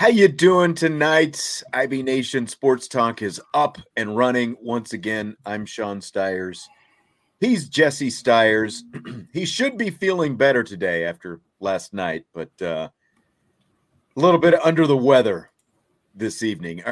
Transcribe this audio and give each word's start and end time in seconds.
How 0.00 0.08
you 0.08 0.28
doing 0.28 0.72
tonight? 0.72 1.62
IB 1.74 2.02
Nation 2.02 2.46
Sports 2.46 2.88
Talk 2.88 3.20
is 3.20 3.38
up 3.52 3.76
and 3.98 4.16
running 4.16 4.56
once 4.62 4.94
again. 4.94 5.36
I'm 5.44 5.66
Sean 5.66 6.00
Stiers. 6.00 6.66
He's 7.38 7.68
Jesse 7.68 8.08
Stiers. 8.08 8.82
he 9.34 9.44
should 9.44 9.76
be 9.76 9.90
feeling 9.90 10.38
better 10.38 10.62
today 10.62 11.04
after 11.04 11.42
last 11.60 11.92
night, 11.92 12.24
but 12.32 12.48
uh, 12.62 12.88
a 14.16 14.18
little 14.18 14.40
bit 14.40 14.54
under 14.64 14.86
the 14.86 14.96
weather 14.96 15.50
this 16.14 16.42
evening. 16.42 16.82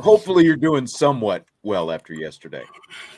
Hopefully, 0.00 0.44
you're 0.44 0.56
doing 0.56 0.88
somewhat 0.88 1.44
well 1.62 1.92
after 1.92 2.14
yesterday. 2.14 2.64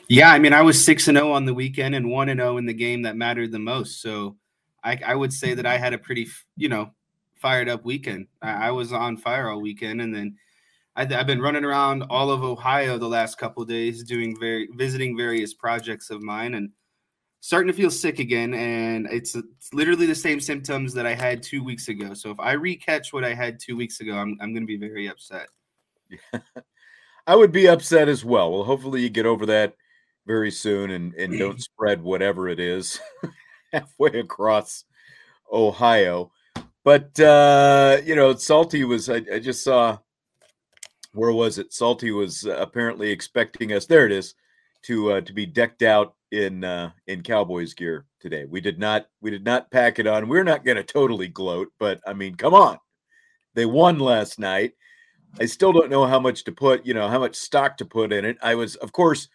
Yeah, 0.09 0.31
I 0.31 0.37
mean, 0.37 0.53
I 0.53 0.61
was 0.61 0.85
six 0.85 1.07
and 1.07 1.17
zero 1.17 1.29
oh 1.29 1.33
on 1.33 1.45
the 1.45 1.55
weekend 1.55 1.95
and 1.95 2.11
one 2.11 2.29
and 2.29 2.39
zero 2.39 2.53
oh 2.53 2.57
in 2.57 2.67
the 2.67 2.73
game 2.73 3.01
that 3.01 3.17
mattered 3.17 3.51
the 3.51 3.57
most. 3.57 3.99
So, 3.99 4.37
I, 4.83 4.99
I 5.03 5.15
would 5.15 5.33
say 5.33 5.55
that 5.55 5.65
I 5.65 5.79
had 5.79 5.95
a 5.95 5.97
pretty, 5.97 6.27
you 6.55 6.69
know, 6.69 6.91
fired 7.41 7.67
up 7.67 7.83
weekend. 7.83 8.27
I, 8.41 8.67
I 8.67 8.71
was 8.71 8.93
on 8.93 9.17
fire 9.17 9.49
all 9.49 9.61
weekend, 9.61 10.01
and 10.01 10.13
then 10.13 10.37
I, 10.95 11.05
have 11.05 11.27
been 11.27 11.41
running 11.41 11.65
around 11.65 12.03
all 12.09 12.31
of 12.31 12.43
Ohio 12.43 12.97
the 12.97 13.07
last 13.07 13.37
couple 13.37 13.65
days, 13.65 14.03
doing 14.03 14.39
very 14.39 14.69
visiting 14.75 15.17
various 15.17 15.53
projects 15.53 16.09
of 16.09 16.21
mine, 16.21 16.53
and 16.53 16.69
starting 17.39 17.67
to 17.67 17.73
feel 17.73 17.89
sick 17.89 18.19
again. 18.19 18.53
And 18.53 19.07
it's, 19.11 19.35
it's 19.35 19.73
literally 19.73 20.05
the 20.05 20.15
same 20.15 20.39
symptoms 20.39 20.93
that 20.93 21.07
I 21.07 21.15
had 21.15 21.41
two 21.41 21.63
weeks 21.63 21.87
ago. 21.87 22.13
So 22.13 22.29
if 22.29 22.39
I 22.39 22.55
recatch 22.55 23.11
what 23.11 23.25
I 23.25 23.33
had 23.33 23.59
two 23.59 23.75
weeks 23.75 23.99
ago, 23.99 24.13
I'm 24.13 24.37
I'm 24.39 24.53
going 24.53 24.63
to 24.63 24.67
be 24.67 24.77
very 24.77 25.07
upset. 25.07 25.49
I 27.27 27.35
would 27.35 27.51
be 27.51 27.67
upset 27.67 28.07
as 28.07 28.23
well. 28.23 28.51
Well, 28.51 28.63
hopefully 28.63 29.01
you 29.01 29.09
get 29.09 29.25
over 29.25 29.45
that 29.47 29.75
very 30.27 30.51
soon 30.51 30.91
and 30.91 31.13
and 31.15 31.37
don't 31.37 31.61
spread 31.61 32.01
whatever 32.01 32.47
it 32.47 32.59
is 32.59 32.99
halfway 33.73 34.19
across 34.19 34.85
Ohio. 35.51 36.31
But 36.83 37.19
uh, 37.19 37.97
you 38.03 38.15
know, 38.15 38.35
Salty 38.35 38.83
was. 38.83 39.09
I, 39.09 39.21
I, 39.31 39.39
just 39.39 39.63
saw. 39.63 39.99
Where 41.13 41.31
was 41.31 41.57
it? 41.57 41.73
Salty 41.73 42.11
was 42.11 42.45
apparently 42.45 43.11
expecting 43.11 43.73
us. 43.73 43.85
There 43.85 44.05
it 44.05 44.11
is, 44.11 44.33
to 44.83 45.13
uh, 45.13 45.21
to 45.21 45.33
be 45.33 45.45
decked 45.45 45.83
out 45.83 46.15
in 46.31 46.63
uh, 46.63 46.91
in 47.07 47.21
Cowboys 47.21 47.73
gear 47.73 48.05
today. 48.19 48.45
We 48.45 48.61
did 48.61 48.79
not. 48.79 49.07
We 49.21 49.29
did 49.29 49.45
not 49.45 49.69
pack 49.69 49.99
it 49.99 50.07
on. 50.07 50.27
We're 50.27 50.43
not 50.43 50.65
going 50.65 50.77
to 50.77 50.83
totally 50.83 51.27
gloat, 51.27 51.71
but 51.79 52.01
I 52.07 52.13
mean, 52.13 52.35
come 52.35 52.53
on. 52.53 52.79
They 53.53 53.65
won 53.65 53.99
last 53.99 54.39
night. 54.39 54.73
I 55.39 55.45
still 55.45 55.71
don't 55.71 55.91
know 55.91 56.05
how 56.05 56.19
much 56.19 56.45
to 56.45 56.51
put. 56.51 56.85
You 56.85 56.95
know, 56.95 57.07
how 57.07 57.19
much 57.19 57.35
stock 57.35 57.77
to 57.77 57.85
put 57.85 58.11
in 58.11 58.25
it. 58.25 58.37
I 58.41 58.55
was, 58.55 58.75
of 58.77 58.91
course 58.91 59.27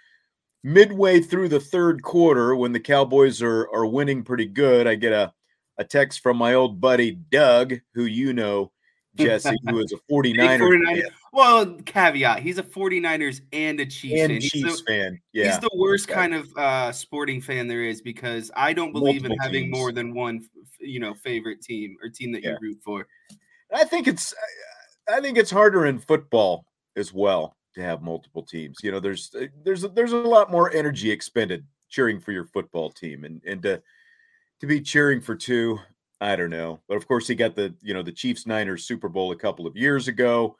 midway 0.66 1.20
through 1.20 1.48
the 1.48 1.60
third 1.60 2.02
quarter 2.02 2.56
when 2.56 2.72
the 2.72 2.80
Cowboys 2.80 3.40
are 3.40 3.68
are 3.72 3.86
winning 3.86 4.24
pretty 4.24 4.46
good, 4.46 4.88
I 4.88 4.96
get 4.96 5.12
a 5.12 5.32
a 5.78 5.84
text 5.84 6.20
from 6.20 6.36
my 6.36 6.54
old 6.54 6.80
buddy 6.80 7.12
Doug, 7.12 7.74
who 7.94 8.04
you 8.04 8.32
know, 8.32 8.72
Jesse, 9.16 9.56
who 9.68 9.78
is 9.78 9.92
a 9.92 9.96
49er. 10.12 10.58
49 10.58 11.02
well, 11.32 11.66
caveat, 11.84 12.40
he's 12.40 12.56
a 12.56 12.62
49ers 12.62 13.42
and 13.52 13.78
a 13.80 13.84
Chiefs 13.84 14.20
and 14.20 14.32
fan. 14.32 14.40
Chiefs 14.40 14.52
he's 14.54 14.78
the, 14.78 14.84
fan. 14.86 15.20
Yeah. 15.34 15.44
He's 15.44 15.58
the 15.58 15.70
worst 15.74 16.08
kind 16.08 16.34
of 16.34 16.48
uh, 16.56 16.92
sporting 16.92 17.42
fan 17.42 17.68
there 17.68 17.84
is 17.84 18.00
because 18.00 18.50
I 18.56 18.72
don't 18.72 18.92
believe 18.92 19.22
Multiple 19.22 19.32
in 19.32 19.38
having 19.40 19.64
teams. 19.64 19.76
more 19.76 19.92
than 19.92 20.14
one, 20.14 20.48
you 20.80 20.98
know, 20.98 21.12
favorite 21.12 21.60
team 21.60 21.96
or 22.02 22.08
team 22.08 22.32
that 22.32 22.42
yeah. 22.42 22.52
you 22.52 22.58
root 22.62 22.78
for. 22.82 23.06
I 23.70 23.84
think 23.84 24.08
it's 24.08 24.34
I 25.12 25.20
think 25.20 25.36
it's 25.36 25.50
harder 25.50 25.84
in 25.84 25.98
football 25.98 26.64
as 26.96 27.12
well 27.12 27.54
to 27.74 27.82
have 27.82 28.00
multiple 28.00 28.42
teams. 28.42 28.78
You 28.82 28.92
know, 28.92 29.00
there's 29.00 29.34
there's 29.62 29.82
there's 29.82 30.12
a 30.12 30.16
lot 30.16 30.50
more 30.50 30.72
energy 30.74 31.10
expended 31.10 31.66
cheering 31.90 32.18
for 32.18 32.32
your 32.32 32.46
football 32.46 32.90
team 32.90 33.24
and 33.24 33.42
and 33.46 33.62
to 33.62 33.82
to 34.60 34.66
be 34.66 34.80
cheering 34.80 35.20
for 35.20 35.34
two. 35.34 35.78
I 36.20 36.34
don't 36.36 36.50
know, 36.50 36.80
but 36.88 36.96
of 36.96 37.06
course 37.06 37.26
he 37.26 37.34
got 37.34 37.54
the 37.54 37.74
you 37.82 37.92
know 37.92 38.02
the 38.02 38.12
Chiefs 38.12 38.46
Niners 38.46 38.84
Super 38.84 39.08
Bowl 39.08 39.32
a 39.32 39.36
couple 39.36 39.66
of 39.66 39.76
years 39.76 40.08
ago. 40.08 40.56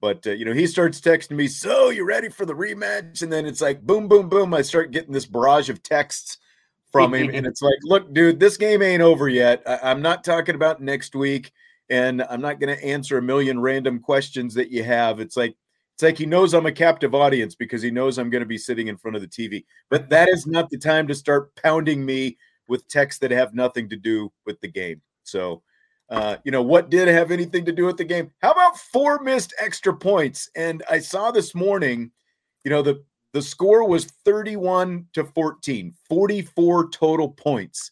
But 0.00 0.26
uh, 0.26 0.32
you 0.32 0.44
know 0.44 0.52
he 0.52 0.66
starts 0.66 1.00
texting 1.00 1.36
me, 1.36 1.48
"So 1.48 1.90
you 1.90 2.04
ready 2.04 2.28
for 2.28 2.46
the 2.46 2.54
rematch?" 2.54 3.22
And 3.22 3.32
then 3.32 3.46
it's 3.46 3.60
like 3.60 3.82
boom, 3.82 4.08
boom, 4.08 4.28
boom. 4.28 4.54
I 4.54 4.62
start 4.62 4.92
getting 4.92 5.12
this 5.12 5.26
barrage 5.26 5.70
of 5.70 5.82
texts 5.82 6.38
from 6.92 7.14
him, 7.14 7.30
and 7.34 7.46
it's 7.48 7.62
like, 7.62 7.78
"Look, 7.82 8.12
dude, 8.12 8.38
this 8.38 8.56
game 8.56 8.82
ain't 8.82 9.02
over 9.02 9.28
yet. 9.28 9.62
I- 9.66 9.90
I'm 9.90 10.02
not 10.02 10.24
talking 10.24 10.54
about 10.54 10.80
next 10.80 11.14
week, 11.14 11.52
and 11.88 12.22
I'm 12.22 12.40
not 12.40 12.60
going 12.60 12.76
to 12.76 12.84
answer 12.84 13.18
a 13.18 13.22
million 13.22 13.60
random 13.60 13.98
questions 13.98 14.54
that 14.54 14.70
you 14.70 14.84
have." 14.84 15.18
It's 15.18 15.36
like 15.36 15.56
it's 15.94 16.02
like 16.02 16.18
he 16.18 16.26
knows 16.26 16.54
I'm 16.54 16.66
a 16.66 16.72
captive 16.72 17.14
audience 17.14 17.54
because 17.54 17.82
he 17.82 17.90
knows 17.90 18.18
I'm 18.18 18.30
going 18.30 18.42
to 18.42 18.46
be 18.46 18.58
sitting 18.58 18.88
in 18.88 18.96
front 18.96 19.16
of 19.16 19.22
the 19.22 19.28
TV. 19.28 19.64
But 19.90 20.10
that 20.10 20.28
is 20.28 20.46
not 20.46 20.70
the 20.70 20.78
time 20.78 21.06
to 21.08 21.14
start 21.14 21.54
pounding 21.56 22.04
me 22.04 22.38
with 22.72 22.88
texts 22.88 23.20
that 23.20 23.30
have 23.30 23.54
nothing 23.54 23.86
to 23.90 23.96
do 23.96 24.32
with 24.46 24.58
the 24.62 24.66
game. 24.66 25.02
So, 25.24 25.62
uh, 26.08 26.38
you 26.42 26.50
know, 26.50 26.62
what 26.62 26.90
did 26.90 27.06
have 27.06 27.30
anything 27.30 27.66
to 27.66 27.72
do 27.72 27.84
with 27.84 27.98
the 27.98 28.04
game? 28.04 28.32
How 28.40 28.50
about 28.50 28.78
four 28.78 29.20
missed 29.20 29.54
extra 29.58 29.94
points? 29.94 30.50
And 30.56 30.82
I 30.90 30.98
saw 30.98 31.30
this 31.30 31.54
morning, 31.54 32.10
you 32.64 32.70
know, 32.70 32.80
the 32.82 33.04
the 33.34 33.42
score 33.42 33.86
was 33.86 34.06
31 34.24 35.06
to 35.12 35.24
14, 35.24 35.94
44 36.08 36.90
total 36.90 37.28
points. 37.28 37.90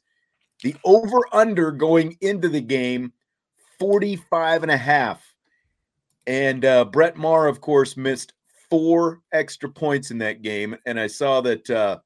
The 0.62 0.74
over 0.84 1.20
under 1.32 1.70
going 1.70 2.16
into 2.20 2.48
the 2.48 2.60
game, 2.60 3.12
45 3.78 4.62
and 4.62 4.72
a 4.72 4.76
half. 4.76 5.22
And 6.26 6.64
uh, 6.64 6.86
Brett 6.86 7.16
Maher, 7.16 7.46
of 7.46 7.60
course, 7.60 7.96
missed 7.96 8.34
four 8.68 9.20
extra 9.32 9.68
points 9.68 10.10
in 10.10 10.18
that 10.18 10.42
game. 10.42 10.76
And 10.86 11.00
I 11.00 11.06
saw 11.06 11.40
that 11.40 11.68
uh, 11.70 11.98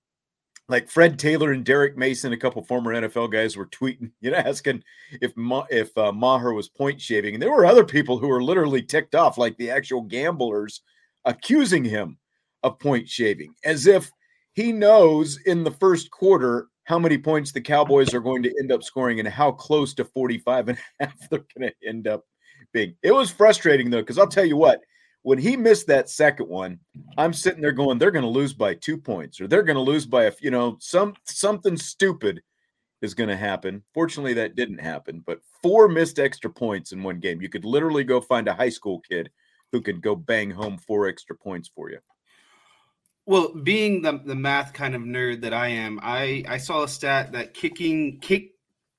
like 0.68 0.88
Fred 0.88 1.18
Taylor 1.18 1.52
and 1.52 1.64
Derek 1.64 1.96
Mason, 1.96 2.32
a 2.32 2.38
couple 2.38 2.62
former 2.64 2.94
NFL 2.94 3.30
guys, 3.30 3.56
were 3.56 3.66
tweeting, 3.66 4.10
you 4.20 4.30
know, 4.30 4.36
asking 4.36 4.82
if 5.20 5.36
Ma- 5.36 5.66
if 5.70 5.96
uh, 5.96 6.12
Maher 6.12 6.52
was 6.52 6.68
point 6.68 7.00
shaving, 7.00 7.34
and 7.34 7.42
there 7.42 7.50
were 7.50 7.66
other 7.66 7.84
people 7.84 8.18
who 8.18 8.28
were 8.28 8.42
literally 8.42 8.82
ticked 8.82 9.14
off, 9.14 9.38
like 9.38 9.56
the 9.56 9.70
actual 9.70 10.02
gamblers, 10.02 10.82
accusing 11.24 11.84
him 11.84 12.18
of 12.62 12.78
point 12.78 13.08
shaving, 13.08 13.54
as 13.64 13.86
if 13.86 14.10
he 14.54 14.72
knows 14.72 15.38
in 15.46 15.64
the 15.64 15.70
first 15.70 16.10
quarter 16.10 16.68
how 16.84 16.98
many 16.98 17.18
points 17.18 17.50
the 17.52 17.60
Cowboys 17.60 18.14
are 18.14 18.20
going 18.20 18.42
to 18.42 18.54
end 18.60 18.70
up 18.70 18.82
scoring 18.82 19.18
and 19.18 19.28
how 19.28 19.50
close 19.50 19.94
to 19.94 20.04
45 20.04 20.68
and 20.68 20.78
a 20.78 21.04
half 21.04 21.14
they're 21.30 21.44
going 21.56 21.70
to 21.70 21.88
end 21.88 22.06
up 22.06 22.24
being. 22.72 22.94
It 23.02 23.12
was 23.12 23.30
frustrating 23.30 23.90
though, 23.90 24.00
because 24.00 24.18
I'll 24.18 24.26
tell 24.26 24.44
you 24.44 24.56
what, 24.56 24.80
when 25.24 25.38
he 25.38 25.56
missed 25.56 25.86
that 25.86 26.10
second 26.10 26.50
one, 26.50 26.78
I'm 27.16 27.32
sitting 27.32 27.62
there 27.62 27.72
going, 27.72 27.96
they're 27.98 28.10
going 28.10 28.24
to 28.24 28.28
lose 28.28 28.52
by 28.52 28.74
two 28.74 28.98
points, 28.98 29.40
or 29.40 29.48
they're 29.48 29.62
going 29.62 29.76
to 29.76 29.80
lose 29.80 30.04
by 30.04 30.24
a, 30.24 30.32
you 30.40 30.50
know, 30.50 30.76
some 30.80 31.14
something 31.24 31.78
stupid 31.78 32.42
is 33.00 33.14
going 33.14 33.30
to 33.30 33.36
happen. 33.36 33.82
Fortunately, 33.94 34.34
that 34.34 34.54
didn't 34.54 34.80
happen. 34.80 35.22
But 35.26 35.40
four 35.62 35.88
missed 35.88 36.18
extra 36.18 36.50
points 36.50 36.92
in 36.92 37.02
one 37.02 37.20
game. 37.20 37.40
You 37.40 37.48
could 37.48 37.64
literally 37.64 38.04
go 38.04 38.20
find 38.20 38.48
a 38.48 38.54
high 38.54 38.68
school 38.68 39.00
kid 39.00 39.30
who 39.72 39.80
could 39.80 40.02
go 40.02 40.14
bang 40.14 40.50
home 40.50 40.76
four 40.76 41.08
extra 41.08 41.34
points 41.34 41.70
for 41.74 41.90
you. 41.90 42.00
Well, 43.24 43.54
being 43.54 44.02
the, 44.02 44.20
the 44.22 44.34
math 44.34 44.74
kind 44.74 44.94
of 44.94 45.00
nerd 45.00 45.40
that 45.40 45.54
I 45.54 45.68
am, 45.68 46.00
I, 46.02 46.44
I 46.46 46.58
saw 46.58 46.82
a 46.82 46.88
stat 46.88 47.32
that 47.32 47.54
kicking 47.54 48.20
kick 48.20 48.50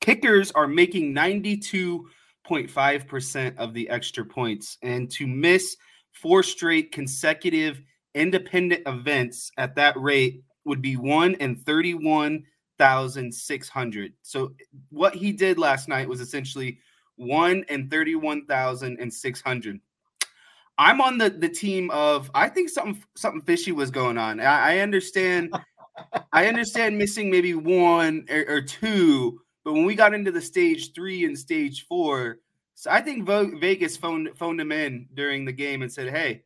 kickers 0.01 0.51
are 0.53 0.67
making 0.67 1.13
92.5% 1.13 3.57
of 3.57 3.75
the 3.75 3.87
extra 3.89 4.25
points. 4.25 4.79
And 4.81 5.11
to 5.11 5.27
miss 5.27 5.77
four 6.15 6.43
straight 6.43 6.91
consecutive 6.91 7.81
independent 8.13 8.83
events 8.87 9.51
at 9.57 9.75
that 9.75 9.99
rate 9.99 10.43
would 10.63 10.81
be 10.81 10.95
one 10.95 11.35
and 11.35 11.63
31,600. 11.65 14.13
So 14.21 14.53
what 14.89 15.13
he 15.13 15.31
did 15.31 15.59
last 15.59 15.87
night 15.87 16.09
was 16.09 16.21
essentially 16.21 16.79
one 17.17 17.63
and 17.69 17.91
31,600. 17.91 19.79
I'm 20.77 20.99
on 20.99 21.17
the 21.17 21.29
the 21.29 21.47
team 21.47 21.89
of 21.91 22.29
I 22.35 22.49
think 22.49 22.67
something 22.69 23.01
something 23.15 23.39
fishy 23.41 23.71
was 23.71 23.91
going 23.91 24.17
on. 24.17 24.41
I, 24.41 24.73
I 24.73 24.79
understand 24.79 25.55
I 26.33 26.47
understand 26.47 26.97
missing 26.97 27.29
maybe 27.29 27.53
one 27.53 28.25
or, 28.29 28.43
or, 28.49 28.61
two, 28.61 29.39
but 29.63 29.71
when 29.71 29.85
we 29.85 29.95
got 29.95 30.13
into 30.13 30.31
the 30.31 30.41
stage 30.41 30.91
three 30.93 31.23
and 31.23 31.37
stage 31.37 31.85
four, 31.87 32.39
so 32.75 32.91
I 32.91 33.01
think 33.01 33.27
Vegas 33.27 33.97
phoned 33.97 34.29
phoned 34.35 34.61
him 34.61 34.71
in 34.71 35.07
during 35.13 35.45
the 35.45 35.51
game 35.51 35.81
and 35.81 35.91
said, 35.91 36.09
"Hey, 36.09 36.43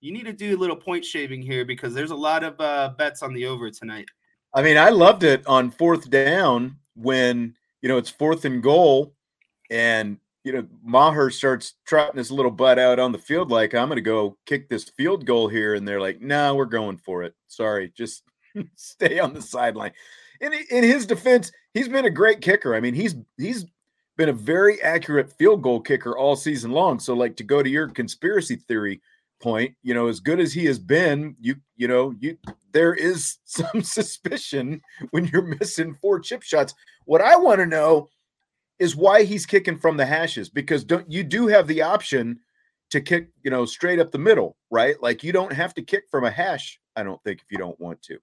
you 0.00 0.12
need 0.12 0.26
to 0.26 0.32
do 0.32 0.56
a 0.56 0.60
little 0.60 0.76
point 0.76 1.04
shaving 1.04 1.42
here 1.42 1.64
because 1.64 1.94
there's 1.94 2.10
a 2.10 2.16
lot 2.16 2.44
of 2.44 2.60
uh, 2.60 2.92
bets 2.96 3.22
on 3.22 3.32
the 3.32 3.46
over 3.46 3.70
tonight." 3.70 4.06
I 4.54 4.62
mean, 4.62 4.76
I 4.76 4.90
loved 4.90 5.24
it 5.24 5.46
on 5.46 5.70
fourth 5.70 6.10
down 6.10 6.76
when 6.94 7.54
you 7.80 7.88
know 7.88 7.96
it's 7.96 8.10
fourth 8.10 8.44
and 8.44 8.62
goal, 8.62 9.14
and 9.70 10.18
you 10.44 10.52
know, 10.52 10.66
Maher 10.82 11.30
starts 11.30 11.74
trotting 11.86 12.18
his 12.18 12.30
little 12.30 12.50
butt 12.50 12.78
out 12.78 12.98
on 12.98 13.12
the 13.12 13.18
field 13.18 13.50
like, 13.50 13.74
I'm 13.74 13.88
going 13.88 13.96
to 13.96 14.02
go 14.02 14.36
kick 14.46 14.68
this 14.68 14.84
field 14.84 15.24
goal 15.24 15.48
here. 15.48 15.74
And 15.74 15.86
they're 15.86 16.00
like, 16.00 16.20
no, 16.20 16.48
nah, 16.48 16.54
we're 16.54 16.64
going 16.64 16.96
for 16.96 17.22
it. 17.22 17.34
Sorry, 17.46 17.92
just 17.96 18.24
stay 18.76 19.18
on 19.18 19.34
the 19.34 19.42
sideline. 19.42 19.92
In, 20.40 20.52
in 20.52 20.82
his 20.82 21.06
defense, 21.06 21.52
he's 21.74 21.88
been 21.88 22.04
a 22.04 22.10
great 22.10 22.40
kicker. 22.40 22.74
I 22.74 22.80
mean, 22.80 22.94
he's 22.94 23.14
he's 23.38 23.64
been 24.16 24.28
a 24.28 24.34
very 24.34 24.80
accurate 24.82 25.32
field 25.32 25.62
goal 25.62 25.80
kicker 25.80 26.16
all 26.16 26.36
season 26.36 26.70
long. 26.70 26.98
So, 26.98 27.14
like 27.14 27.36
to 27.36 27.44
go 27.44 27.62
to 27.62 27.68
your 27.68 27.88
conspiracy 27.88 28.56
theory 28.56 29.00
point, 29.40 29.74
you 29.82 29.92
know, 29.92 30.06
as 30.06 30.20
good 30.20 30.40
as 30.40 30.52
he 30.52 30.64
has 30.66 30.78
been, 30.78 31.36
you 31.40 31.56
you 31.76 31.88
know, 31.88 32.14
you 32.20 32.38
there 32.72 32.94
is 32.94 33.38
some 33.44 33.82
suspicion 33.82 34.80
when 35.10 35.26
you're 35.26 35.56
missing 35.60 35.94
four 36.00 36.20
chip 36.20 36.42
shots. 36.42 36.74
What 37.04 37.20
I 37.20 37.36
want 37.36 37.60
to 37.60 37.66
know 37.66 38.08
is 38.78 38.96
why 38.96 39.24
he's 39.24 39.46
kicking 39.46 39.78
from 39.78 39.96
the 39.96 40.06
hashes 40.06 40.48
because 40.48 40.84
don't 40.84 41.10
you 41.10 41.22
do 41.22 41.46
have 41.46 41.66
the 41.66 41.82
option 41.82 42.40
to 42.90 43.00
kick, 43.00 43.28
you 43.42 43.50
know, 43.50 43.64
straight 43.64 43.98
up 43.98 44.10
the 44.10 44.18
middle, 44.18 44.56
right? 44.70 45.00
Like 45.02 45.22
you 45.22 45.32
don't 45.32 45.52
have 45.52 45.72
to 45.74 45.82
kick 45.82 46.04
from 46.10 46.24
a 46.24 46.30
hash, 46.30 46.78
I 46.94 47.02
don't 47.02 47.22
think, 47.24 47.40
if 47.40 47.46
you 47.50 47.58
don't 47.58 47.78
want 47.80 48.02
to. 48.02 48.18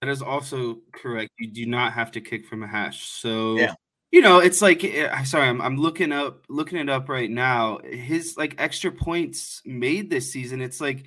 That 0.00 0.08
is 0.08 0.22
also 0.22 0.78
correct. 0.92 1.32
You 1.38 1.48
do 1.48 1.66
not 1.66 1.92
have 1.94 2.12
to 2.12 2.20
kick 2.20 2.46
from 2.46 2.62
a 2.62 2.66
hash. 2.66 3.08
So 3.08 3.56
yeah. 3.56 3.74
You 4.10 4.22
know, 4.22 4.38
it's 4.38 4.62
like 4.62 4.84
eh, 4.84 5.22
sorry, 5.24 5.48
I'm 5.48 5.60
I'm 5.60 5.76
looking 5.76 6.12
up 6.12 6.44
looking 6.48 6.78
it 6.78 6.88
up 6.88 7.08
right 7.08 7.30
now. 7.30 7.78
His 7.84 8.36
like 8.36 8.54
extra 8.58 8.90
points 8.90 9.60
made 9.66 10.08
this 10.10 10.32
season, 10.32 10.62
it's 10.62 10.80
like 10.80 11.06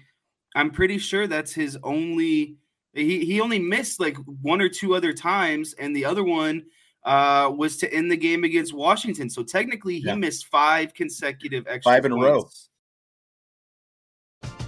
I'm 0.56 0.72
pretty 0.72 0.98
sure 0.98 1.28
that's 1.28 1.54
his 1.54 1.78
only 1.84 2.58
he 2.94 3.26
he 3.26 3.42
only 3.42 3.60
missed 3.60 4.00
like 4.00 4.18
one 4.42 4.62
or 4.62 4.70
two 4.70 4.94
other 4.94 5.14
times, 5.14 5.74
and 5.74 5.96
the 5.96 6.06
other 6.06 6.24
one 6.24 6.64
uh, 7.04 7.52
was 7.56 7.78
to 7.78 7.92
end 7.92 8.12
the 8.12 8.18
game 8.18 8.44
against 8.44 8.74
Washington. 8.74 9.30
So 9.30 9.44
technically, 9.44 10.00
he 10.00 10.08
yeah. 10.08 10.16
missed 10.16 10.48
five 10.48 10.94
consecutive 10.94 11.66
extra 11.68 11.94
five 11.94 12.06
in 12.06 12.12
points. 12.12 12.70
a 14.44 14.48
row. 14.48 14.60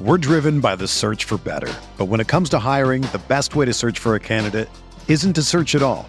We're 0.00 0.18
driven 0.18 0.60
by 0.60 0.76
the 0.76 0.86
search 0.86 1.24
for 1.24 1.38
better, 1.38 1.72
but 1.96 2.04
when 2.04 2.20
it 2.20 2.28
comes 2.28 2.50
to 2.50 2.58
hiring, 2.58 3.02
the 3.02 3.22
best 3.26 3.56
way 3.56 3.64
to 3.64 3.72
search 3.72 3.98
for 3.98 4.14
a 4.14 4.20
candidate 4.20 4.68
isn't 5.08 5.32
to 5.32 5.42
search 5.42 5.74
at 5.74 5.82
all. 5.82 6.08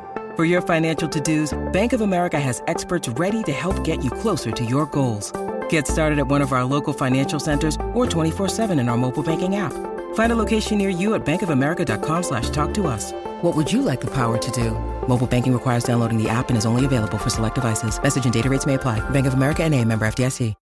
For 0.37 0.45
your 0.45 0.61
financial 0.61 1.09
to-dos, 1.09 1.51
Bank 1.73 1.91
of 1.91 1.99
America 1.99 2.39
has 2.39 2.63
experts 2.67 3.09
ready 3.09 3.43
to 3.43 3.51
help 3.51 3.83
get 3.83 4.01
you 4.01 4.09
closer 4.09 4.49
to 4.49 4.63
your 4.63 4.85
goals. 4.85 5.33
Get 5.67 5.87
started 5.87 6.19
at 6.19 6.27
one 6.27 6.41
of 6.41 6.53
our 6.53 6.63
local 6.63 6.93
financial 6.93 7.37
centers 7.37 7.75
or 7.93 8.05
24-7 8.05 8.79
in 8.79 8.87
our 8.87 8.95
mobile 8.95 9.23
banking 9.23 9.57
app. 9.57 9.73
Find 10.13 10.31
a 10.31 10.35
location 10.37 10.77
near 10.77 10.87
you 10.87 11.15
at 11.15 11.25
bankofamerica.com 11.25 12.23
slash 12.23 12.49
talk 12.49 12.73
to 12.75 12.87
us. 12.87 13.11
What 13.41 13.57
would 13.57 13.69
you 13.69 13.81
like 13.81 13.99
the 13.99 14.13
power 14.13 14.37
to 14.37 14.51
do? 14.51 14.71
Mobile 15.05 15.27
banking 15.27 15.51
requires 15.51 15.83
downloading 15.83 16.17
the 16.17 16.29
app 16.29 16.47
and 16.47 16.57
is 16.57 16.65
only 16.65 16.85
available 16.85 17.17
for 17.17 17.29
select 17.29 17.55
devices. 17.55 18.01
Message 18.01 18.23
and 18.23 18.33
data 18.33 18.49
rates 18.49 18.65
may 18.65 18.75
apply. 18.75 19.01
Bank 19.09 19.27
of 19.27 19.33
America 19.33 19.63
and 19.63 19.75
a 19.75 19.83
member 19.83 20.05
FDIC. 20.05 20.55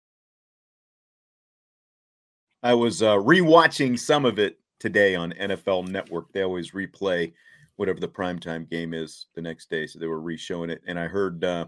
I 2.64 2.74
was 2.74 3.04
uh, 3.04 3.16
rewatching 3.16 4.00
some 4.00 4.26
of 4.26 4.40
it 4.40 4.60
today 4.80 5.16
on 5.16 5.32
NFL 5.34 5.88
Network. 5.88 6.34
They 6.34 6.42
always 6.42 6.72
replay 6.72 7.34
whatever 7.80 8.02
the 8.02 8.08
primetime 8.10 8.70
game 8.70 8.94
is 8.94 9.28
the 9.36 9.42
next 9.42 9.70
day, 9.70 9.88
so 9.88 9.98
they 9.98 10.06
were 10.06 10.20
re-showing 10.20 10.70
it. 10.70 10.82
And 10.86 11.00
I 11.00 11.08
heard, 11.08 11.46
uh, 11.46 11.66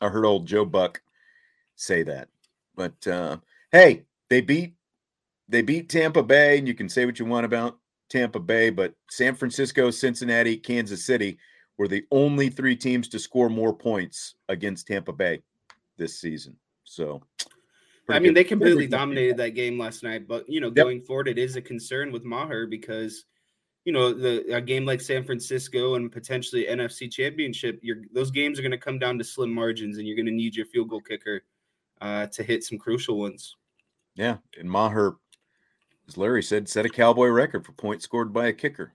I 0.00 0.08
heard 0.08 0.24
old 0.24 0.46
Joe 0.46 0.64
Buck 0.64 1.02
say 1.76 2.02
that. 2.04 2.28
But 2.74 3.06
uh, 3.06 3.36
hey, 3.70 4.04
they 4.30 4.40
beat, 4.40 4.72
they 5.46 5.60
beat 5.60 5.90
Tampa 5.90 6.22
Bay, 6.22 6.56
and 6.56 6.66
you 6.66 6.72
can 6.72 6.88
say 6.88 7.04
what 7.04 7.18
you 7.18 7.26
want 7.26 7.44
about 7.44 7.76
Tampa 8.08 8.40
Bay, 8.40 8.70
but 8.70 8.94
San 9.10 9.34
Francisco, 9.34 9.90
Cincinnati, 9.90 10.56
Kansas 10.56 11.04
City 11.04 11.36
were 11.76 11.88
the 11.88 12.04
only 12.10 12.48
three 12.48 12.74
teams 12.74 13.06
to 13.08 13.18
score 13.18 13.50
more 13.50 13.74
points 13.74 14.34
against 14.48 14.86
Tampa 14.86 15.12
Bay 15.12 15.42
this 15.98 16.18
season. 16.18 16.56
So 16.84 17.22
I 18.08 18.18
mean, 18.18 18.30
good. 18.30 18.36
they 18.36 18.44
completely 18.44 18.86
dominated 18.86 19.36
that 19.36 19.50
game 19.50 19.78
last 19.78 20.02
night. 20.02 20.26
But 20.26 20.48
you 20.48 20.62
know, 20.62 20.70
going 20.70 21.02
forward, 21.02 21.28
it 21.28 21.38
is 21.38 21.56
a 21.56 21.60
concern 21.60 22.12
with 22.12 22.24
Maher 22.24 22.66
because 22.66 23.26
you 23.84 23.92
know 23.92 24.12
the 24.12 24.54
a 24.54 24.60
game 24.60 24.84
like 24.84 25.00
San 25.00 25.24
Francisco 25.24 25.94
and 25.94 26.12
potentially 26.12 26.66
NFC 26.66 27.10
Championship, 27.10 27.82
those 28.12 28.30
games 28.30 28.58
are 28.58 28.62
going 28.62 28.72
to 28.72 28.78
come 28.78 28.98
down 28.98 29.18
to 29.18 29.24
slim 29.24 29.52
margins, 29.52 29.98
and 29.98 30.06
you're 30.06 30.16
going 30.16 30.26
to 30.26 30.32
need 30.32 30.56
your 30.56 30.66
field 30.66 30.90
goal 30.90 31.00
kicker 31.00 31.42
uh, 32.00 32.26
to 32.26 32.42
hit 32.42 32.64
some 32.64 32.78
crucial 32.78 33.18
ones. 33.18 33.56
Yeah, 34.14 34.38
and 34.58 34.70
Maher, 34.70 35.16
as 36.08 36.16
Larry 36.16 36.42
said, 36.42 36.68
set 36.68 36.86
a 36.86 36.88
Cowboy 36.88 37.28
record 37.28 37.64
for 37.64 37.72
points 37.72 38.04
scored 38.04 38.32
by 38.32 38.48
a 38.48 38.52
kicker, 38.52 38.92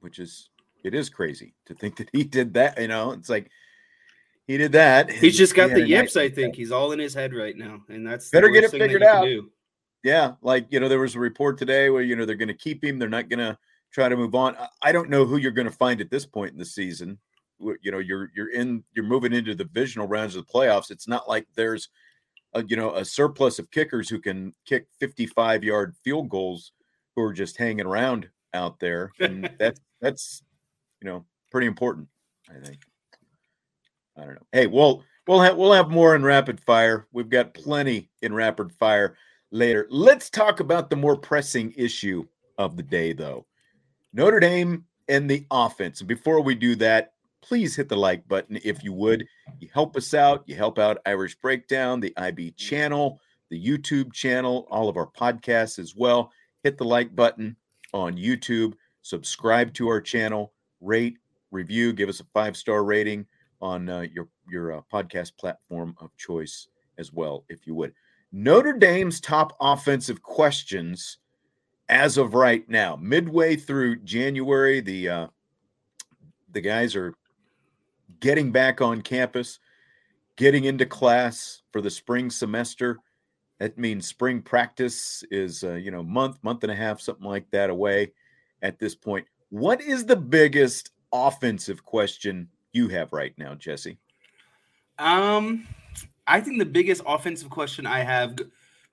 which 0.00 0.18
is 0.18 0.50
it 0.84 0.94
is 0.94 1.08
crazy 1.08 1.54
to 1.66 1.74
think 1.74 1.96
that 1.96 2.08
he 2.12 2.24
did 2.24 2.54
that. 2.54 2.80
You 2.80 2.88
know, 2.88 3.12
it's 3.12 3.28
like 3.28 3.50
he 4.46 4.56
did 4.56 4.72
that. 4.72 5.10
He's 5.10 5.36
just 5.36 5.54
got 5.54 5.70
he 5.70 5.74
the 5.74 5.88
yips. 5.88 6.16
I 6.16 6.28
think 6.28 6.54
he's 6.54 6.70
all 6.70 6.92
in 6.92 6.98
his 6.98 7.14
head 7.14 7.34
right 7.34 7.56
now, 7.56 7.82
and 7.88 8.06
that's 8.06 8.30
better 8.30 8.48
get 8.48 8.64
it 8.64 8.70
figured 8.70 9.02
out. 9.02 9.26
Yeah, 10.04 10.32
like 10.40 10.66
you 10.70 10.78
know, 10.78 10.88
there 10.88 11.00
was 11.00 11.16
a 11.16 11.20
report 11.20 11.58
today 11.58 11.90
where 11.90 12.02
you 12.02 12.14
know 12.14 12.24
they're 12.24 12.36
going 12.36 12.48
to 12.48 12.54
keep 12.54 12.84
him. 12.84 12.98
They're 12.98 13.08
not 13.08 13.28
going 13.28 13.40
to 13.40 13.58
try 13.96 14.10
to 14.10 14.16
move 14.16 14.34
on. 14.34 14.54
I 14.82 14.92
don't 14.92 15.08
know 15.08 15.24
who 15.24 15.38
you're 15.38 15.50
going 15.50 15.68
to 15.68 15.72
find 15.72 16.02
at 16.02 16.10
this 16.10 16.26
point 16.26 16.52
in 16.52 16.58
the 16.58 16.66
season. 16.66 17.18
You 17.58 17.90
know, 17.90 17.98
you're 17.98 18.30
you're 18.36 18.50
in 18.50 18.84
you're 18.94 19.06
moving 19.06 19.32
into 19.32 19.54
the 19.54 19.64
divisional 19.64 20.06
rounds 20.06 20.36
of 20.36 20.46
the 20.46 20.52
playoffs. 20.52 20.90
It's 20.90 21.08
not 21.08 21.26
like 21.26 21.46
there's 21.54 21.88
a, 22.52 22.62
you 22.66 22.76
know 22.76 22.94
a 22.94 23.06
surplus 23.06 23.58
of 23.58 23.70
kickers 23.70 24.10
who 24.10 24.20
can 24.20 24.52
kick 24.66 24.86
55 25.00 25.64
yard 25.64 25.94
field 26.04 26.28
goals 26.28 26.72
who 27.14 27.22
are 27.22 27.32
just 27.32 27.56
hanging 27.56 27.86
around 27.86 28.28
out 28.52 28.78
there, 28.80 29.12
and 29.18 29.50
that's 29.58 29.80
that's 30.02 30.42
you 31.00 31.08
know 31.08 31.24
pretty 31.50 31.66
important. 31.66 32.08
I 32.50 32.62
think. 32.62 32.80
I 34.18 34.26
don't 34.26 34.34
know. 34.34 34.46
Hey, 34.52 34.66
we'll 34.66 35.02
we'll 35.26 35.40
have 35.40 35.56
we'll 35.56 35.72
have 35.72 35.88
more 35.88 36.14
in 36.14 36.22
rapid 36.22 36.60
fire. 36.60 37.06
We've 37.12 37.30
got 37.30 37.54
plenty 37.54 38.10
in 38.20 38.34
rapid 38.34 38.72
fire 38.72 39.16
later. 39.50 39.86
Let's 39.88 40.28
talk 40.28 40.60
about 40.60 40.90
the 40.90 40.96
more 40.96 41.16
pressing 41.16 41.72
issue 41.74 42.26
of 42.58 42.76
the 42.76 42.82
day, 42.82 43.14
though. 43.14 43.46
Notre 44.16 44.40
Dame 44.40 44.82
and 45.08 45.28
the 45.28 45.44
offense. 45.50 46.00
Before 46.00 46.40
we 46.40 46.54
do 46.54 46.74
that, 46.76 47.12
please 47.42 47.76
hit 47.76 47.90
the 47.90 47.96
like 47.96 48.26
button 48.26 48.58
if 48.64 48.82
you 48.82 48.94
would. 48.94 49.26
You 49.60 49.68
help 49.74 49.94
us 49.94 50.14
out. 50.14 50.42
You 50.46 50.56
help 50.56 50.78
out 50.78 51.02
Irish 51.04 51.34
Breakdown, 51.34 52.00
the 52.00 52.14
IB 52.16 52.52
channel, 52.52 53.20
the 53.50 53.62
YouTube 53.62 54.14
channel, 54.14 54.66
all 54.70 54.88
of 54.88 54.96
our 54.96 55.06
podcasts 55.06 55.78
as 55.78 55.94
well. 55.94 56.32
Hit 56.62 56.78
the 56.78 56.84
like 56.84 57.14
button 57.14 57.56
on 57.92 58.16
YouTube. 58.16 58.72
Subscribe 59.02 59.74
to 59.74 59.86
our 59.88 60.00
channel. 60.00 60.54
Rate, 60.80 61.18
review, 61.50 61.92
give 61.92 62.08
us 62.08 62.20
a 62.20 62.26
five 62.32 62.56
star 62.56 62.84
rating 62.84 63.26
on 63.60 63.86
uh, 63.90 64.06
your 64.14 64.28
your 64.48 64.78
uh, 64.78 64.80
podcast 64.90 65.32
platform 65.38 65.94
of 66.00 66.16
choice 66.16 66.68
as 66.96 67.12
well, 67.12 67.44
if 67.50 67.66
you 67.66 67.74
would. 67.74 67.92
Notre 68.32 68.72
Dame's 68.72 69.20
top 69.20 69.54
offensive 69.60 70.22
questions 70.22 71.18
as 71.88 72.18
of 72.18 72.34
right 72.34 72.68
now, 72.68 72.96
midway 72.96 73.56
through 73.56 73.96
January, 73.96 74.80
the 74.80 75.08
uh, 75.08 75.26
the 76.52 76.60
guys 76.60 76.96
are 76.96 77.14
getting 78.20 78.50
back 78.50 78.80
on 78.80 79.02
campus, 79.02 79.58
getting 80.36 80.64
into 80.64 80.86
class 80.86 81.62
for 81.72 81.80
the 81.80 81.90
spring 81.90 82.30
semester. 82.30 82.98
That 83.58 83.78
means 83.78 84.06
spring 84.06 84.42
practice 84.42 85.24
is 85.30 85.64
uh, 85.64 85.74
you 85.74 85.90
know 85.90 86.02
month, 86.02 86.38
month 86.42 86.62
and 86.64 86.72
a 86.72 86.76
half, 86.76 87.00
something 87.00 87.26
like 87.26 87.50
that 87.52 87.70
away 87.70 88.12
at 88.62 88.78
this 88.78 88.94
point. 88.94 89.26
What 89.50 89.80
is 89.80 90.04
the 90.04 90.16
biggest 90.16 90.90
offensive 91.12 91.84
question 91.84 92.48
you 92.72 92.88
have 92.88 93.12
right 93.12 93.32
now, 93.38 93.54
Jesse? 93.54 93.98
Um, 94.98 95.66
I 96.26 96.40
think 96.40 96.58
the 96.58 96.66
biggest 96.66 97.02
offensive 97.06 97.50
question 97.50 97.86
I 97.86 98.00
have 98.00 98.36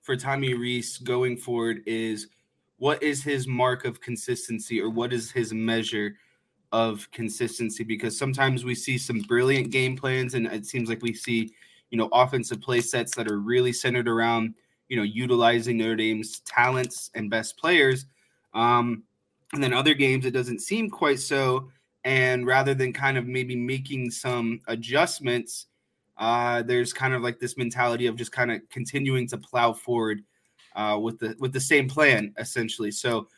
for 0.00 0.16
Tommy 0.16 0.54
Rees 0.54 0.98
going 0.98 1.36
forward 1.36 1.82
is 1.86 2.28
what 2.78 3.02
is 3.02 3.22
his 3.22 3.46
mark 3.46 3.84
of 3.84 4.00
consistency 4.00 4.80
or 4.80 4.90
what 4.90 5.12
is 5.12 5.30
his 5.30 5.52
measure 5.52 6.16
of 6.72 7.08
consistency? 7.12 7.84
Because 7.84 8.18
sometimes 8.18 8.64
we 8.64 8.74
see 8.74 8.98
some 8.98 9.20
brilliant 9.20 9.70
game 9.70 9.96
plans, 9.96 10.34
and 10.34 10.46
it 10.46 10.66
seems 10.66 10.88
like 10.88 11.02
we 11.02 11.14
see, 11.14 11.54
you 11.90 11.98
know, 11.98 12.08
offensive 12.12 12.60
play 12.60 12.80
sets 12.80 13.14
that 13.16 13.30
are 13.30 13.38
really 13.38 13.72
centered 13.72 14.08
around, 14.08 14.54
you 14.88 14.96
know, 14.96 15.02
utilizing 15.02 15.78
Notre 15.78 15.96
Dame's 15.96 16.40
talents 16.40 17.10
and 17.14 17.30
best 17.30 17.56
players. 17.56 18.06
Um, 18.54 19.04
and 19.52 19.62
then 19.62 19.72
other 19.72 19.94
games, 19.94 20.26
it 20.26 20.32
doesn't 20.32 20.60
seem 20.60 20.90
quite 20.90 21.20
so. 21.20 21.70
And 22.04 22.46
rather 22.46 22.74
than 22.74 22.92
kind 22.92 23.16
of 23.16 23.26
maybe 23.26 23.56
making 23.56 24.10
some 24.10 24.60
adjustments, 24.66 25.66
uh, 26.18 26.62
there's 26.62 26.92
kind 26.92 27.14
of 27.14 27.22
like 27.22 27.38
this 27.38 27.56
mentality 27.56 28.06
of 28.06 28.16
just 28.16 28.32
kind 28.32 28.52
of 28.52 28.60
continuing 28.68 29.26
to 29.28 29.38
plow 29.38 29.72
forward 29.72 30.22
uh, 30.74 30.98
with 31.00 31.18
the 31.18 31.36
with 31.38 31.52
the 31.52 31.60
same 31.60 31.88
plan 31.88 32.32
essentially. 32.38 32.90
So 32.90 33.28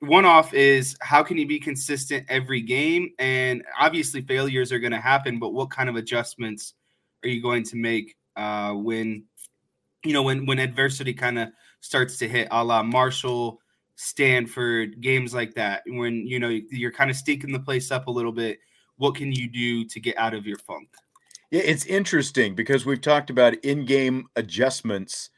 one 0.00 0.24
off 0.24 0.54
is 0.54 0.96
how 1.00 1.22
can 1.22 1.36
you 1.36 1.46
be 1.46 1.58
consistent 1.58 2.24
every 2.28 2.60
game? 2.60 3.10
And 3.18 3.64
obviously 3.78 4.22
failures 4.22 4.70
are 4.72 4.78
going 4.78 4.92
to 4.92 5.00
happen, 5.00 5.38
but 5.38 5.50
what 5.52 5.70
kind 5.70 5.88
of 5.88 5.96
adjustments 5.96 6.74
are 7.24 7.28
you 7.28 7.42
going 7.42 7.64
to 7.64 7.76
make 7.76 8.16
uh, 8.36 8.72
when 8.72 9.24
you 10.04 10.12
know 10.12 10.22
when 10.22 10.46
when 10.46 10.58
adversity 10.58 11.12
kind 11.12 11.38
of 11.38 11.48
starts 11.80 12.16
to 12.18 12.28
hit, 12.28 12.48
a 12.50 12.64
la 12.64 12.82
Marshall, 12.82 13.60
Stanford, 13.96 15.00
games 15.00 15.34
like 15.34 15.54
that, 15.54 15.82
when 15.86 16.26
you 16.26 16.38
know 16.38 16.48
you're 16.70 16.92
kind 16.92 17.10
of 17.10 17.16
stinking 17.16 17.52
the 17.52 17.60
place 17.60 17.90
up 17.90 18.06
a 18.06 18.10
little 18.10 18.32
bit. 18.32 18.58
What 18.96 19.14
can 19.14 19.32
you 19.32 19.48
do 19.48 19.84
to 19.84 20.00
get 20.00 20.18
out 20.18 20.34
of 20.34 20.44
your 20.44 20.58
funk? 20.58 20.88
Yeah, 21.50 21.62
it's 21.64 21.86
interesting 21.86 22.54
because 22.54 22.84
we've 22.84 23.00
talked 23.00 23.30
about 23.30 23.54
in-game 23.64 24.26
adjustments, 24.34 25.30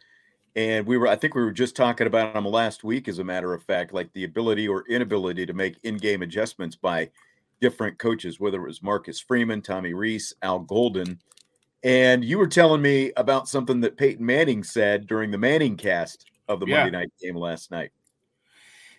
and 0.61 0.87
we 0.87 0.99
were 0.99 1.09
I 1.09 1.17
think 1.17 1.35
we 1.35 1.43
were 1.43 1.53
just 1.53 1.75
talking 1.75 2.07
about 2.07 2.35
them 2.35 2.45
last 2.45 2.85
week, 2.85 3.09
as 3.09 3.19
a 3.19 3.25
matter 3.25 3.55
of 3.55 3.63
fact, 3.63 3.95
like 3.95 4.13
the 4.13 4.25
ability 4.25 4.69
or 4.69 4.85
inability 4.89 5.47
to 5.47 5.55
make 5.55 5.77
in-game 5.85 6.21
adjustments 6.21 6.77
by 6.77 7.09
different 7.63 7.99
coaches, 7.99 8.39
whether 8.39 8.63
it 8.63 8.67
was 8.67 8.83
Marcus 8.83 9.21
Freeman, 9.21 9.63
Tommy 9.63 9.95
Rees 9.95 10.35
Al 10.43 10.59
Golden. 10.59 11.19
And 11.83 12.23
you 12.23 12.37
were 12.37 12.47
telling 12.47 12.83
me 12.83 13.11
about 13.17 13.49
something 13.49 13.81
that 13.81 13.97
Peyton 13.97 14.25
Manning 14.25 14.63
said 14.63 15.07
during 15.07 15.31
the 15.31 15.39
Manning 15.39 15.77
cast 15.77 16.27
of 16.47 16.61
the 16.61 16.67
yeah. 16.67 16.83
Monday 16.83 16.99
night 16.99 17.13
game 17.23 17.37
last 17.37 17.71
night. 17.71 17.91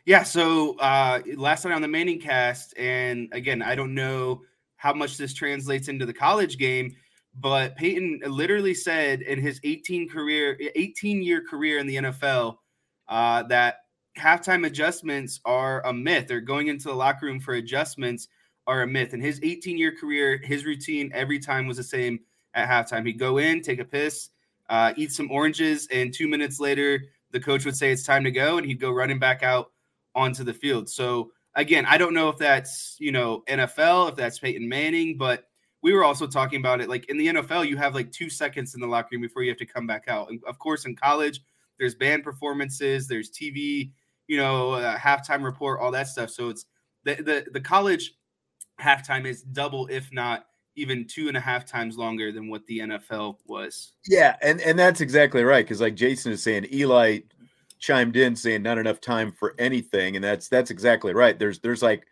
Yeah. 0.06 0.24
So 0.24 0.78
uh, 0.80 1.22
last 1.36 1.64
night 1.64 1.76
on 1.76 1.84
the 1.84 1.88
Manning 1.88 2.20
cast, 2.20 2.76
and 2.76 3.30
again, 3.34 3.62
I 3.62 3.76
don't 3.76 3.94
know 3.94 4.42
how 4.78 4.94
much 4.94 5.18
this 5.18 5.36
translates 5.36 5.90
into 5.90 6.08
the 6.08 6.14
college 6.14 6.58
game, 6.58 6.96
but 7.40 7.76
Peyton 7.76 8.22
literally 8.28 8.74
said 8.74 9.22
in 9.22 9.40
his 9.40 9.60
18 9.64 10.10
career, 10.10 10.58
18 10.76 11.24
year 11.24 11.42
career 11.42 11.80
in 11.80 11.88
the 11.88 11.96
NFL, 11.96 12.58
uh, 13.08 13.44
that 13.44 13.78
halftime 14.18 14.66
adjustments 14.66 15.40
are 15.46 15.86
a 15.86 15.94
myth. 15.94 16.30
Or 16.32 16.42
going 16.42 16.68
into 16.68 16.90
the 16.90 16.94
locker 16.94 17.26
room 17.26 17.40
for 17.40 17.54
adjustments 17.54 18.28
are 18.68 18.82
a 18.82 18.88
myth. 18.88 19.14
In 19.14 19.22
his 19.22 19.40
18 19.44 19.78
year 19.78 19.96
career, 19.96 20.38
his 20.38 20.66
routine 20.66 21.12
every 21.14 21.40
time 21.40 21.68
was 21.68 21.78
the 21.78 21.84
same 21.84 22.20
at 22.54 22.70
halftime. 22.70 23.06
He'd 23.06 23.20
go 23.20 23.38
in, 23.38 23.62
take 23.62 23.80
a 23.80 23.86
piss, 23.86 24.30
uh, 24.70 24.94
eat 24.98 25.12
some 25.12 25.32
oranges, 25.32 25.88
and 25.92 26.14
two 26.14 26.28
minutes 26.28 26.60
later, 26.60 27.02
the 27.32 27.40
coach 27.40 27.66
would 27.66 27.78
say 27.78 27.92
it's 27.92 28.04
time 28.04 28.24
to 28.26 28.32
go, 28.32 28.58
and 28.58 28.68
he'd 28.68 28.80
go 28.80 28.92
running 28.92 29.20
back 29.20 29.42
out 29.42 29.72
onto 30.16 30.44
the 30.44 30.54
field. 30.54 30.90
So 30.90 31.32
again, 31.56 31.86
I 31.86 31.98
don't 31.98 32.14
know 32.14 32.30
if 32.30 32.38
that's 32.38 32.98
you 33.00 33.12
know 33.12 33.44
NFL, 33.48 34.10
if 34.10 34.16
that's 34.16 34.40
Peyton 34.40 34.68
Manning, 34.68 35.18
but 35.18 35.46
we 35.82 35.94
were 35.94 36.04
also 36.04 36.28
talking 36.28 36.60
about 36.60 36.82
it. 36.82 36.90
Like 36.90 37.10
in 37.10 37.18
the 37.18 37.28
NFL, 37.28 37.68
you 37.68 37.78
have 37.78 37.96
like 37.96 38.12
two 38.12 38.30
seconds 38.30 38.76
in 38.76 38.82
the 38.82 38.88
locker 38.88 39.10
room 39.12 39.22
before 39.22 39.44
you 39.44 39.50
have 39.50 39.58
to 39.58 39.66
come 39.66 39.88
back 39.88 40.06
out. 40.08 40.30
And 40.30 40.42
of 40.46 40.60
course, 40.60 40.86
in 40.86 40.96
college, 40.96 41.42
there's 41.80 41.96
band 41.96 42.24
performances, 42.24 43.08
there's 43.08 43.32
TV, 43.32 43.92
you 44.28 44.38
know, 44.38 44.74
uh, 44.74 44.98
halftime 44.98 45.44
report, 45.44 45.80
all 45.80 45.92
that 45.92 46.08
stuff. 46.08 46.30
So 46.30 46.50
it's 46.50 46.66
the 47.04 47.16
the 47.16 47.46
the 47.52 47.62
college 47.62 48.14
halftime 48.80 49.26
is 49.26 49.42
double, 49.42 49.88
if 49.88 50.12
not 50.12 50.46
even 50.76 51.06
two 51.06 51.28
and 51.28 51.36
a 51.36 51.40
half 51.40 51.66
times 51.66 51.98
longer 51.98 52.32
than 52.32 52.48
what 52.48 52.66
the 52.68 52.80
NFL 52.80 53.38
was. 53.46 53.94
Yeah, 54.08 54.36
and 54.42 54.62
and 54.62 54.78
that's 54.78 55.02
exactly 55.02 55.44
right. 55.44 55.66
Because 55.66 55.82
like 55.82 55.96
Jason 55.96 56.32
is 56.32 56.44
saying, 56.44 56.68
Eli 56.72 57.20
chimed 57.80 58.16
in 58.16 58.36
saying 58.36 58.62
not 58.62 58.78
enough 58.78 59.02
time 59.02 59.32
for 59.32 59.56
anything, 59.58 60.16
and 60.16 60.24
that's 60.24 60.48
that's 60.48 60.72
exactly 60.72 61.14
right. 61.14 61.38
There's 61.38 61.60
there's 61.60 61.82
like 61.82 62.06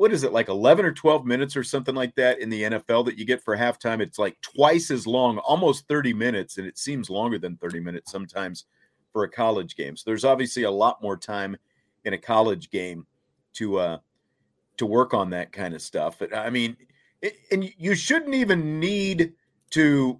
what 0.00 0.14
is 0.14 0.24
it 0.24 0.32
like 0.32 0.48
11 0.48 0.86
or 0.86 0.92
12 0.92 1.26
minutes 1.26 1.54
or 1.58 1.62
something 1.62 1.94
like 1.94 2.14
that 2.14 2.38
in 2.38 2.48
the 2.48 2.62
NFL 2.62 3.04
that 3.04 3.18
you 3.18 3.26
get 3.26 3.44
for 3.44 3.54
halftime? 3.54 4.00
It's 4.00 4.18
like 4.18 4.40
twice 4.40 4.90
as 4.90 5.06
long, 5.06 5.36
almost 5.40 5.86
30 5.88 6.14
minutes, 6.14 6.56
and 6.56 6.66
it 6.66 6.78
seems 6.78 7.10
longer 7.10 7.38
than 7.38 7.58
30 7.58 7.80
minutes 7.80 8.10
sometimes 8.10 8.64
for 9.12 9.24
a 9.24 9.28
college 9.28 9.76
game. 9.76 9.98
So 9.98 10.04
there's 10.06 10.24
obviously 10.24 10.62
a 10.62 10.70
lot 10.70 11.02
more 11.02 11.18
time 11.18 11.54
in 12.06 12.14
a 12.14 12.18
college 12.18 12.70
game 12.70 13.06
to 13.56 13.78
uh 13.78 13.98
to 14.78 14.86
work 14.86 15.12
on 15.12 15.28
that 15.30 15.52
kind 15.52 15.74
of 15.74 15.82
stuff. 15.82 16.16
But 16.18 16.34
I 16.34 16.48
mean, 16.48 16.78
it, 17.20 17.36
and 17.52 17.70
you 17.76 17.94
shouldn't 17.94 18.34
even 18.34 18.80
need 18.80 19.34
to 19.72 20.18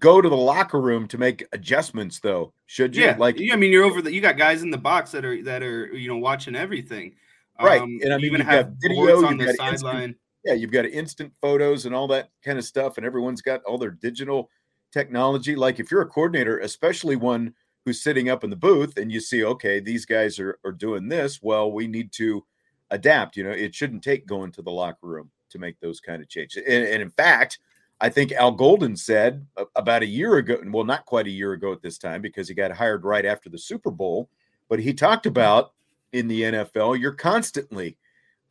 go 0.00 0.20
to 0.20 0.28
the 0.28 0.36
locker 0.36 0.80
room 0.80 1.06
to 1.06 1.18
make 1.18 1.46
adjustments 1.52 2.18
though 2.18 2.52
should 2.66 2.94
you 2.94 3.04
yeah 3.04 3.16
like 3.18 3.36
i 3.52 3.56
mean 3.56 3.72
you're 3.72 3.82
over 3.82 4.00
the 4.00 4.12
you 4.12 4.20
got 4.20 4.36
guys 4.36 4.62
in 4.62 4.70
the 4.70 4.78
box 4.78 5.10
that 5.10 5.24
are 5.24 5.42
that 5.42 5.64
are 5.64 5.86
you 5.88 6.06
know 6.06 6.16
watching 6.16 6.54
everything 6.54 7.12
right 7.62 7.82
um, 7.82 7.98
and 8.02 8.12
i 8.12 8.16
mean 8.16 8.26
even 8.26 8.40
have 8.40 8.72
video 8.80 9.24
on 9.24 9.36
the 9.36 9.52
sideline. 9.54 10.14
yeah 10.44 10.54
you've 10.54 10.72
got 10.72 10.84
instant 10.86 11.32
photos 11.40 11.86
and 11.86 11.94
all 11.94 12.06
that 12.06 12.30
kind 12.44 12.58
of 12.58 12.64
stuff 12.64 12.96
and 12.96 13.06
everyone's 13.06 13.42
got 13.42 13.62
all 13.64 13.78
their 13.78 13.90
digital 13.90 14.48
technology. 14.92 15.54
Like 15.54 15.78
if 15.78 15.90
you're 15.90 16.02
a 16.02 16.06
coordinator 16.06 16.58
especially 16.58 17.16
one 17.16 17.54
who's 17.84 18.02
sitting 18.02 18.28
up 18.28 18.44
in 18.44 18.50
the 18.50 18.56
booth 18.56 18.96
and 18.96 19.10
you 19.10 19.20
see 19.20 19.44
okay 19.44 19.80
these 19.80 20.04
guys 20.04 20.38
are, 20.38 20.58
are 20.64 20.72
doing 20.72 21.08
this 21.08 21.40
well 21.42 21.72
we 21.72 21.86
need 21.86 22.12
to 22.12 22.44
adapt 22.90 23.36
you 23.36 23.44
know 23.44 23.50
it 23.50 23.74
shouldn't 23.74 24.02
take 24.02 24.26
going 24.26 24.50
to 24.52 24.62
the 24.62 24.70
locker 24.70 25.06
room 25.06 25.30
to 25.50 25.58
make 25.58 25.78
those 25.80 26.00
kind 26.00 26.22
of 26.22 26.28
changes. 26.28 26.62
And, 26.66 26.84
and 26.84 27.02
in 27.02 27.10
fact 27.10 27.58
I 28.00 28.08
think 28.08 28.32
Al 28.32 28.52
Golden 28.52 28.96
said 28.96 29.46
about 29.76 30.02
a 30.02 30.06
year 30.06 30.36
ago, 30.36 30.58
well, 30.68 30.84
not 30.84 31.04
quite 31.04 31.26
a 31.26 31.30
year 31.30 31.52
ago 31.52 31.70
at 31.70 31.82
this 31.82 31.98
time 31.98 32.22
because 32.22 32.48
he 32.48 32.54
got 32.54 32.72
hired 32.72 33.04
right 33.04 33.26
after 33.26 33.50
the 33.50 33.58
Super 33.58 33.90
Bowl, 33.90 34.30
but 34.70 34.80
he 34.80 34.94
talked 34.94 35.26
about 35.26 35.74
in 36.12 36.28
the 36.28 36.42
NFL, 36.42 36.98
you're 36.98 37.12
constantly, 37.12 37.96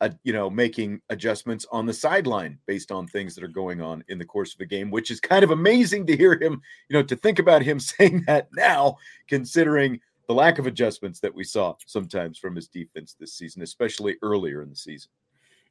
uh, 0.00 0.10
you 0.22 0.32
know, 0.32 0.48
making 0.48 1.00
adjustments 1.10 1.66
on 1.70 1.86
the 1.86 1.92
sideline 1.92 2.58
based 2.66 2.90
on 2.90 3.06
things 3.06 3.34
that 3.34 3.44
are 3.44 3.48
going 3.48 3.80
on 3.80 4.04
in 4.08 4.18
the 4.18 4.24
course 4.24 4.54
of 4.54 4.60
a 4.60 4.66
game, 4.66 4.90
which 4.90 5.10
is 5.10 5.20
kind 5.20 5.44
of 5.44 5.50
amazing 5.50 6.06
to 6.06 6.16
hear 6.16 6.32
him, 6.40 6.60
you 6.88 6.94
know, 6.94 7.02
to 7.02 7.16
think 7.16 7.38
about 7.38 7.62
him 7.62 7.78
saying 7.80 8.24
that 8.26 8.48
now, 8.54 8.96
considering 9.28 10.00
the 10.26 10.34
lack 10.34 10.58
of 10.58 10.66
adjustments 10.66 11.18
that 11.20 11.34
we 11.34 11.42
saw 11.42 11.74
sometimes 11.86 12.38
from 12.38 12.54
his 12.54 12.68
defense 12.68 13.16
this 13.18 13.34
season, 13.34 13.62
especially 13.62 14.16
earlier 14.22 14.62
in 14.62 14.70
the 14.70 14.76
season. 14.76 15.10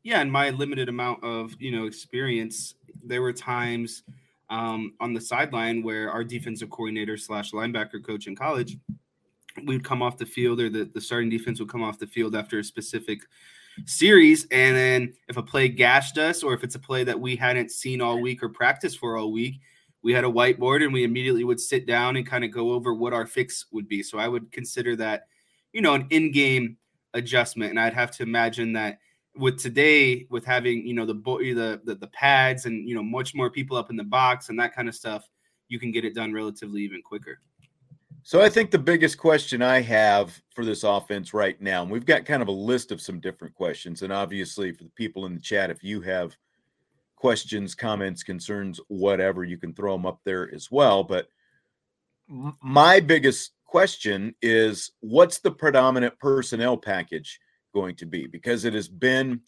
Yeah, 0.03 0.21
and 0.21 0.31
my 0.31 0.49
limited 0.49 0.89
amount 0.89 1.23
of 1.23 1.55
you 1.59 1.71
know 1.71 1.85
experience, 1.85 2.75
there 3.03 3.21
were 3.21 3.33
times 3.33 4.03
um, 4.49 4.93
on 4.99 5.13
the 5.13 5.21
sideline 5.21 5.83
where 5.83 6.09
our 6.09 6.23
defensive 6.23 6.69
coordinator 6.69 7.17
slash 7.17 7.51
linebacker 7.51 8.03
coach 8.03 8.27
in 8.27 8.35
college 8.35 8.77
we'd 9.65 9.83
come 9.83 10.01
off 10.01 10.17
the 10.17 10.25
field 10.25 10.59
or 10.59 10.69
the, 10.69 10.85
the 10.85 11.01
starting 11.01 11.29
defense 11.29 11.59
would 11.59 11.69
come 11.69 11.83
off 11.83 11.99
the 11.99 12.07
field 12.07 12.35
after 12.35 12.59
a 12.59 12.63
specific 12.63 13.21
series. 13.85 14.45
And 14.51 14.75
then 14.75 15.13
if 15.27 15.37
a 15.37 15.43
play 15.43 15.69
gashed 15.69 16.17
us 16.17 16.43
or 16.43 16.53
if 16.53 16.63
it's 16.63 16.75
a 16.75 16.79
play 16.79 17.03
that 17.03 17.19
we 17.19 17.35
hadn't 17.35 17.71
seen 17.71 18.01
all 18.01 18.21
week 18.21 18.43
or 18.43 18.49
practiced 18.49 18.99
for 18.99 19.17
all 19.17 19.31
week 19.31 19.61
we 20.01 20.13
had 20.13 20.23
a 20.23 20.27
whiteboard 20.27 20.83
and 20.83 20.93
we 20.93 21.03
immediately 21.03 21.43
would 21.43 21.59
sit 21.59 21.85
down 21.85 22.15
and 22.15 22.25
kind 22.25 22.43
of 22.43 22.51
go 22.51 22.71
over 22.71 22.93
what 22.93 23.13
our 23.13 23.27
fix 23.27 23.65
would 23.71 23.87
be. 23.87 24.03
So 24.03 24.17
i 24.17 24.27
would 24.27 24.51
consider 24.51 24.95
that 24.97 25.27
you 25.73 25.81
know 25.81 25.93
an 25.93 26.07
in-game 26.09 26.77
adjustment. 27.13 27.71
And 27.71 27.79
i'd 27.79 27.93
have 27.93 28.11
to 28.11 28.23
imagine 28.23 28.73
that 28.73 28.99
with 29.35 29.59
today 29.59 30.25
with 30.29 30.45
having 30.45 30.85
you 30.85 30.93
know 30.93 31.05
the 31.05 31.13
the 31.13 31.81
the, 31.83 31.95
the 31.95 32.07
pads 32.07 32.65
and 32.65 32.87
you 32.87 32.95
know 32.95 33.03
much 33.03 33.35
more 33.35 33.49
people 33.49 33.77
up 33.77 33.89
in 33.89 33.95
the 33.95 34.03
box 34.03 34.49
and 34.49 34.59
that 34.59 34.75
kind 34.75 34.87
of 34.87 34.95
stuff 34.95 35.27
you 35.67 35.79
can 35.79 35.91
get 35.91 36.03
it 36.03 36.15
done 36.15 36.33
relatively 36.33 36.81
even 36.81 37.01
quicker 37.01 37.39
so 38.29 38.39
I 38.39 38.49
think 38.49 38.69
the 38.69 38.77
biggest 38.77 39.17
question 39.17 39.63
I 39.63 39.81
have 39.81 40.39
for 40.53 40.63
this 40.63 40.83
offense 40.83 41.33
right 41.33 41.59
now, 41.59 41.81
and 41.81 41.89
we've 41.89 42.05
got 42.05 42.25
kind 42.25 42.43
of 42.43 42.47
a 42.47 42.51
list 42.51 42.91
of 42.91 43.01
some 43.01 43.19
different 43.19 43.55
questions, 43.55 44.03
and 44.03 44.13
obviously 44.13 44.71
for 44.71 44.83
the 44.83 44.91
people 44.91 45.25
in 45.25 45.33
the 45.33 45.41
chat, 45.41 45.71
if 45.71 45.83
you 45.83 46.01
have 46.01 46.37
questions, 47.15 47.73
comments, 47.73 48.21
concerns, 48.21 48.79
whatever, 48.87 49.43
you 49.43 49.57
can 49.57 49.73
throw 49.73 49.93
them 49.93 50.05
up 50.05 50.19
there 50.25 50.47
as 50.53 50.69
well. 50.69 51.03
But 51.03 51.27
my 52.61 52.99
biggest 52.99 53.53
question 53.65 54.35
is 54.43 54.91
what's 54.99 55.39
the 55.39 55.49
predominant 55.49 56.19
personnel 56.19 56.77
package 56.77 57.39
going 57.73 57.95
to 57.95 58.05
be? 58.05 58.27
Because 58.27 58.63
it 58.63 58.75
has 58.75 58.87
been 58.87 59.41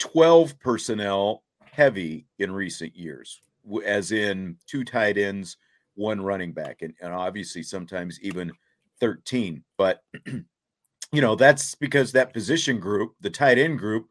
12 0.00 0.60
personnel 0.60 1.44
heavy 1.64 2.26
in 2.38 2.52
recent 2.52 2.94
years, 2.94 3.40
as 3.86 4.12
in 4.12 4.58
two 4.66 4.84
tight 4.84 5.16
ends 5.16 5.56
one 5.98 6.20
running 6.20 6.52
back, 6.52 6.82
and, 6.82 6.94
and 7.02 7.12
obviously 7.12 7.62
sometimes 7.62 8.20
even 8.22 8.52
13. 9.00 9.62
But, 9.76 10.00
you 10.26 11.20
know, 11.20 11.34
that's 11.34 11.74
because 11.74 12.12
that 12.12 12.32
position 12.32 12.78
group, 12.78 13.14
the 13.20 13.30
tight 13.30 13.58
end 13.58 13.78
group, 13.78 14.06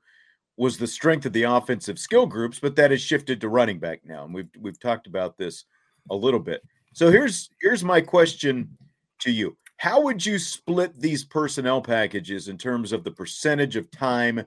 was 0.57 0.77
the 0.77 0.87
strength 0.87 1.25
of 1.25 1.33
the 1.33 1.43
offensive 1.43 1.99
skill 1.99 2.25
groups, 2.25 2.59
but 2.59 2.75
that 2.75 2.91
has 2.91 3.01
shifted 3.01 3.39
to 3.39 3.49
running 3.49 3.79
back 3.79 4.01
now. 4.03 4.25
And 4.25 4.33
we've 4.33 4.49
we've 4.59 4.79
talked 4.79 5.07
about 5.07 5.37
this 5.37 5.65
a 6.09 6.15
little 6.15 6.39
bit. 6.39 6.61
So 6.93 7.11
here's 7.11 7.49
here's 7.61 7.83
my 7.83 8.01
question 8.01 8.75
to 9.19 9.31
you. 9.31 9.55
How 9.77 10.01
would 10.01 10.25
you 10.25 10.39
split 10.39 10.99
these 10.99 11.23
personnel 11.23 11.81
packages 11.81 12.47
in 12.47 12.57
terms 12.57 12.91
of 12.91 13.03
the 13.03 13.11
percentage 13.11 13.75
of 13.75 13.89
time 13.91 14.43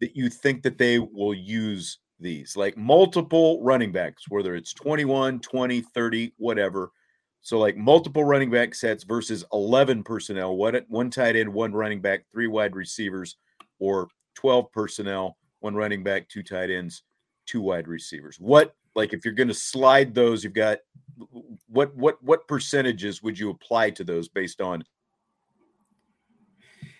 that 0.00 0.16
you 0.16 0.28
think 0.28 0.62
that 0.64 0.76
they 0.76 0.98
will 0.98 1.34
use 1.34 1.98
these, 2.20 2.56
like 2.56 2.76
multiple 2.76 3.62
running 3.62 3.92
backs, 3.92 4.24
whether 4.28 4.54
it's 4.54 4.72
21, 4.72 5.40
20, 5.40 5.80
30, 5.80 6.32
whatever. 6.36 6.90
So, 7.40 7.58
like 7.58 7.76
multiple 7.76 8.24
running 8.24 8.50
back 8.50 8.74
sets 8.74 9.04
versus 9.04 9.44
11 9.52 10.02
personnel, 10.02 10.56
what 10.56 10.82
one 10.88 11.10
tight 11.10 11.36
end, 11.36 11.52
one 11.52 11.72
running 11.72 12.00
back, 12.00 12.24
three 12.32 12.46
wide 12.46 12.74
receivers, 12.74 13.36
or 13.78 14.08
12 14.34 14.72
personnel, 14.72 15.36
one 15.60 15.74
running 15.74 16.02
back, 16.02 16.28
two 16.28 16.42
tight 16.42 16.70
ends, 16.70 17.02
two 17.46 17.60
wide 17.60 17.86
receivers. 17.86 18.38
What, 18.40 18.74
like, 18.94 19.12
if 19.12 19.24
you're 19.24 19.34
going 19.34 19.48
to 19.48 19.54
slide 19.54 20.14
those, 20.14 20.42
you've 20.42 20.54
got 20.54 20.78
what, 21.68 21.94
what, 21.94 22.22
what 22.22 22.48
percentages 22.48 23.22
would 23.22 23.38
you 23.38 23.50
apply 23.50 23.90
to 23.90 24.04
those 24.04 24.28
based 24.28 24.60
on 24.60 24.82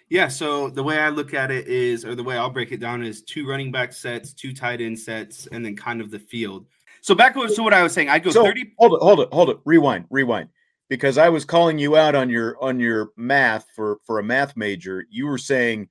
yeah, 0.09 0.29
so 0.29 0.69
the 0.69 0.83
way 0.83 0.99
I 0.99 1.09
look 1.09 1.35
at 1.35 1.51
it 1.51 1.67
is, 1.67 2.05
or 2.05 2.15
the 2.15 2.23
way 2.23 2.37
I'll 2.37 2.51
break 2.51 2.73
it 2.73 2.81
down 2.81 3.03
is 3.03 3.23
two 3.23 3.49
running 3.49 3.73
back 3.73 3.93
sets, 3.93 4.33
two 4.33 4.53
tight 4.53 4.81
end 4.81 4.99
sets, 4.99 5.47
and 5.47 5.65
then 5.65 5.77
kind 5.77 6.01
of 6.01 6.11
the 6.11 6.19
field. 6.19 6.67
So 7.01 7.15
back 7.15 7.35
to 7.35 7.63
what 7.63 7.75
I 7.75 7.83
was 7.83 7.93
saying, 7.93 8.09
I 8.09 8.19
go 8.19 8.31
so, 8.31 8.45
30. 8.45 8.73
Hold 8.79 8.95
it, 8.95 9.03
hold 9.03 9.21
it, 9.21 9.29
hold 9.33 9.51
it. 9.51 9.59
Rewind, 9.65 10.07
rewind. 10.11 10.49
Because 10.89 11.19
I 11.19 11.29
was 11.29 11.45
calling 11.45 11.79
you 11.79 11.97
out 11.97 12.15
on 12.15 12.29
your 12.29 12.63
on 12.63 12.79
your 12.79 13.11
math 13.17 13.67
for 13.75 13.99
for 14.05 14.19
a 14.19 14.23
math 14.23 14.57
major. 14.57 15.07
You 15.11 15.27
were 15.27 15.39
saying 15.39 15.89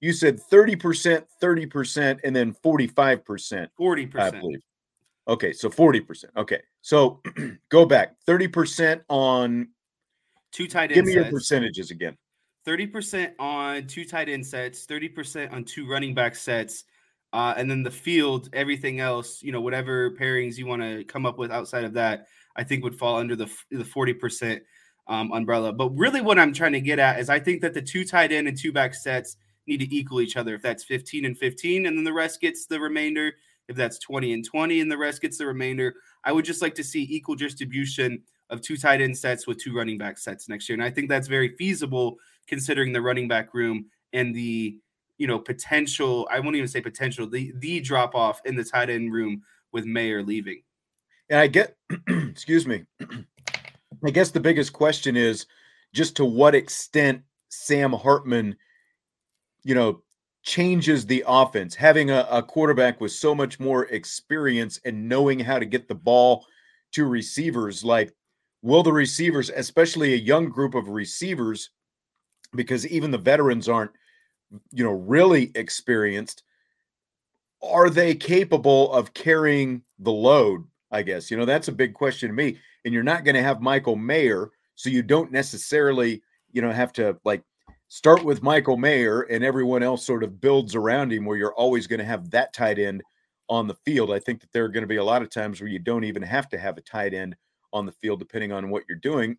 you 0.00 0.12
said 0.12 0.38
30%, 0.38 1.24
30%, 1.42 2.20
and 2.24 2.36
then 2.36 2.54
45%. 2.62 3.68
40%. 3.80 4.20
I 4.20 4.30
believe. 4.30 4.60
Okay, 5.26 5.52
so 5.52 5.70
40%. 5.70 6.24
Okay. 6.36 6.60
So 6.82 7.22
go 7.70 7.86
back. 7.86 8.14
30% 8.28 9.00
on 9.08 9.68
two 10.52 10.66
tight 10.66 10.92
ends. 10.92 10.94
Give 10.94 11.04
me 11.06 11.12
sets. 11.14 11.24
your 11.24 11.32
percentages 11.32 11.90
again. 11.90 12.18
30% 12.66 13.32
on 13.38 13.86
two 13.86 14.04
tight 14.04 14.28
end 14.28 14.46
sets, 14.46 14.86
30% 14.86 15.52
on 15.52 15.64
two 15.64 15.88
running 15.88 16.14
back 16.14 16.34
sets, 16.34 16.84
uh, 17.32 17.52
and 17.56 17.70
then 17.70 17.82
the 17.82 17.90
field, 17.90 18.48
everything 18.52 19.00
else, 19.00 19.42
you 19.42 19.52
know, 19.52 19.60
whatever 19.60 20.12
pairings 20.12 20.56
you 20.56 20.66
want 20.66 20.82
to 20.82 21.04
come 21.04 21.26
up 21.26 21.36
with 21.36 21.50
outside 21.50 21.84
of 21.84 21.92
that, 21.94 22.26
I 22.56 22.62
think 22.62 22.84
would 22.84 22.96
fall 22.96 23.16
under 23.16 23.34
the, 23.34 23.50
the 23.70 23.84
40% 23.84 24.60
um, 25.08 25.32
umbrella. 25.32 25.72
But 25.72 25.90
really, 25.96 26.20
what 26.20 26.38
I'm 26.38 26.52
trying 26.52 26.72
to 26.72 26.80
get 26.80 26.98
at 26.98 27.18
is 27.18 27.28
I 27.28 27.40
think 27.40 27.60
that 27.62 27.74
the 27.74 27.82
two 27.82 28.04
tight 28.04 28.32
end 28.32 28.48
and 28.48 28.56
two 28.56 28.72
back 28.72 28.94
sets 28.94 29.36
need 29.66 29.78
to 29.78 29.94
equal 29.94 30.20
each 30.20 30.36
other. 30.36 30.54
If 30.54 30.62
that's 30.62 30.84
15 30.84 31.24
and 31.24 31.36
15, 31.36 31.86
and 31.86 31.96
then 31.96 32.04
the 32.04 32.12
rest 32.12 32.40
gets 32.40 32.66
the 32.66 32.80
remainder. 32.80 33.32
If 33.66 33.76
that's 33.76 33.98
20 33.98 34.32
and 34.34 34.44
20, 34.44 34.80
and 34.80 34.92
the 34.92 34.98
rest 34.98 35.22
gets 35.22 35.38
the 35.38 35.46
remainder, 35.46 35.94
I 36.22 36.32
would 36.32 36.44
just 36.44 36.62
like 36.62 36.74
to 36.76 36.84
see 36.84 37.06
equal 37.10 37.34
distribution 37.34 38.22
of 38.54 38.62
two 38.62 38.78
tight 38.78 39.02
end 39.02 39.16
sets 39.16 39.46
with 39.46 39.58
two 39.58 39.76
running 39.76 39.98
back 39.98 40.16
sets 40.16 40.48
next 40.48 40.68
year. 40.68 40.74
And 40.74 40.82
I 40.82 40.90
think 40.90 41.10
that's 41.10 41.28
very 41.28 41.54
feasible 41.56 42.16
considering 42.46 42.92
the 42.92 43.02
running 43.02 43.28
back 43.28 43.52
room 43.52 43.86
and 44.12 44.34
the 44.34 44.78
you 45.18 45.26
know 45.26 45.38
potential 45.38 46.28
i 46.30 46.40
won't 46.40 46.56
even 46.56 46.68
say 46.68 46.80
potential 46.80 47.28
the 47.28 47.52
the 47.58 47.80
drop 47.80 48.14
off 48.14 48.40
in 48.44 48.56
the 48.56 48.64
tight 48.64 48.90
end 48.90 49.12
room 49.12 49.42
with 49.72 49.84
mayer 49.84 50.22
leaving 50.22 50.62
and 51.30 51.38
i 51.38 51.46
get 51.46 51.76
excuse 52.08 52.66
me 52.66 52.84
i 54.04 54.10
guess 54.10 54.30
the 54.30 54.40
biggest 54.40 54.72
question 54.72 55.16
is 55.16 55.46
just 55.92 56.16
to 56.16 56.24
what 56.24 56.54
extent 56.54 57.22
sam 57.48 57.92
hartman 57.92 58.56
you 59.62 59.74
know 59.74 60.02
changes 60.42 61.06
the 61.06 61.24
offense 61.26 61.74
having 61.74 62.10
a, 62.10 62.26
a 62.30 62.42
quarterback 62.42 63.00
with 63.00 63.12
so 63.12 63.34
much 63.34 63.58
more 63.58 63.86
experience 63.86 64.78
and 64.84 65.08
knowing 65.08 65.38
how 65.38 65.58
to 65.58 65.64
get 65.64 65.88
the 65.88 65.94
ball 65.94 66.44
to 66.92 67.06
receivers 67.06 67.82
like 67.82 68.12
will 68.64 68.82
the 68.82 68.92
receivers 68.92 69.50
especially 69.50 70.14
a 70.14 70.16
young 70.16 70.48
group 70.48 70.74
of 70.74 70.88
receivers 70.88 71.68
because 72.54 72.86
even 72.86 73.10
the 73.10 73.18
veterans 73.18 73.68
aren't, 73.68 73.90
you 74.72 74.82
know, 74.82 74.92
really 74.92 75.52
experienced. 75.54 76.42
Are 77.62 77.90
they 77.90 78.14
capable 78.14 78.90
of 78.94 79.12
carrying 79.12 79.82
the 79.98 80.12
load? 80.12 80.64
I 80.90 81.02
guess, 81.02 81.30
you 81.30 81.36
know, 81.36 81.44
that's 81.44 81.68
a 81.68 81.72
big 81.72 81.92
question 81.92 82.30
to 82.30 82.34
me. 82.34 82.58
And 82.86 82.94
you're 82.94 83.02
not 83.02 83.24
going 83.24 83.34
to 83.34 83.42
have 83.42 83.60
Michael 83.60 83.96
Mayer. 83.96 84.50
So 84.76 84.88
you 84.88 85.02
don't 85.02 85.30
necessarily, 85.30 86.22
you 86.52 86.62
know, 86.62 86.72
have 86.72 86.92
to 86.94 87.18
like 87.22 87.42
start 87.88 88.24
with 88.24 88.42
Michael 88.42 88.78
Mayer 88.78 89.22
and 89.22 89.44
everyone 89.44 89.82
else 89.82 90.06
sort 90.06 90.24
of 90.24 90.40
builds 90.40 90.74
around 90.74 91.12
him 91.12 91.26
where 91.26 91.36
you're 91.36 91.54
always 91.54 91.86
going 91.86 91.98
to 91.98 92.04
have 92.06 92.30
that 92.30 92.54
tight 92.54 92.78
end 92.78 93.02
on 93.50 93.66
the 93.66 93.76
field. 93.84 94.10
I 94.10 94.20
think 94.20 94.40
that 94.40 94.52
there 94.52 94.64
are 94.64 94.70
going 94.70 94.84
to 94.84 94.88
be 94.88 94.96
a 94.96 95.04
lot 95.04 95.20
of 95.20 95.28
times 95.28 95.60
where 95.60 95.68
you 95.68 95.78
don't 95.78 96.04
even 96.04 96.22
have 96.22 96.48
to 96.48 96.58
have 96.58 96.78
a 96.78 96.82
tight 96.82 97.12
end 97.12 97.36
on 97.74 97.84
the 97.84 97.92
field, 97.92 98.20
depending 98.20 98.52
on 98.52 98.70
what 98.70 98.84
you're 98.88 98.96
doing. 98.98 99.36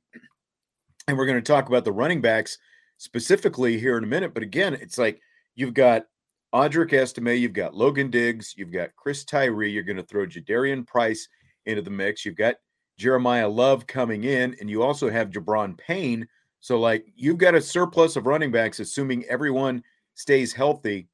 And 1.07 1.17
we're 1.17 1.25
going 1.25 1.41
to 1.41 1.53
talk 1.53 1.67
about 1.67 1.85
the 1.85 1.91
running 1.91 2.21
backs 2.21 2.59
specifically 2.97 3.79
here 3.79 3.97
in 3.97 4.03
a 4.03 4.07
minute. 4.07 4.33
But 4.33 4.43
again, 4.43 4.75
it's 4.75 4.97
like 4.97 5.21
you've 5.55 5.73
got 5.73 6.05
Audric 6.53 6.93
Estime, 6.93 7.39
you've 7.39 7.53
got 7.53 7.75
Logan 7.75 8.11
Diggs, 8.11 8.53
you've 8.57 8.71
got 8.71 8.95
Chris 8.95 9.23
Tyree, 9.23 9.71
you're 9.71 9.83
going 9.83 9.97
to 9.97 10.03
throw 10.03 10.25
Jadarian 10.25 10.85
Price 10.85 11.27
into 11.65 11.81
the 11.81 11.89
mix. 11.89 12.25
You've 12.25 12.35
got 12.35 12.55
Jeremiyah 12.99 13.53
Love 13.53 13.87
coming 13.87 14.23
in, 14.23 14.55
and 14.59 14.69
you 14.69 14.83
also 14.83 15.09
have 15.09 15.31
Gi'Bran 15.31 15.77
Payne. 15.77 16.27
So, 16.61 16.79
like, 16.79 17.05
you've 17.15 17.37
got 17.37 17.55
a 17.55 17.61
surplus 17.61 18.15
of 18.15 18.25
running 18.25 18.51
backs, 18.51 18.79
assuming 18.79 19.25
everyone 19.25 19.83
stays 20.13 20.53
healthy. 20.53 21.07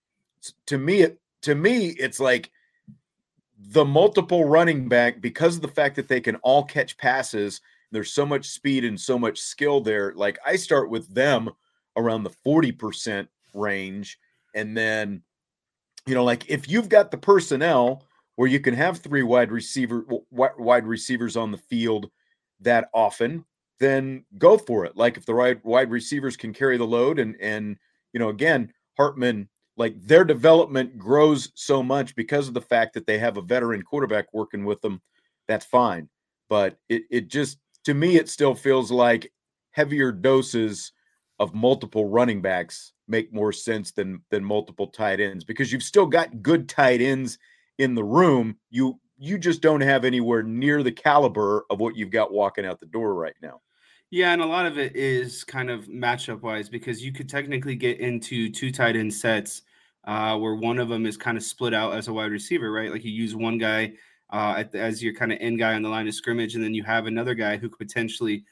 To 0.67 0.77
me, 0.77 1.01
it 1.01 1.19
to 1.41 1.55
me, 1.55 1.87
it's 1.87 2.19
like 2.19 2.51
the 3.69 3.85
multiple 3.85 4.45
running 4.45 4.87
back 4.87 5.21
because 5.21 5.55
of 5.55 5.61
the 5.61 5.67
fact 5.67 5.95
that 5.95 6.07
they 6.07 6.19
can 6.19 6.35
all 6.37 6.63
catch 6.63 6.97
passes. 6.97 7.61
There's 7.91 8.13
so 8.13 8.25
much 8.25 8.47
speed 8.47 8.85
and 8.85 8.99
so 8.99 9.19
much 9.19 9.39
skill 9.39 9.81
there. 9.81 10.13
Like, 10.15 10.39
I 10.45 10.55
start 10.55 10.89
with 10.89 11.13
them 11.13 11.49
around 11.95 12.23
the 12.23 12.31
40% 12.45 13.27
range. 13.53 14.17
And 14.55 14.75
then, 14.75 15.21
you 16.05 16.15
know, 16.15 16.23
like 16.23 16.49
if 16.49 16.69
you've 16.69 16.89
got 16.89 17.11
the 17.11 17.17
personnel 17.17 18.05
where 18.35 18.47
you 18.47 18.59
can 18.59 18.73
have 18.73 18.97
three 18.97 19.23
wide 19.23 19.51
receiver 19.51 20.05
wide 20.31 20.87
receivers 20.87 21.37
on 21.37 21.51
the 21.51 21.57
field 21.57 22.09
that 22.61 22.89
often, 22.93 23.45
then 23.79 24.25
go 24.37 24.57
for 24.57 24.85
it. 24.85 24.95
Like 24.95 25.17
if 25.17 25.25
the 25.25 25.59
wide 25.63 25.91
receivers 25.91 26.37
can 26.37 26.53
carry 26.53 26.77
the 26.77 26.87
load 26.87 27.19
and 27.19 27.35
and 27.39 27.77
you 28.13 28.19
know, 28.19 28.29
again, 28.29 28.73
Hartman 28.97 29.47
like 29.81 29.99
their 29.99 30.23
development 30.23 30.95
grows 30.99 31.51
so 31.55 31.81
much 31.81 32.15
because 32.15 32.47
of 32.47 32.53
the 32.53 32.61
fact 32.61 32.93
that 32.93 33.07
they 33.07 33.17
have 33.17 33.37
a 33.37 33.41
veteran 33.41 33.81
quarterback 33.81 34.27
working 34.31 34.63
with 34.63 34.79
them. 34.81 35.01
That's 35.47 35.65
fine. 35.65 36.07
But 36.49 36.77
it 36.87 37.01
it 37.09 37.27
just 37.29 37.57
to 37.85 37.95
me 37.95 38.17
it 38.17 38.29
still 38.29 38.53
feels 38.53 38.91
like 38.91 39.33
heavier 39.71 40.11
doses 40.11 40.91
of 41.39 41.55
multiple 41.55 42.07
running 42.07 42.43
backs 42.43 42.93
make 43.07 43.33
more 43.33 43.51
sense 43.51 43.91
than 43.91 44.21
than 44.29 44.43
multiple 44.43 44.85
tight 44.85 45.19
ends 45.19 45.43
because 45.43 45.71
you've 45.71 45.81
still 45.81 46.05
got 46.05 46.43
good 46.43 46.69
tight 46.69 47.01
ends 47.01 47.39
in 47.79 47.95
the 47.95 48.03
room. 48.03 48.57
You 48.69 48.99
you 49.17 49.39
just 49.39 49.63
don't 49.63 49.81
have 49.81 50.05
anywhere 50.05 50.43
near 50.43 50.83
the 50.83 50.91
caliber 50.91 51.65
of 51.71 51.79
what 51.79 51.95
you've 51.95 52.11
got 52.11 52.31
walking 52.31 52.67
out 52.67 52.79
the 52.79 52.85
door 52.85 53.15
right 53.15 53.35
now. 53.41 53.61
Yeah, 54.11 54.31
and 54.31 54.43
a 54.43 54.45
lot 54.45 54.67
of 54.67 54.77
it 54.77 54.95
is 54.95 55.43
kind 55.43 55.71
of 55.71 55.87
matchup 55.87 56.43
wise 56.43 56.69
because 56.69 57.03
you 57.03 57.11
could 57.11 57.27
technically 57.27 57.75
get 57.75 57.99
into 57.99 58.51
two 58.51 58.71
tight 58.71 58.95
end 58.95 59.11
sets 59.11 59.63
uh, 60.05 60.37
where 60.37 60.55
one 60.55 60.79
of 60.79 60.89
them 60.89 61.05
is 61.05 61.17
kind 61.17 61.37
of 61.37 61.43
split 61.43 61.73
out 61.73 61.93
as 61.93 62.07
a 62.07 62.13
wide 62.13 62.31
receiver, 62.31 62.71
right? 62.71 62.91
Like 62.91 63.03
you 63.03 63.11
use 63.11 63.35
one 63.35 63.57
guy 63.57 63.93
uh, 64.31 64.63
the, 64.71 64.79
as 64.79 65.03
your 65.03 65.13
kind 65.13 65.31
of 65.31 65.37
end 65.41 65.59
guy 65.59 65.73
on 65.73 65.81
the 65.81 65.89
line 65.89 66.07
of 66.07 66.13
scrimmage, 66.13 66.55
and 66.55 66.63
then 66.63 66.73
you 66.73 66.83
have 66.83 67.05
another 67.05 67.33
guy 67.33 67.57
who 67.57 67.69
could 67.69 67.87
potentially, 67.87 68.43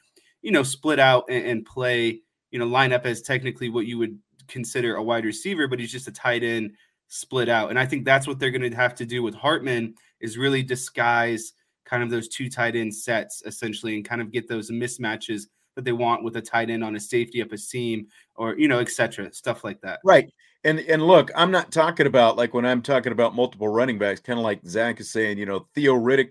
you 0.42 0.52
know, 0.52 0.62
split 0.62 0.98
out 0.98 1.24
and, 1.28 1.44
and 1.46 1.66
play, 1.66 2.20
you 2.50 2.58
know, 2.58 2.66
line 2.66 2.92
up 2.92 3.06
as 3.06 3.22
technically 3.22 3.70
what 3.70 3.86
you 3.86 3.98
would 3.98 4.18
consider 4.46 4.96
a 4.96 5.02
wide 5.02 5.24
receiver, 5.24 5.66
but 5.66 5.78
he's 5.78 5.92
just 5.92 6.08
a 6.08 6.12
tight 6.12 6.42
end 6.42 6.72
split 7.08 7.48
out. 7.48 7.70
And 7.70 7.78
I 7.78 7.86
think 7.86 8.04
that's 8.04 8.26
what 8.26 8.38
they're 8.38 8.50
going 8.50 8.70
to 8.70 8.76
have 8.76 8.94
to 8.96 9.06
do 9.06 9.22
with 9.22 9.34
Hartman 9.34 9.94
is 10.20 10.38
really 10.38 10.62
disguise 10.62 11.54
kind 11.84 12.02
of 12.02 12.10
those 12.10 12.28
two 12.28 12.48
tight 12.48 12.76
end 12.76 12.94
sets 12.94 13.42
essentially 13.46 13.96
and 13.96 14.04
kind 14.04 14.20
of 14.20 14.30
get 14.30 14.48
those 14.48 14.70
mismatches 14.70 15.46
that 15.74 15.84
they 15.84 15.92
want 15.92 16.22
with 16.22 16.36
a 16.36 16.40
tight 16.40 16.70
end 16.70 16.84
on 16.84 16.94
a 16.94 17.00
safety 17.00 17.42
up 17.42 17.52
a 17.52 17.58
seam 17.58 18.06
or 18.36 18.56
you 18.58 18.68
know 18.68 18.78
etc 18.78 19.32
stuff 19.32 19.64
like 19.64 19.80
that 19.80 19.98
right 20.04 20.32
and 20.64 20.78
and 20.80 21.02
look 21.06 21.30
i'm 21.34 21.50
not 21.50 21.70
talking 21.70 22.06
about 22.06 22.36
like 22.36 22.54
when 22.54 22.66
i'm 22.66 22.82
talking 22.82 23.12
about 23.12 23.34
multiple 23.34 23.68
running 23.68 23.98
backs 23.98 24.20
kind 24.20 24.38
of 24.38 24.44
like 24.44 24.60
zach 24.66 25.00
is 25.00 25.10
saying 25.10 25.38
you 25.38 25.46
know 25.46 25.66
theo 25.74 25.94
riddick 25.94 26.30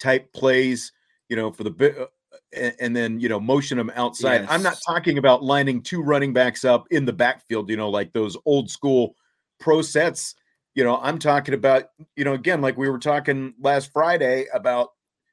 type 0.00 0.32
plays 0.32 0.92
you 1.28 1.36
know 1.36 1.50
for 1.52 1.64
the 1.64 1.70
bit 1.70 1.96
uh, 1.98 2.06
and, 2.52 2.74
and, 2.80 2.96
then 2.96 3.20
you 3.20 3.28
know 3.28 3.38
motion 3.38 3.78
them 3.78 3.92
outside 3.94 4.42
yes. 4.42 4.48
i'm 4.50 4.62
not 4.62 4.76
talking 4.86 5.18
about 5.18 5.42
lining 5.42 5.80
two 5.80 6.02
running 6.02 6.32
backs 6.32 6.64
up 6.64 6.86
in 6.90 7.04
the 7.04 7.12
backfield 7.12 7.70
you 7.70 7.76
know 7.76 7.90
like 7.90 8.12
those 8.12 8.36
old 8.44 8.70
school 8.70 9.14
pro 9.60 9.82
sets 9.82 10.34
you 10.74 10.82
know, 10.82 10.98
I'm 11.00 11.18
talking 11.18 11.54
about, 11.54 11.84
you 12.16 12.24
know, 12.24 12.34
again, 12.34 12.60
like 12.60 12.76
we 12.76 12.88
were 12.88 12.98
talking 12.98 13.54
last 13.60 13.92
Friday 13.92 14.46
about 14.52 14.90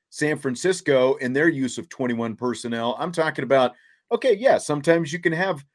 San 0.10 0.38
Francisco 0.38 1.18
and 1.20 1.36
their 1.36 1.50
use 1.50 1.78
of 1.78 1.90
21 1.90 2.36
personnel. 2.36 2.96
I'm 3.00 3.12
talking 3.12 3.44
about, 3.44 3.74
okay, 4.12 4.36
yeah, 4.36 4.60
sometimes 4.60 5.12
you 5.12 5.20
can 5.20 5.34
have 5.34 5.66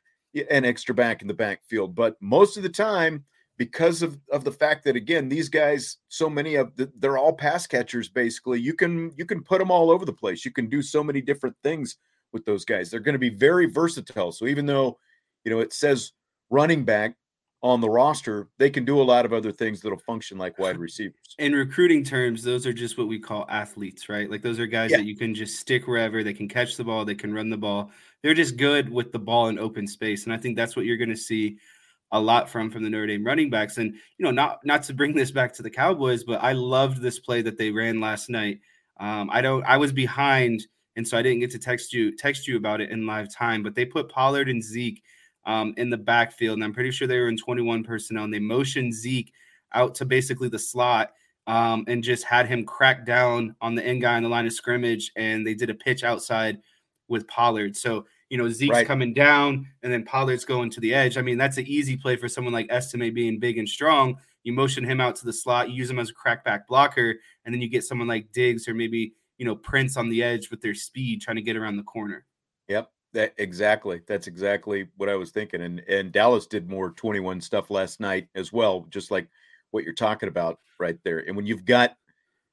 an 0.51 0.65
extra 0.65 0.95
back 0.95 1.23
in 1.23 1.29
the 1.29 1.35
backfield, 1.35 1.95
but 1.95 2.17
most 2.21 2.57
of 2.57 2.63
the 2.63 2.69
time, 2.69 3.25
because 3.59 4.03
of, 4.03 4.19
of 4.31 4.45
the 4.45 4.53
fact 4.53 4.85
that 4.85 4.97
again 4.97 5.29
these 5.29 5.49
guys 5.49 5.97
so 6.09 6.29
many 6.29 6.57
of 6.57 6.75
the, 6.77 6.91
they're 6.99 7.19
all 7.19 7.33
pass 7.33 7.67
catchers 7.67 8.09
basically 8.09 8.61
you 8.61 8.75
can 8.75 9.11
you 9.17 9.25
can 9.25 9.43
put 9.43 9.59
them 9.59 9.71
all 9.71 9.91
over 9.91 10.05
the 10.05 10.13
place. 10.13 10.45
You 10.45 10.51
can 10.51 10.69
do 10.69 10.83
so 10.83 11.03
many 11.03 11.21
different 11.21 11.57
things 11.63 11.97
with 12.33 12.45
those 12.45 12.65
guys. 12.65 12.91
They're 12.91 13.01
going 13.01 13.15
to 13.15 13.19
be 13.19 13.31
very 13.31 13.67
versatile. 13.67 14.33
So 14.33 14.47
even 14.47 14.67
though 14.67 14.99
you 15.45 15.51
know 15.51 15.61
it 15.61 15.73
says 15.73 16.13
running 16.51 16.85
back 16.85 17.17
on 17.63 17.81
the 17.81 17.89
roster, 17.89 18.49
they 18.59 18.71
can 18.71 18.85
do 18.85 19.01
a 19.01 19.03
lot 19.03 19.25
of 19.25 19.33
other 19.33 19.51
things 19.51 19.81
that'll 19.81 19.99
function 19.99 20.39
like 20.39 20.59
wide 20.59 20.79
receivers. 20.79 21.35
In 21.39 21.55
recruiting 21.55 22.05
terms, 22.05 22.43
those 22.43 22.67
are 22.67 22.73
just 22.73 22.99
what 22.99 23.09
we 23.09 23.19
call 23.19 23.47
athletes, 23.49 24.09
right? 24.09 24.31
Like 24.31 24.43
those 24.43 24.59
are 24.59 24.67
guys 24.67 24.91
yeah. 24.91 24.99
that 24.99 25.07
you 25.07 25.17
can 25.17 25.35
just 25.35 25.59
stick 25.59 25.87
wherever. 25.87 26.23
They 26.23 26.35
can 26.35 26.49
catch 26.49 26.77
the 26.77 26.85
ball, 26.85 27.05
they 27.05 27.15
can 27.15 27.33
run 27.33 27.51
the 27.51 27.57
ball. 27.57 27.91
They're 28.23 28.35
just 28.35 28.57
good 28.57 28.89
with 28.89 29.13
the 29.13 29.19
ball 29.19 29.49
in 29.49 29.59
open 29.59 29.87
space, 29.87 30.25
and 30.25 30.33
I 30.33 30.37
think 30.37 30.57
that's 30.57 30.77
what 30.77 30.85
you're 30.85 30.97
going 30.97 31.11
to 31.11 31.17
see 31.17 31.59
a 32.13 32.21
lot 32.21 32.49
from 32.49 32.71
from 32.71 32.83
the 32.83 32.91
Notre 32.91 33.07
Dame 33.07 33.25
running 33.25 33.51
backs. 33.51 33.79
And 33.79 33.95
you 33.95 34.25
know, 34.25 34.31
not 34.31 34.65
not 34.65 34.83
to 34.85 34.95
bring 34.95 35.15
this 35.15 35.31
back 35.31 35.53
to 35.55 35.63
the 35.63 35.71
Cowboys, 35.71 36.25
but 36.25 36.43
I 36.43 36.53
loved 36.53 37.01
this 37.01 37.19
play 37.19 37.43
that 37.43 37.59
they 37.59 37.71
ran 37.71 38.01
last 38.01 38.29
night. 38.29 38.61
Um, 38.99 39.29
I 39.33 39.41
don't. 39.41 39.65
I 39.65 39.77
was 39.77 39.93
behind, 39.93 40.67
and 40.97 41.07
so 41.07 41.19
I 41.19 41.23
didn't 41.23 41.41
get 41.41 41.51
to 41.53 41.59
text 41.59 41.93
you 41.93 42.17
text 42.17 42.47
you 42.47 42.57
about 42.57 42.81
it 42.81 42.91
in 42.91 43.07
live 43.07 43.33
time. 43.33 43.63
But 43.63 43.75
they 43.75 43.85
put 43.85 44.09
Pollard 44.09 44.49
and 44.49 44.63
Zeke 44.63 45.03
um, 45.47 45.73
in 45.77 45.89
the 45.89 45.97
backfield. 45.97 46.57
And 46.57 46.65
I'm 46.65 46.75
pretty 46.75 46.91
sure 46.91 47.09
they 47.09 47.19
were 47.19 47.29
in 47.29 47.37
21 47.37 47.85
personnel. 47.85 48.25
And 48.25 48.35
they 48.35 48.39
motioned 48.39 48.93
Zeke 48.93 49.33
out 49.73 49.95
to 49.97 50.05
basically 50.05 50.49
the 50.49 50.59
slot 50.59 51.13
um, 51.47 51.85
and 51.87 52.03
just 52.03 52.25
had 52.25 52.47
him 52.47 52.65
crack 52.65 53.07
down 53.07 53.55
on 53.61 53.75
the 53.75 53.87
end 53.87 54.03
guy 54.03 54.17
on 54.17 54.23
the 54.23 54.29
line 54.29 54.47
of 54.47 54.53
scrimmage. 54.53 55.13
And 55.17 55.47
they 55.47 55.55
did 55.55 55.71
a 55.71 55.75
pitch 55.75 56.05
outside 56.05 56.59
with 57.09 57.27
Pollard. 57.29 57.77
So, 57.77 58.07
you 58.29 58.37
know, 58.37 58.49
Zeke's 58.49 58.73
right. 58.73 58.87
coming 58.87 59.15
down 59.15 59.69
and 59.83 59.93
then 59.93 60.05
Pollard's 60.05 60.45
going 60.45 60.71
to 60.71 60.81
the 60.81 60.93
edge. 60.93 61.17
I 61.17 61.23
mean, 61.23 61.39
that's 61.39 61.59
an 61.59 61.67
easy 61.67 61.97
play 61.97 62.17
for 62.17 62.29
someone 62.29 62.53
like 62.53 62.71
Estime 62.71 63.15
being 63.15 63.39
big 63.39 63.59
and 63.59 63.69
strong. 63.69 64.19
You 64.43 64.53
motion 64.53 64.85
him 64.85 65.01
out 65.01 65.17
to 65.17 65.25
the 65.25 65.33
slot, 65.33 65.71
you 65.71 65.77
use 65.77 65.91
him 65.91 65.99
as 65.99 66.11
a 66.11 66.15
crackback 66.15 66.67
blocker, 66.69 67.15
and 67.45 67.55
then 67.55 67.61
you 67.61 67.69
get 67.69 67.85
someone 67.85 68.07
like 68.09 68.33
Diggs 68.33 68.69
or 68.69 68.75
maybe, 68.75 69.13
you 69.39 69.45
know, 69.45 69.57
Prince 69.57 69.97
on 69.97 70.09
the 70.09 70.23
edge 70.23 70.51
with 70.51 70.61
their 70.61 70.75
speed 70.75 71.21
trying 71.21 71.37
to 71.37 71.43
get 71.43 71.57
around 71.57 71.77
the 71.77 71.83
corner. 71.83 72.25
Yep. 72.69 72.91
That 73.17 73.33
exactly. 73.39 74.03
That's 74.07 74.27
exactly 74.27 74.89
what 74.99 75.09
I 75.09 75.15
was 75.15 75.31
thinking. 75.31 75.63
And 75.63 75.81
and 75.89 76.13
Dallas 76.13 76.47
did 76.47 76.69
more 76.69 76.91
21 76.91 77.41
stuff 77.41 77.71
last 77.71 77.99
night 77.99 78.29
as 78.35 78.53
well, 78.53 78.87
just 78.91 79.11
like 79.11 79.27
what 79.71 79.85
you're 79.85 79.95
talking 79.95 80.29
about 80.29 80.59
right 80.79 80.99
there. 81.03 81.21
And 81.21 81.35
when 81.35 81.47
you've 81.47 81.65
got, 81.65 81.97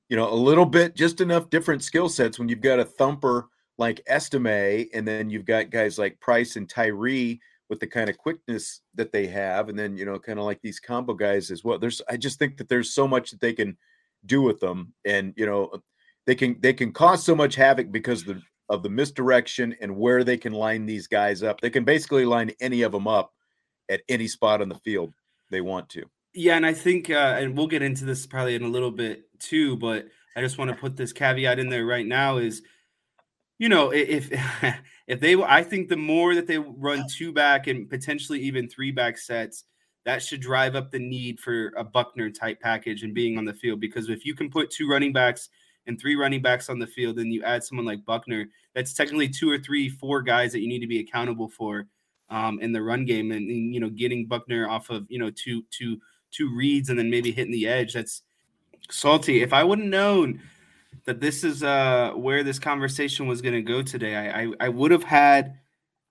you 0.08 0.16
know, 0.16 0.32
a 0.32 0.34
little 0.34 0.66
bit, 0.66 0.96
just 0.96 1.20
enough 1.20 1.50
different 1.50 1.84
skill 1.84 2.08
sets, 2.08 2.40
when 2.40 2.48
you've 2.48 2.62
got 2.62 2.80
a 2.80 2.86
thumper 2.86 3.50
like 3.78 4.00
Estime, 4.08 4.88
and 4.94 5.06
then 5.06 5.30
you've 5.30 5.44
got 5.44 5.70
guys 5.70 6.00
like 6.00 6.18
Price 6.22 6.56
and 6.56 6.70
Tyree 6.70 7.42
with 7.70 7.82
the 7.82 7.88
kind 7.88 8.10
of 8.10 8.18
quickness 8.18 8.80
that 8.96 9.12
they 9.12 9.28
have, 9.28 9.68
and 9.68 9.78
then 9.78 9.98
you 9.98 10.06
know, 10.06 10.18
kind 10.18 10.40
of 10.40 10.46
like 10.46 10.62
these 10.62 10.80
combo 10.80 11.14
guys 11.14 11.52
as 11.52 11.66
well. 11.66 11.78
There's, 11.78 12.02
I 12.10 12.16
just 12.16 12.40
think 12.40 12.56
that 12.56 12.70
there's 12.70 12.94
so 12.94 13.06
much 13.06 13.32
that 13.32 13.42
they 13.42 13.52
can 13.52 13.76
do 14.26 14.42
with 14.42 14.62
them, 14.62 14.94
and 15.04 15.34
you 15.36 15.46
know, 15.46 15.74
they 16.26 16.36
can 16.36 16.56
they 16.62 16.72
can 16.72 16.94
cause 16.94 17.22
so 17.22 17.36
much 17.36 17.56
havoc 17.56 17.92
because 17.92 18.24
the 18.24 18.42
of 18.74 18.82
the 18.82 18.90
misdirection 18.90 19.76
and 19.80 19.96
where 19.96 20.24
they 20.24 20.36
can 20.36 20.52
line 20.52 20.88
these 20.88 21.06
guys 21.06 21.44
up. 21.44 21.62
They 21.62 21.70
can 21.70 21.84
basically 21.84 22.26
line 22.26 22.52
any 22.60 22.82
of 22.82 22.92
them 22.92 23.08
up 23.08 23.32
at 23.90 24.02
any 24.10 24.28
spot 24.28 24.62
on 24.62 24.70
the 24.70 24.80
field 24.80 25.14
they 25.52 25.62
want 25.62 25.90
to. 25.90 26.04
Yeah, 26.34 26.56
and 26.56 26.66
I 26.66 26.74
think, 26.74 27.12
uh, 27.12 27.38
and 27.38 27.56
we'll 27.56 27.68
get 27.68 27.84
into 27.84 28.04
this 28.04 28.26
probably 28.26 28.56
in 28.56 28.64
a 28.64 28.68
little 28.68 28.90
bit 28.90 29.26
too, 29.40 29.78
but 29.78 30.08
I 30.36 30.42
just 30.42 30.58
want 30.58 30.72
to 30.72 30.76
put 30.76 30.98
this 30.98 31.14
caveat 31.14 31.60
in 31.60 31.70
there 31.70 31.86
right 31.86 32.06
now 32.06 32.38
is, 32.38 32.64
you 33.60 33.70
know, 33.70 33.92
if 33.92 34.30
if 35.08 35.20
they, 35.20 35.36
I 35.36 35.62
think 35.62 35.90
the 35.90 35.96
more 35.96 36.34
that 36.34 36.48
they 36.48 36.58
run 36.58 37.06
two 37.08 37.32
back 37.32 37.68
and 37.68 37.88
potentially 37.88 38.40
even 38.40 38.68
three 38.68 38.90
back 38.90 39.20
sets, 39.20 39.66
that 40.06 40.24
should 40.24 40.42
drive 40.42 40.76
up 40.76 40.90
the 40.90 40.98
need 40.98 41.40
for 41.40 41.72
a 41.78 41.84
Buchner 41.84 42.32
type 42.32 42.60
package 42.60 43.04
and 43.04 43.14
being 43.14 43.38
on 43.38 43.46
the 43.46 43.54
field 43.54 43.80
because 43.80 44.10
if 44.10 44.26
you 44.26 44.34
can 44.34 44.50
put 44.50 44.72
two 44.72 44.90
running 44.90 45.14
backs 45.14 45.50
and 45.88 46.00
three 46.00 46.16
running 46.16 46.42
backs 46.42 46.70
on 46.70 46.80
the 46.80 46.88
field, 46.88 47.20
and 47.20 47.34
you 47.34 47.44
add 47.44 47.64
someone 47.64 47.86
like 47.86 48.06
Buchner, 48.06 48.46
that's 48.74 48.94
technically 48.94 49.30
two 49.30 49.50
or 49.50 49.58
three, 49.58 49.90
four 49.90 50.22
guys 50.22 50.52
that 50.52 50.62
you 50.62 50.68
need 50.68 50.80
to 50.80 50.88
be 50.88 51.00
accountable 51.00 51.50
for 51.50 51.88
um, 52.30 52.60
in 52.60 52.72
the 52.72 52.82
run 52.82 53.06
game, 53.06 53.32
and, 53.32 53.50
and, 53.50 53.74
you 53.74 53.80
know 53.80 53.90
getting 53.90 54.26
Buchner 54.26 54.68
off 54.68 54.90
of 54.90 55.06
you 55.10 55.20
know 55.20 55.30
two 55.30 55.64
two 55.72 56.00
two 56.32 56.54
reads 56.56 56.90
and 56.90 56.98
then 56.98 57.10
maybe 57.10 57.32
hitting 57.32 57.52
the 57.52 57.68
edge. 57.68 57.94
That's 57.94 58.24
salty. 58.90 59.42
If 59.42 59.54
I 59.54 59.64
would 59.64 59.80
have 59.80 59.88
known 59.88 60.42
that 61.06 61.20
this 61.20 61.44
is 61.44 61.64
uh, 61.64 62.12
where 62.16 62.44
this 62.44 62.60
conversation 62.60 63.28
was 63.28 63.42
going 63.42 63.56
to 63.56 63.62
go 63.62 63.82
today, 63.82 64.16
I, 64.16 64.44
I, 64.44 64.48
I 64.62 64.70
would 64.70 64.92
have 64.92 65.04
had. 65.04 65.60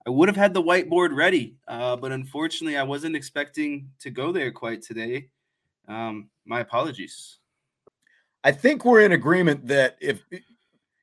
I 0.05 0.09
would 0.09 0.27
have 0.27 0.35
had 0.35 0.53
the 0.53 0.61
whiteboard 0.61 1.15
ready, 1.15 1.55
uh, 1.65 1.95
but 1.95 2.11
unfortunately, 2.11 2.75
I 2.75 2.83
wasn't 2.83 3.15
expecting 3.15 3.89
to 3.99 4.09
go 4.09 4.33
there 4.33 4.51
quite 4.51 4.81
today. 4.81 5.29
Um, 5.87 6.29
my 6.43 6.59
apologies. 6.59 7.39
I 8.43 8.51
think 8.51 8.85
we're 8.85 9.01
in 9.01 9.11
agreement 9.11 9.67
that 9.67 9.97
if 10.01 10.23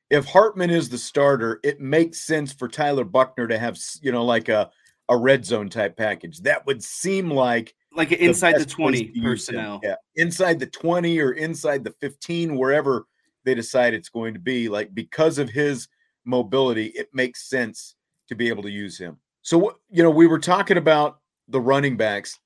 if 0.09 0.25
Hartman 0.25 0.69
is 0.69 0.89
the 0.89 0.97
starter, 0.97 1.59
it 1.63 1.79
makes 1.79 2.19
sense 2.19 2.51
for 2.51 2.67
Tyler 2.67 3.05
Buchner 3.05 3.47
to 3.47 3.57
have 3.57 3.77
you 4.01 4.11
know 4.11 4.25
like 4.25 4.49
a 4.49 4.69
a 5.09 5.17
red 5.17 5.45
zone 5.45 5.69
type 5.69 5.97
package. 5.97 6.39
That 6.39 6.65
would 6.65 6.83
seem 6.83 7.29
like 7.29 7.75
like 7.95 8.11
inside 8.13 8.55
the, 8.55 8.59
the 8.59 8.65
20 8.65 9.21
personnel. 9.21 9.79
Yeah. 9.83 9.95
Inside 10.15 10.59
the 10.59 10.67
20 10.67 11.19
or 11.19 11.33
inside 11.33 11.83
the 11.83 11.91
15 11.99 12.55
wherever 12.55 13.05
they 13.43 13.53
decide 13.53 13.93
it's 13.93 14.09
going 14.09 14.33
to 14.33 14.39
be 14.39 14.69
like 14.69 14.93
because 14.93 15.37
of 15.37 15.49
his 15.49 15.87
mobility, 16.25 16.87
it 16.87 17.09
makes 17.13 17.49
sense 17.49 17.95
to 18.29 18.35
be 18.35 18.47
able 18.47 18.63
to 18.63 18.69
use 18.69 18.97
him. 18.97 19.17
So 19.41 19.79
you 19.89 20.03
know, 20.03 20.09
we 20.09 20.27
were 20.27 20.39
talking 20.39 20.77
about 20.77 21.19
the 21.47 21.59
running 21.59 21.97
backs 21.97 22.39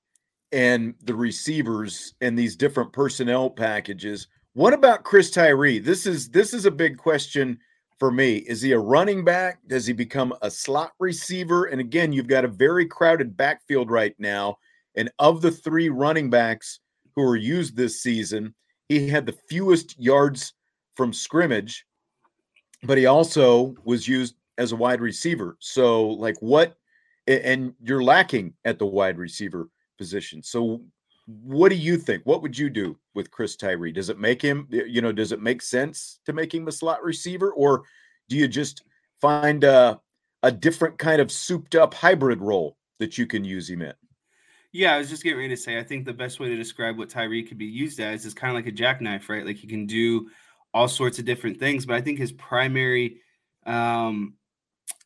and 0.52 0.96
the 1.04 1.14
receivers 1.14 2.16
and 2.22 2.38
these 2.38 2.56
different 2.56 2.94
personnel 2.94 3.50
packages. 3.50 4.28
What 4.56 4.72
about 4.72 5.04
Chris 5.04 5.32
Tyree? 5.32 5.80
This 5.80 6.06
is 6.06 6.30
this 6.30 6.54
is 6.54 6.66
a 6.66 6.72
big 6.72 6.98
question 6.98 7.60
for 8.00 8.10
me. 8.10 8.38
Is 8.38 8.62
he 8.62 8.72
a 8.72 8.80
running 8.80 9.26
back? 9.26 9.60
Does 9.68 9.86
he 9.86 9.92
become 9.92 10.34
a 10.42 10.50
slot 10.50 10.94
receiver? 10.98 11.66
And 11.66 11.82
again, 11.82 12.14
you've 12.14 12.28
got 12.28 12.46
a 12.46 12.48
very 12.48 12.86
crowded 12.86 13.36
backfield 13.36 13.92
right 13.92 14.16
now. 14.18 14.58
And 14.96 15.12
of 15.20 15.42
the 15.42 15.52
three 15.52 15.90
running 15.90 16.30
backs 16.30 16.80
who 17.18 17.24
were 17.24 17.36
used 17.36 17.76
this 17.76 18.02
season, 18.02 18.56
he 18.88 19.10
had 19.10 19.26
the 19.26 19.38
fewest 19.50 20.00
yards 20.00 20.54
from 20.96 21.12
scrimmage, 21.12 21.86
but 22.84 22.98
he 22.98 23.08
also 23.08 23.76
was 23.84 24.08
used 24.08 24.36
as 24.58 24.72
a 24.72 24.78
wide 24.78 25.02
receiver. 25.02 25.58
So, 25.60 26.12
like, 26.12 26.38
what? 26.40 26.78
And 27.28 27.74
you're 27.82 28.04
lacking 28.04 28.54
at 28.64 28.80
the 28.80 28.86
wide 28.86 29.18
receiver 29.18 29.68
position. 29.98 30.42
So, 30.42 30.82
what 31.28 31.70
do 31.70 31.76
you 31.76 31.98
think? 31.98 32.24
What 32.26 32.42
would 32.42 32.58
you 32.58 32.70
do 32.70 32.98
with 33.14 33.32
Chris 33.32 33.56
Tyree? 33.56 33.92
Does 33.92 34.10
it 34.10 34.20
make 34.20 34.42
him, 34.42 34.68
you 34.70 35.02
know, 35.02 35.12
does 35.12 35.32
it 35.32 35.42
make 35.42 35.62
sense 35.62 36.20
to 36.26 36.34
make 36.34 36.54
him 36.54 36.68
a 36.68 36.72
slot 36.72 37.04
receiver, 37.04 37.52
or 37.52 37.84
do 38.30 38.36
you 38.36 38.48
just 38.48 38.84
find 39.22 39.64
a, 39.64 40.00
a 40.44 40.52
different 40.52 40.98
kind 40.98 41.22
of 41.22 41.32
souped 41.32 41.76
up 41.76 41.94
hybrid 41.94 42.42
role 42.42 42.78
that 43.00 43.18
you 43.18 43.26
can 43.26 43.44
use 43.44 43.70
him 43.70 43.82
in. 43.82 43.94
Yeah, 44.72 44.96
I 44.96 44.98
was 44.98 45.10
just 45.10 45.24
getting 45.24 45.40
ready 45.40 45.56
to 45.56 45.58
say. 45.58 45.80
I 45.80 45.84
think 45.84 46.06
the 46.06 46.14
best 46.14 46.40
way 46.40 46.50
to 46.50 46.56
describe 46.56 46.98
what 46.98 47.10
Tyree 47.10 47.44
could 47.44 47.58
be 47.58 47.66
used 47.66 48.00
as 48.00 48.26
is 48.26 48.34
kind 48.34 48.52
of 48.52 48.56
like 48.56 48.68
a 48.68 48.76
jackknife, 48.76 49.30
right? 49.30 49.46
Like 49.46 49.56
he 49.56 49.68
can 49.68 49.86
do 49.86 50.30
all 50.74 50.88
sorts 50.88 51.18
of 51.18 51.26
different 51.26 51.58
things, 51.58 51.86
but 51.86 51.96
I 51.96 52.02
think 52.02 52.20
his 52.20 52.34
primary, 52.34 53.22
um, 53.66 54.34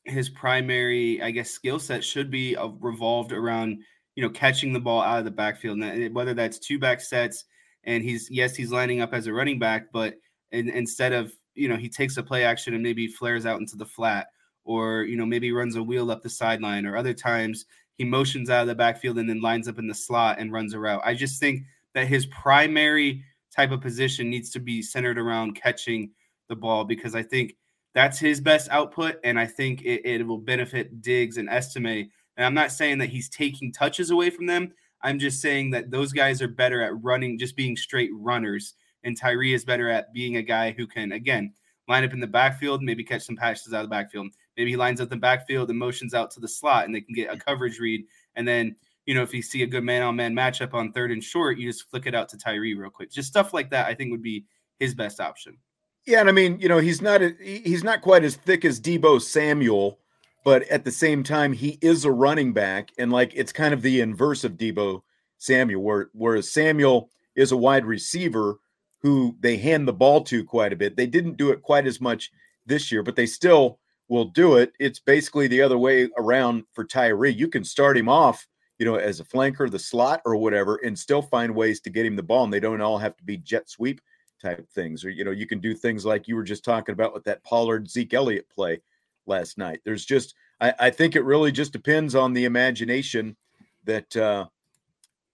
his 0.06 0.28
primary, 0.28 1.22
I 1.22 1.30
guess, 1.30 1.52
skill 1.52 1.78
set 1.78 2.04
should 2.04 2.32
be 2.32 2.58
uh, 2.58 2.70
revolved 2.80 3.32
around 3.32 3.84
you 4.20 4.26
know 4.26 4.32
catching 4.32 4.74
the 4.74 4.82
ball 4.82 5.02
out 5.02 5.20
of 5.20 5.24
the 5.24 5.32
backfield, 5.32 5.80
and 5.80 6.04
eh, 6.04 6.10
whether 6.10 6.34
that's 6.34 6.60
two 6.60 6.78
back 6.78 7.00
sets, 7.00 7.46
and 7.86 8.04
he's 8.04 8.30
yes, 8.30 8.54
he's 8.54 8.70
lining 8.70 9.00
up 9.00 9.14
as 9.14 9.28
a 9.28 9.32
running 9.32 9.58
back, 9.58 9.94
but 9.94 10.16
in, 10.52 10.68
instead 10.68 11.14
of 11.14 11.32
you 11.56 11.70
know 11.70 11.78
he 11.78 11.88
takes 11.88 12.18
a 12.18 12.24
play 12.24 12.44
action 12.44 12.74
and 12.74 12.84
maybe 12.84 13.08
flares 13.08 13.46
out 13.46 13.62
into 13.62 13.78
the 13.78 13.86
flat, 13.86 14.28
or 14.66 15.04
you 15.04 15.16
know 15.16 15.26
maybe 15.26 15.54
runs 15.54 15.78
a 15.78 15.82
wheel 15.82 16.12
up 16.12 16.22
the 16.22 16.30
sideline, 16.30 16.86
or 16.86 16.98
other 16.98 17.14
times 17.14 17.64
he 17.98 18.04
motions 18.04 18.50
out 18.50 18.64
of 18.64 18.68
the 18.68 18.76
backfield 18.76 19.18
and 19.20 19.30
then 19.30 19.40
lines 19.40 19.70
up 19.70 19.80
in 19.80 19.88
the 19.88 19.96
slot 19.96 20.38
and 20.38 20.52
runs 20.52 20.74
a 20.74 20.80
route. 20.80 21.02
I 21.06 21.14
just 21.14 21.40
think 21.40 21.64
that 21.94 22.08
his 22.08 22.26
primary 22.26 23.24
type 23.56 23.72
of 23.72 23.80
position 23.80 24.30
needs 24.30 24.50
to 24.50 24.60
be 24.60 24.82
centered 24.82 25.18
around 25.18 25.56
catching 25.56 26.12
the 26.50 26.58
ball 26.58 26.84
because 26.84 27.16
I 27.16 27.24
think 27.24 27.56
that's 27.96 28.20
his 28.20 28.42
best 28.42 28.68
output, 28.70 29.16
and 29.24 29.40
I 29.40 29.46
think 29.46 29.84
it, 29.84 30.06
it 30.06 30.28
will 30.28 30.40
benefit 30.40 31.02
Diggs 31.02 31.38
and 31.38 31.48
Estime. 31.48 32.10
And 32.40 32.46
I'm 32.46 32.54
not 32.54 32.72
saying 32.72 33.00
that 33.00 33.10
he's 33.10 33.28
taking 33.28 33.74
touches 33.74 34.12
away 34.12 34.30
from 34.30 34.46
them. 34.46 34.72
I'm 35.02 35.20
just 35.20 35.42
saying 35.42 35.72
that 35.72 35.92
those 35.92 36.14
guys 36.14 36.42
are 36.42 36.48
better 36.48 36.82
at 36.82 37.04
running, 37.04 37.38
just 37.38 37.58
being 37.58 37.76
straight 37.76 38.12
runners. 38.14 38.76
And 39.04 39.18
Tyree 39.18 39.54
is 39.54 39.66
better 39.66 39.90
at 39.90 40.14
being 40.14 40.38
a 40.38 40.42
guy 40.42 40.72
who 40.72 40.88
can, 40.88 41.12
again, 41.12 41.52
line 41.90 42.06
up 42.06 42.14
in 42.14 42.22
the 42.22 42.28
backfield, 42.28 42.82
maybe 42.82 43.04
catch 43.04 43.24
some 43.24 43.36
passes 43.36 43.74
out 43.74 43.84
of 43.84 43.90
the 43.90 43.94
backfield. 43.94 44.28
Maybe 44.56 44.70
he 44.70 44.78
lines 44.78 45.02
up 45.02 45.10
the 45.10 45.18
backfield 45.18 45.70
and 45.70 45.78
motions 45.78 46.14
out 46.14 46.32
to 46.32 46.40
the 46.40 46.48
slot 46.48 46.86
and 46.86 46.96
they 46.96 47.02
can 47.02 47.14
get 47.14 47.30
a 47.30 47.36
coverage 47.36 47.78
read. 47.78 48.06
And 48.38 48.48
then, 48.48 48.74
you 49.06 49.16
know, 49.16 49.22
if 49.22 49.34
you 49.34 49.42
see 49.42 49.64
a 49.64 49.68
good 49.68 49.84
man 49.84 50.02
on 50.02 50.16
man 50.16 50.34
matchup 50.34 50.74
on 50.74 50.94
third 50.94 51.12
and 51.12 51.22
short, 51.22 51.58
you 51.58 51.70
just 51.70 51.90
flick 51.90 52.06
it 52.06 52.16
out 52.16 52.30
to 52.30 52.38
Tyree 52.38 52.74
real 52.74 52.90
quick. 52.90 53.12
Just 53.12 53.28
stuff 53.28 53.54
like 53.54 53.70
that, 53.72 53.88
I 53.88 53.94
think 53.94 54.12
would 54.12 54.24
be 54.24 54.46
his 54.80 54.96
best 54.96 55.20
option. 55.20 55.58
Yeah, 56.06 56.22
and 56.22 56.30
I 56.30 56.32
mean, 56.32 56.58
you 56.58 56.70
know, 56.70 56.78
he's 56.78 57.02
not 57.02 57.20
he's 57.42 57.84
not 57.84 58.02
quite 58.02 58.24
as 58.24 58.38
thick 58.38 58.64
as 58.64 58.80
Deebo 58.80 59.22
Samuel, 59.22 60.00
but 60.44 60.64
at 60.70 60.84
the 60.86 60.92
same 60.92 61.24
time, 61.24 61.54
he 61.54 61.78
is 61.82 62.06
a 62.06 62.12
running 62.12 62.54
back, 62.54 62.92
and 62.98 63.12
like 63.12 63.34
it's 63.36 63.52
kind 63.52 63.74
of 63.74 63.82
the 63.82 64.02
inverse 64.02 64.44
of 64.44 64.54
Deebo 64.54 65.02
Samuel, 65.38 65.82
where 65.82 66.10
whereas 66.14 66.52
Samuel 66.52 67.10
is 67.36 67.52
a 67.52 67.58
wide 67.58 67.86
receiver 67.86 68.60
who 69.02 69.36
they 69.40 69.58
hand 69.58 69.88
the 69.88 69.94
ball 69.94 70.22
to 70.22 70.44
quite 70.44 70.74
a 70.74 70.78
bit. 70.78 70.96
They 70.96 71.08
didn't 71.08 71.38
do 71.38 71.52
it 71.52 71.62
quite 71.62 71.88
as 71.88 72.02
much 72.02 72.32
this 72.66 72.92
year, 72.92 73.04
but 73.04 73.16
they 73.16 73.26
still 73.26 73.80
will 74.10 74.26
do 74.26 74.58
it. 74.58 74.74
It's 74.80 75.00
basically 75.00 75.48
the 75.48 75.62
other 75.62 75.78
way 75.78 76.10
around 76.18 76.64
for 76.74 76.84
Tyree. 76.84 77.32
You 77.32 77.48
can 77.48 77.64
start 77.64 77.98
him 77.98 78.10
off, 78.10 78.46
you 78.78 78.86
know, 78.86 78.96
as 78.96 79.20
a 79.20 79.24
flanker, 79.24 79.70
the 79.70 79.80
slot 79.80 80.22
or 80.26 80.36
whatever, 80.36 80.78
and 80.84 80.98
still 80.98 81.22
find 81.22 81.56
ways 81.56 81.80
to 81.82 81.90
get 81.90 82.06
him 82.06 82.16
the 82.16 82.24
ball. 82.24 82.44
And 82.44 82.52
they 82.52 82.60
don't 82.60 82.82
all 82.82 82.98
have 82.98 83.16
to 83.18 83.24
be 83.24 83.38
jet 83.38 83.70
sweep 83.70 84.02
type 84.42 84.68
things. 84.72 85.06
Or, 85.06 85.10
you 85.10 85.24
know, 85.24 85.32
you 85.32 85.48
can 85.48 85.60
do 85.60 85.74
things 85.74 86.06
like 86.06 86.28
you 86.28 86.36
were 86.36 86.44
just 86.44 86.66
talking 86.66 86.94
about 86.94 87.14
with 87.14 87.24
that 87.26 87.44
Pollard 87.44 87.90
Zeke 87.90 88.14
Elliott 88.14 88.50
play 88.50 88.82
last 89.30 89.58
night. 89.58 89.80
There's 89.86 90.06
just 90.06 90.36
I, 90.60 90.74
I 90.80 90.90
think 90.90 91.16
it 91.16 91.24
really 91.24 91.52
just 91.52 91.72
depends 91.72 92.16
on 92.16 92.34
the 92.34 92.46
imagination 92.46 93.38
that 93.86 94.16
uh 94.18 94.48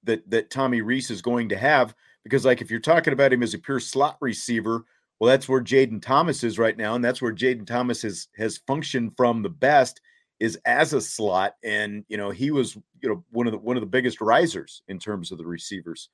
that 0.04 0.30
that 0.30 0.52
Tommy 0.52 0.82
Rees 0.82 1.10
is 1.10 1.22
going 1.22 1.50
to 1.50 1.58
have 1.58 1.96
because, 2.24 2.44
like, 2.44 2.60
if 2.60 2.72
you're 2.72 2.80
talking 2.80 3.14
about 3.14 3.32
him 3.32 3.44
as 3.44 3.54
a 3.54 3.60
pure 3.60 3.80
slot 3.80 4.18
receiver, 4.20 4.84
well, 5.20 5.30
that's 5.30 5.48
where 5.48 5.62
Jayden 5.62 6.02
Thomas 6.02 6.44
is 6.44 6.58
right 6.58 6.76
now, 6.76 6.96
and 6.96 7.06
that's 7.06 7.22
where 7.22 7.34
Jayden 7.34 7.68
Thomas 7.68 8.02
has 8.02 8.28
has 8.36 8.58
functioned 8.68 9.14
from 9.16 9.42
the 9.42 9.50
best 9.50 10.02
is 10.40 10.60
as 10.66 10.94
a 10.94 11.00
slot, 11.02 11.56
and 11.64 12.04
you 12.08 12.18
know 12.18 12.32
he 12.32 12.52
was 12.52 12.76
you 13.02 13.10
know 13.10 13.24
one 13.32 13.48
of 13.48 13.54
the 13.54 13.60
one 13.60 13.78
of 13.78 13.82
the 13.82 13.88
biggest 13.88 14.22
risers 14.22 14.82
in 14.88 15.00
terms 15.00 15.32
of 15.32 15.38
the 15.38 15.46
receivers 15.46 16.10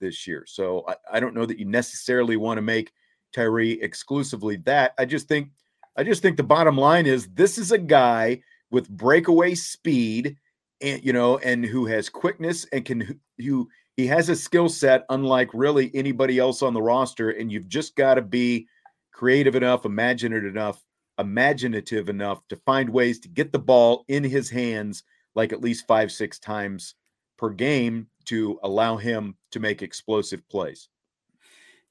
this 0.00 0.26
year. 0.26 0.44
So 0.46 0.84
I, 0.86 0.94
I 1.14 1.20
don't 1.20 1.34
know 1.34 1.46
that 1.46 1.58
you 1.58 1.64
necessarily 1.64 2.36
want 2.36 2.58
to 2.58 2.62
make 2.62 2.92
Tyree 3.32 3.80
exclusively 3.82 4.56
that. 4.64 4.92
I 4.98 5.04
just 5.04 5.28
think 5.28 5.48
I 5.96 6.04
just 6.04 6.22
think 6.22 6.36
the 6.36 6.42
bottom 6.42 6.76
line 6.76 7.06
is 7.06 7.28
this 7.28 7.58
is 7.58 7.72
a 7.72 7.78
guy 7.78 8.42
with 8.70 8.88
breakaway 8.88 9.54
speed 9.54 10.36
and 10.80 11.04
you 11.04 11.12
know 11.12 11.38
and 11.38 11.64
who 11.64 11.86
has 11.86 12.08
quickness 12.08 12.66
and 12.72 12.84
can 12.84 13.20
who 13.38 13.68
he 13.96 14.06
has 14.08 14.28
a 14.28 14.36
skill 14.36 14.68
set 14.68 15.04
unlike 15.08 15.50
really 15.54 15.90
anybody 15.94 16.38
else 16.38 16.62
on 16.62 16.74
the 16.74 16.82
roster, 16.82 17.30
and 17.30 17.50
you've 17.50 17.68
just 17.68 17.94
got 17.94 18.14
to 18.14 18.22
be 18.22 18.66
creative 19.12 19.54
enough, 19.54 19.84
imaginative 19.84 20.50
enough, 20.50 20.82
imaginative 21.18 22.08
enough 22.08 22.42
to 22.48 22.56
find 22.56 22.90
ways 22.90 23.20
to 23.20 23.28
get 23.28 23.52
the 23.52 23.58
ball 23.58 24.04
in 24.08 24.24
his 24.24 24.50
hands 24.50 25.04
like 25.36 25.52
at 25.52 25.60
least 25.60 25.86
five, 25.86 26.10
six 26.10 26.38
times 26.38 26.94
per 27.38 27.50
game 27.50 28.08
to 28.24 28.58
allow 28.62 28.96
him 28.96 29.36
to 29.52 29.60
make 29.60 29.82
explosive 29.82 30.46
plays. 30.48 30.88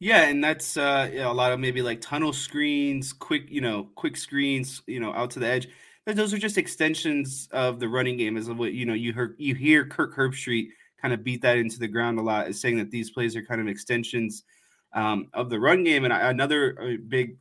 Yeah, 0.03 0.23
and 0.23 0.43
that's 0.43 0.75
uh, 0.75 1.09
know, 1.13 1.31
a 1.31 1.33
lot 1.33 1.53
of 1.53 1.61
maybe 1.61 1.81
like 1.81 2.01
tunnel 2.01 2.33
screens, 2.33 3.13
quick, 3.13 3.43
you 3.49 3.61
know, 3.61 3.87
quick 3.95 4.17
screens, 4.17 4.81
you 4.85 4.99
know, 4.99 5.13
out 5.13 5.31
to 5.31 5.39
the 5.39 5.47
edge. 5.47 5.69
Those 6.05 6.33
are 6.33 6.37
just 6.37 6.57
extensions 6.57 7.47
of 7.53 7.79
the 7.79 7.87
running 7.87 8.17
game, 8.17 8.35
as 8.35 8.49
what 8.49 8.73
you 8.73 8.85
know. 8.85 8.95
You 8.95 9.13
heard 9.13 9.35
you 9.37 9.55
hear 9.55 9.85
Kirk 9.85 10.13
Herbstreit 10.13 10.67
kind 11.01 11.13
of 11.13 11.23
beat 11.23 11.41
that 11.43 11.57
into 11.57 11.79
the 11.79 11.87
ground 11.87 12.19
a 12.19 12.21
lot, 12.21 12.49
is 12.49 12.59
saying 12.59 12.79
that 12.79 12.91
these 12.91 13.11
plays 13.11 13.33
are 13.37 13.43
kind 13.45 13.61
of 13.61 13.69
extensions 13.69 14.43
um, 14.93 15.29
of 15.33 15.49
the 15.49 15.57
run 15.57 15.85
game. 15.85 16.03
And 16.03 16.11
I, 16.11 16.29
another 16.31 16.77
uh, 16.81 16.97
big 17.07 17.37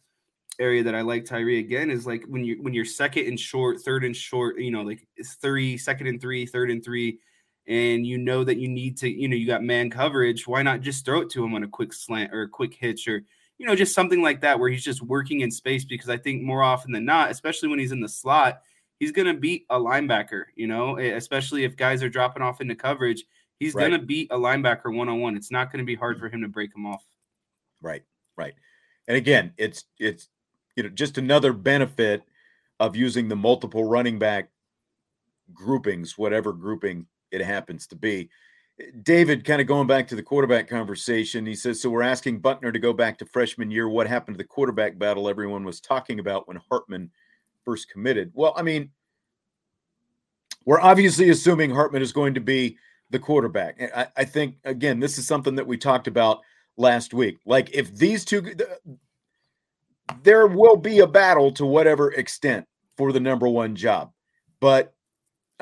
area 0.61 0.85
that 0.85 0.95
I 0.95 1.01
like 1.01 1.25
Tyree 1.25 1.59
again 1.59 1.91
is 1.91 2.07
like 2.07 2.25
when 2.29 2.45
you 2.45 2.63
when 2.63 2.75
you're 2.75 2.85
second 2.85 3.27
and 3.27 3.41
short, 3.41 3.81
third 3.81 4.05
and 4.05 4.15
short, 4.15 4.61
you 4.61 4.71
know, 4.71 4.83
like 4.83 5.05
it's 5.17 5.35
three, 5.35 5.77
second 5.79 6.07
and 6.07 6.21
three, 6.21 6.47
third 6.47 6.71
and 6.71 6.85
three, 6.85 7.19
and 7.67 8.07
you 8.07 8.19
know 8.19 8.45
that 8.45 8.59
you 8.59 8.69
need 8.69 8.97
to, 8.99 9.09
you 9.09 9.29
know, 9.29 9.37
you 9.37 9.47
got 9.47 9.63
man 9.63 9.91
coverage. 9.91 10.47
Why 10.47 10.63
not 10.63 10.81
just 10.81 11.05
throw 11.05 11.21
it 11.21 11.31
to 11.31 11.45
him 11.45 11.55
on 11.55 11.63
a 11.63 11.69
quick 11.69 11.93
slant 11.93 12.33
or 12.33 12.43
a 12.43 12.49
quick 12.49 12.75
hitch 12.75 13.07
or 13.09 13.23
you 13.59 13.69
know, 13.69 13.77
just 13.77 13.95
something 13.95 14.21
like 14.21 14.41
that 14.41 14.59
where 14.59 14.69
he's 14.69 14.83
just 14.83 15.03
working 15.03 15.43
in 15.43 15.51
space 15.51 15.85
because 15.85 16.09
I 16.09 16.17
think 16.17 16.43
more 16.43 16.65
often 16.65 16.91
than 16.91 17.05
not, 17.05 17.31
especially 17.31 17.69
when 17.69 17.79
he's 17.79 17.93
in 17.93 18.01
the 18.01 18.09
slot, 18.09 18.61
he's 18.99 19.13
going 19.13 19.33
to 19.33 19.41
beat 19.41 19.67
a 19.71 19.79
linebacker, 19.79 20.47
you 20.57 20.67
know, 20.67 20.99
especially 20.99 21.63
if 21.63 21.77
guys 21.77 22.03
are 22.03 22.09
dropping 22.09 22.43
off 22.43 22.61
into 22.61 22.75
coverage. 22.75 23.25
He's 23.61 23.73
right. 23.75 23.89
going 23.89 24.01
to 24.01 24.05
beat 24.05 24.33
a 24.33 24.37
linebacker 24.37 24.93
one 24.93 25.09
on 25.09 25.21
one. 25.21 25.37
It's 25.37 25.53
not 25.53 25.71
going 25.71 25.79
to 25.79 25.87
be 25.87 25.95
hard 25.95 26.19
for 26.19 26.29
him 26.29 26.41
to 26.43 26.49
break 26.49 26.75
him 26.75 26.87
off. 26.87 27.05
Right, 27.81 28.03
right. 28.37 28.55
And 29.07 29.17
again, 29.17 29.53
it's 29.57 29.85
it's 29.99 30.29
you 30.75 30.83
know 30.83 30.89
just 30.89 31.19
another 31.19 31.53
benefit 31.53 32.25
of 32.81 32.97
using 32.97 33.29
the 33.29 33.37
multiple 33.37 33.85
running 33.85 34.19
back 34.19 34.51
groupings, 35.55 36.19
whatever 36.19 36.53
grouping 36.53 37.07
it 37.33 37.41
happens 37.41 37.87
to 37.89 37.97
be. 37.97 38.31
David, 39.03 39.45
kind 39.45 39.61
of 39.61 39.67
going 39.67 39.87
back 39.87 40.09
to 40.09 40.17
the 40.17 40.23
quarterback 40.23 40.69
conversation, 40.69 41.47
he 41.47 41.55
says, 41.55 41.81
So 41.81 41.91
we're 41.91 42.03
asking 42.03 42.41
Buchner 42.41 42.73
to 42.73 42.79
go 42.79 42.93
back 42.93 43.19
to 43.19 43.27
freshman 43.27 43.71
year. 43.71 43.89
What 43.89 44.07
happened 44.07 44.37
to 44.37 44.39
the 44.39 44.49
quarterback 44.49 44.99
battle 44.99 45.29
everyone 45.29 45.65
was 45.65 45.81
talking 45.81 46.19
about 46.19 46.49
when 46.49 46.61
Hartman 46.69 47.11
first 47.65 47.91
committed? 47.91 48.31
Well, 48.35 48.55
I 48.57 48.63
mean, 48.63 48.91
we're 50.65 50.81
obviously 50.81 51.31
assuming 51.31 51.71
Hartman 51.71 52.03
is 52.03 52.13
going 52.13 52.35
to 52.35 52.41
be 52.41 52.79
the 53.11 53.19
quarterback. 53.19 53.81
I, 53.95 54.07
I 54.17 54.25
think 54.25 54.57
again, 54.65 55.01
this 55.01 55.19
is 55.19 55.27
something 55.27 55.55
that 55.57 55.67
we 55.67 55.77
talked 55.77 56.09
about 56.09 56.41
last 56.77 57.13
week. 57.13 57.39
Like 57.45 57.71
if 57.75 57.95
these 57.95 58.25
two, 58.25 58.55
there 60.23 60.47
will 60.47 60.77
be 60.77 61.01
a 61.01 61.07
battle 61.07 61.53
to 61.53 61.67
whatever 61.67 62.13
extent 62.13 62.67
for 62.97 63.13
the 63.13 63.21
number 63.21 63.49
one 63.49 63.77
job. 63.77 64.13
But 64.61 64.95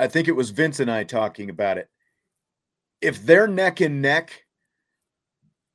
I 0.00 0.08
think 0.08 0.28
it 0.28 0.36
was 0.36 0.50
Vince 0.50 0.80
and 0.80 0.90
I 0.90 1.04
talking 1.04 1.50
about 1.50 1.78
it. 1.78 1.88
If 3.00 3.24
they're 3.24 3.48
neck 3.48 3.80
and 3.80 4.02
neck, 4.02 4.44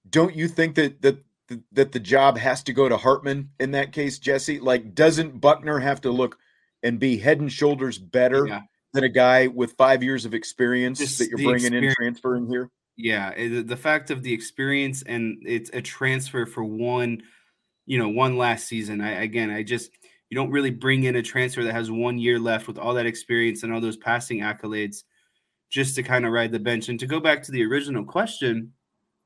don't 0.10 0.36
you 0.36 0.48
think 0.48 0.76
that 0.76 1.02
that 1.02 1.24
that 1.72 1.92
the 1.92 2.00
job 2.00 2.38
has 2.38 2.64
to 2.64 2.74
go 2.74 2.90
to 2.90 2.98
Hartman 2.98 3.52
in 3.60 3.72
that 3.72 3.92
case, 3.92 4.20
Jesse? 4.20 4.60
Like, 4.60 4.96
doesn't 4.96 5.40
Buchner 5.40 5.80
have 5.80 6.02
to 6.02 6.12
look 6.12 6.38
and 6.84 7.00
be 7.00 7.18
head 7.18 7.40
and 7.40 7.52
shoulders 7.52 7.98
better 7.98 8.48
yeah 8.48 8.62
than 8.96 9.04
a 9.04 9.10
guy 9.10 9.46
with 9.48 9.74
five 9.74 10.02
years 10.02 10.26
of 10.26 10.34
experience 10.34 10.98
Just 11.00 11.20
that 11.20 11.30
you're 11.30 11.38
bringing 11.38 11.74
in 11.74 11.94
transferring 11.94 12.48
here? 12.48 12.72
Yeah, 12.98 13.34
eh, 13.36 13.62
the 13.64 13.76
fact 13.76 14.10
of 14.10 14.24
the 14.24 14.34
experience 14.34 15.04
and 15.04 15.44
it's 15.46 15.70
a 15.74 15.82
transfer 15.82 16.46
for 16.46 16.64
one, 16.64 17.22
you 17.86 18.00
know, 18.00 18.08
one 18.08 18.38
last 18.38 18.68
season. 18.68 19.02
I 19.02 19.22
again, 19.22 19.52
I 19.52 19.64
just 19.64 19.92
you 20.36 20.42
don't 20.42 20.52
really 20.52 20.70
bring 20.70 21.06
in 21.06 21.16
a 21.16 21.22
transfer 21.22 21.64
that 21.64 21.72
has 21.72 21.90
one 21.90 22.18
year 22.18 22.38
left 22.38 22.68
with 22.68 22.78
all 22.78 22.94
that 22.94 23.06
experience 23.06 23.64
and 23.64 23.74
all 23.74 23.80
those 23.80 23.96
passing 23.96 24.42
accolades 24.42 25.04
just 25.70 25.96
to 25.96 26.04
kind 26.04 26.26
of 26.26 26.34
ride 26.34 26.52
the 26.52 26.60
bench. 26.60 26.90
And 26.90 27.00
to 27.00 27.08
go 27.08 27.22
back 27.22 27.42
to 27.44 27.54
the 27.54 27.64
original 27.64 28.04
question, 28.04 28.74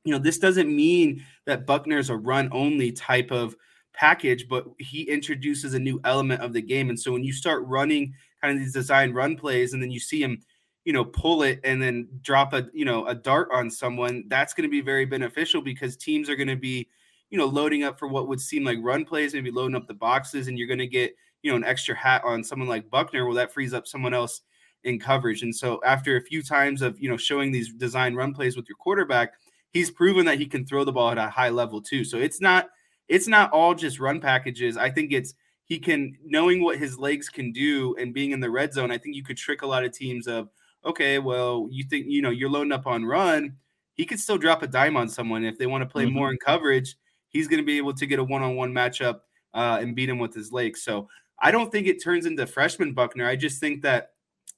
you 0.04 0.12
know, 0.12 0.20
this 0.20 0.38
doesn't 0.38 0.70
mean 0.70 1.26
that 1.48 1.66
Buchner's 1.66 2.12
a 2.12 2.16
run 2.16 2.48
only 2.52 2.92
type 2.92 3.32
of 3.32 3.56
package, 3.92 4.48
but 4.48 4.66
he 4.78 5.02
introduces 5.02 5.74
a 5.74 5.80
new 5.80 6.00
element 6.04 6.42
of 6.42 6.54
the 6.54 6.62
game. 6.62 6.90
And 6.90 7.00
so 7.00 7.12
when 7.12 7.24
you 7.24 7.34
start 7.34 7.66
running 7.66 8.14
kind 8.40 8.54
of 8.54 8.60
these 8.60 8.74
design 8.74 9.12
run 9.12 9.36
plays, 9.36 9.74
and 9.74 9.82
then 9.82 9.90
you 9.90 10.00
see 10.00 10.22
him, 10.22 10.40
you 10.86 10.94
know, 10.94 11.06
pull 11.06 11.42
it 11.42 11.60
and 11.64 11.82
then 11.82 12.08
drop 12.22 12.54
a, 12.54 12.68
you 12.72 12.86
know, 12.86 13.08
a 13.08 13.16
dart 13.16 13.50
on 13.52 13.72
someone, 13.72 14.26
that's 14.28 14.54
going 14.54 14.70
to 14.70 14.70
be 14.70 14.82
very 14.82 15.06
beneficial 15.06 15.60
because 15.60 15.98
teams 15.98 16.30
are 16.30 16.36
going 16.36 16.48
to 16.50 16.56
be, 16.56 16.88
you 17.30 17.38
know, 17.38 17.46
loading 17.46 17.84
up 17.84 18.00
for 18.00 18.08
what 18.08 18.28
would 18.28 18.42
seem 18.42 18.64
like 18.64 18.78
run 18.82 19.06
plays, 19.06 19.34
maybe 19.34 19.52
loading 19.52 19.76
up 19.76 19.88
the 19.88 19.94
boxes, 19.94 20.48
and 20.48 20.58
you're 20.58 20.68
going 20.68 20.80
to 20.80 20.88
get, 20.88 21.16
you 21.42 21.52
know, 21.52 21.58
an 21.58 21.64
extra 21.64 21.96
hat 21.96 22.24
on 22.26 22.44
someone 22.44 22.68
like 22.68 22.90
Buchner, 22.90 23.26
well, 23.26 23.36
that 23.36 23.54
frees 23.54 23.74
up 23.74 23.88
someone 23.88 24.14
else 24.14 24.42
in 24.84 25.00
coverage. 25.00 25.42
And 25.42 25.56
so 25.56 25.80
after 25.86 26.18
a 26.18 26.22
few 26.22 26.42
times 26.42 26.82
of, 26.82 27.00
you 27.00 27.10
know, 27.10 27.18
showing 27.18 27.52
these 27.52 27.74
design 27.74 28.16
run 28.16 28.34
plays 28.34 28.56
with 28.56 28.68
your 28.68 28.78
quarterback, 28.78 29.34
he's 29.72 29.92
proven 29.92 30.26
that 30.26 30.40
he 30.40 30.46
can 30.46 30.66
throw 30.66 30.84
the 30.84 30.92
ball 30.92 31.12
at 31.12 31.18
a 31.18 31.30
high 31.30 31.50
level 31.50 31.82
too. 31.82 32.04
So 32.04 32.18
it's 32.18 32.42
not 32.42 32.70
it's 33.08 33.28
not 33.28 33.52
all 33.52 33.74
just 33.74 34.00
run 34.00 34.20
packages. 34.20 34.78
I 34.78 34.90
think 34.90 35.12
it's 35.12 35.34
he 35.66 35.80
can 35.80 36.18
knowing 36.24 36.64
what 36.64 36.80
his 36.80 36.98
legs 36.98 37.30
can 37.30 37.52
do 37.52 37.96
and 38.00 38.14
being 38.14 38.32
in 38.32 38.40
the 38.40 38.50
red 38.50 38.74
zone. 38.74 38.92
I 38.92 38.98
think 38.98 39.16
you 39.16 39.24
could 39.24 39.38
trick 39.38 39.62
a 39.62 39.68
lot 39.68 39.84
of 39.84 39.92
teams 39.92 40.28
of 40.28 40.50
okay, 40.86 41.20
well, 41.20 41.68
you 41.70 41.84
think 41.84 42.06
you 42.08 42.22
know 42.22 42.30
you're 42.30 42.50
loading 42.50 42.72
up 42.72 42.88
on 42.88 43.06
run. 43.06 43.58
He 43.94 44.06
could 44.06 44.20
still 44.20 44.38
drop 44.38 44.64
a 44.64 44.68
dime 44.68 44.96
on 44.96 45.10
someone 45.10 45.44
if 45.44 45.58
they 45.58 45.68
want 45.68 45.82
to 45.82 45.90
play 45.90 46.06
mm-hmm. 46.06 46.16
more 46.16 46.32
in 46.32 46.38
coverage. 46.38 46.96
He's 47.30 47.48
going 47.48 47.62
to 47.62 47.66
be 47.66 47.78
able 47.78 47.94
to 47.94 48.06
get 48.06 48.20
a 48.20 48.24
one-on-one 48.24 48.74
matchup 48.74 49.22
uh, 49.54 49.80
and 49.82 49.96
beat 49.96 50.10
him 50.10 50.20
with 50.20 50.34
his 50.34 50.52
legs. 50.52 50.84
So 50.84 51.08
I 51.40 51.52
don't 51.52 51.72
think 51.72 51.88
it 51.88 52.04
turns 52.04 52.26
into 52.26 52.46
freshman 52.46 52.94
Buchner. 52.94 53.28
I 53.28 53.36
just 53.36 53.60
think 53.60 53.82
that 53.84 54.12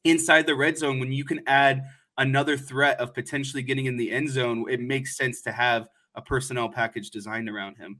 inside 0.04 0.48
the 0.48 0.56
red 0.56 0.78
zone, 0.78 1.00
when 1.00 1.12
you 1.12 1.24
can 1.24 1.42
add 1.48 1.84
another 2.18 2.58
threat 2.58 3.00
of 3.00 3.14
potentially 3.14 3.64
getting 3.64 3.86
in 3.86 3.98
the 3.98 4.12
end 4.12 4.30
zone, 4.30 4.66
it 4.70 4.82
makes 4.82 5.16
sense 5.16 5.42
to 5.44 5.52
have 5.52 5.88
a 6.16 6.22
personnel 6.22 6.70
package 6.70 7.10
designed 7.10 7.50
around 7.50 7.78
him. 7.78 8.00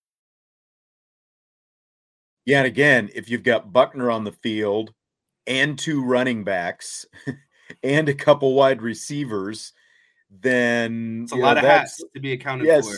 Yeah, 2.45 2.59
and 2.59 2.67
again, 2.67 3.09
if 3.13 3.29
you've 3.29 3.43
got 3.43 3.71
Buchner 3.71 4.09
on 4.09 4.23
the 4.23 4.31
field 4.31 4.93
and 5.47 5.77
two 5.77 6.03
running 6.03 6.43
backs 6.43 7.05
and 7.83 8.09
a 8.09 8.13
couple 8.13 8.53
wide 8.53 8.81
receivers, 8.81 9.73
then 10.29 11.21
it's 11.23 11.33
a 11.33 11.35
lot 11.35 11.55
know, 11.55 11.61
of 11.61 11.67
hats 11.67 12.01
to 12.13 12.19
be 12.19 12.33
accounted 12.33 12.67
yes, 12.67 12.89
for. 12.89 12.97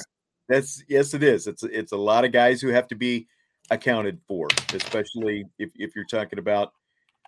That's 0.50 0.84
yes, 0.88 1.14
it 1.14 1.24
is. 1.24 1.48
It's 1.48 1.64
it's 1.64 1.92
a 1.92 1.98
lot 1.98 2.26
of 2.26 2.32
guys 2.32 2.62
who 2.62 2.70
have 2.70 2.88
to 2.90 2.96
be 2.96 3.28
accounted 3.70 4.20
for, 4.28 4.48
especially 4.74 5.46
if, 5.58 5.72
if 5.76 5.96
you're 5.96 6.06
talking 6.06 6.40
about 6.40 6.74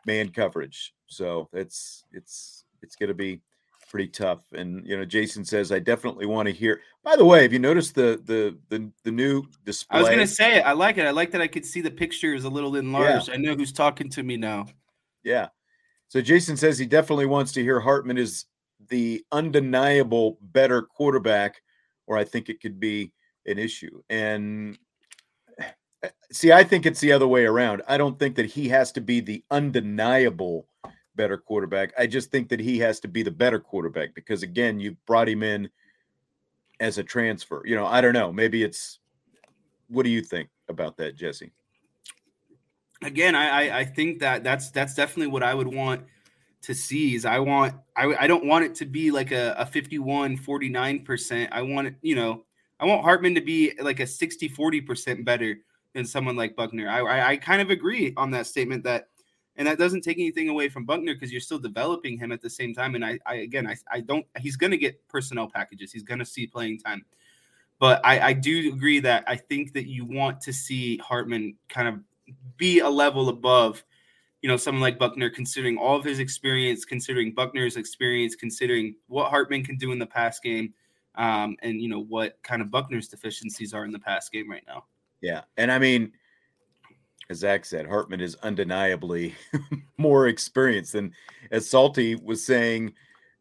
man 0.06 0.30
coverage. 0.30 0.94
So 1.08 1.50
it's 1.54 2.04
it's 2.12 2.66
it's 2.82 2.96
going 2.96 3.10
to 3.10 3.16
be 3.16 3.42
pretty 3.96 4.10
tough. 4.10 4.42
And 4.52 4.86
you 4.86 4.98
know, 4.98 5.06
Jason 5.06 5.46
says, 5.46 5.72
I 5.72 5.80
definitely 5.80 6.26
want 6.26 6.48
to 6.48 6.54
hear. 6.54 6.82
By 7.02 7.16
the 7.16 7.24
way, 7.24 7.44
have 7.44 7.54
you 7.54 7.60
noticed 7.60 7.96
the 7.96 8.22
the 8.26 8.58
the, 8.68 8.92
the 9.06 9.12
new 9.12 9.46
display? 9.64 10.00
I 10.00 10.02
was 10.02 10.10
gonna 10.10 10.28
say 10.28 10.58
it. 10.58 10.64
I 10.64 10.74
like 10.74 10.98
it. 10.98 11.06
I 11.06 11.12
like 11.12 11.32
that 11.32 11.40
I 11.40 11.48
could 11.48 11.66
see 11.66 11.80
the 11.80 11.90
pictures 11.90 12.44
a 12.44 12.50
little 12.50 12.76
enlarged. 12.76 13.30
Yeah. 13.30 13.36
I 13.36 13.38
know 13.38 13.56
who's 13.56 13.72
talking 13.72 14.10
to 14.10 14.22
me 14.22 14.36
now. 14.36 14.66
Yeah. 15.24 15.48
So 16.10 16.20
Jason 16.20 16.58
says 16.58 16.78
he 16.78 16.86
definitely 16.86 17.26
wants 17.26 17.54
to 17.54 17.64
hear 17.64 17.80
Hartman 17.80 18.18
is 18.18 18.48
the 18.90 19.24
undeniable 19.32 20.40
better 20.42 20.82
quarterback, 20.82 21.62
or 22.06 22.18
I 22.18 22.26
think 22.26 22.50
it 22.50 22.60
could 22.60 22.78
be 22.78 23.14
an 23.46 23.58
issue. 23.58 24.02
And 24.10 24.78
eh, 25.58 26.10
see, 26.34 26.52
I 26.52 26.66
think 26.66 26.86
it's 26.86 27.00
the 27.00 27.14
other 27.14 27.30
way 27.30 27.46
around. 27.46 27.82
I 27.88 27.98
don't 27.98 28.20
think 28.20 28.36
that 28.36 28.48
he 28.48 28.68
has 28.68 28.92
to 28.92 29.00
be 29.00 29.22
the 29.22 29.42
undeniable 29.50 30.68
better 31.16 31.38
quarterback. 31.38 31.94
I 31.98 32.08
just 32.08 32.32
think 32.32 32.50
that 32.50 32.60
he 32.60 32.80
has 32.80 33.00
to 33.02 33.08
be 33.08 33.24
the 33.24 33.32
better 33.32 33.60
quarterback 33.60 34.14
because 34.16 34.44
again, 34.44 34.80
you 34.80 34.96
brought 35.06 35.30
him 35.30 35.44
in 35.44 35.70
as 36.80 36.98
a 36.98 37.04
transfer. 37.04 37.62
You 37.66 37.76
know, 37.76 37.86
I 37.86 38.02
don't 38.02 38.14
know. 38.14 38.32
Maybe 38.32 38.64
it's 38.64 39.00
what 39.88 40.04
do 40.04 40.10
you 40.10 40.22
think 40.22 40.50
about 40.70 40.98
that, 40.98 41.16
Jesse? 41.16 41.52
Again, 43.04 43.36
I 43.36 43.80
I 43.80 43.86
think 43.86 44.20
that 44.20 44.44
that's 44.44 44.72
that's 44.72 44.96
definitely 44.96 45.28
what 45.28 45.44
I 45.44 45.54
would 45.54 45.68
want 45.68 46.04
to 46.66 46.74
see 46.74 47.14
is 47.14 47.26
I 47.26 47.40
want 47.40 47.76
I, 47.96 48.16
I 48.22 48.28
don't 48.28 48.46
want 48.46 48.66
it 48.66 48.76
to 48.76 48.86
be 48.86 49.12
like 49.12 49.32
a, 49.32 49.56
a 49.58 49.66
51 49.66 50.38
49%. 50.38 51.50
I 51.52 51.62
want 51.62 51.88
it, 51.88 51.96
you 52.02 52.16
know, 52.16 52.44
I 52.80 52.86
want 52.86 53.04
Hartman 53.04 53.36
to 53.36 53.42
be 53.42 53.74
like 53.80 54.00
a 54.00 54.08
60 54.08 54.50
40% 54.50 55.24
better 55.24 55.58
than 55.94 56.06
someone 56.06 56.36
like 56.36 56.56
Buchner. 56.56 56.90
I, 56.90 57.02
I, 57.02 57.30
I 57.30 57.38
kind 57.38 57.62
of 57.62 57.70
agree 57.70 58.14
on 58.18 58.32
that 58.32 58.48
statement 58.48 58.84
that 58.84 59.10
and 59.58 59.68
that 59.68 59.78
doesn't 59.78 60.02
take 60.02 60.18
anything 60.18 60.50
away 60.50 60.70
from 60.70 60.86
Buchner 60.86 61.14
because 61.14 61.32
you're 61.32 61.42
still 61.42 61.60
developing 61.60 62.18
him 62.18 62.32
at 62.32 62.42
the 62.42 62.50
same 62.50 62.74
time. 62.74 62.96
And 62.96 63.06
I, 63.06 63.20
I 63.26 63.36
again, 63.36 63.68
I, 63.68 63.76
I 63.92 64.02
don't. 64.02 64.26
He's 64.40 64.58
going 64.58 64.72
to 64.72 64.78
get 64.78 65.08
personnel 65.08 65.50
packages. 65.50 65.92
He's 65.92 66.04
going 66.04 66.20
to 66.20 66.26
see 66.26 66.48
playing 66.48 66.80
time. 66.80 67.06
But 67.80 68.02
I, 68.06 68.20
I 68.20 68.34
do 68.34 68.74
agree 68.74 69.00
that 69.02 69.24
I 69.28 69.36
think 69.36 69.74
that 69.74 69.88
you 69.88 70.06
want 70.06 70.42
to 70.42 70.54
see 70.54 70.98
Hartman 70.98 71.56
kind 71.70 71.88
of 71.88 72.00
be 72.58 72.80
a 72.80 72.90
level 72.90 73.30
above, 73.30 73.84
you 74.42 74.50
know, 74.50 74.58
someone 74.58 74.82
like 74.82 74.98
Buchner, 74.98 75.30
considering 75.30 75.78
all 75.78 75.98
of 75.98 76.04
his 76.04 76.20
experience, 76.20 76.86
considering 76.86 77.34
Buchner's 77.34 77.76
experience, 77.76 78.36
considering 78.36 78.96
what 79.08 79.30
Hartman 79.30 79.64
can 79.64 79.78
do 79.78 79.92
in 79.92 80.00
the 80.00 80.06
pass 80.06 80.40
game, 80.40 80.74
um, 81.16 81.56
and 81.62 81.82
you 81.82 81.90
know 81.90 82.04
what 82.04 82.40
kind 82.44 82.62
of 82.62 82.72
Buchner's 82.72 83.08
deficiencies 83.08 83.74
are 83.74 83.86
in 83.86 83.92
the 83.92 84.00
pass 84.00 84.30
game 84.30 84.50
right 84.50 84.64
now. 84.68 84.86
Yeah, 85.22 85.42
and 85.58 85.72
I 85.72 85.80
mean 85.80 86.12
as 87.30 87.40
Zach 87.40 87.66
said, 87.66 87.88
Hartman 87.88 88.22
is 88.22 88.36
undeniably 88.44 89.36
more 89.98 90.28
experienced. 90.28 90.96
And 90.96 91.12
as 91.52 91.70
Salty 91.70 92.16
was 92.16 92.44
saying 92.44 92.94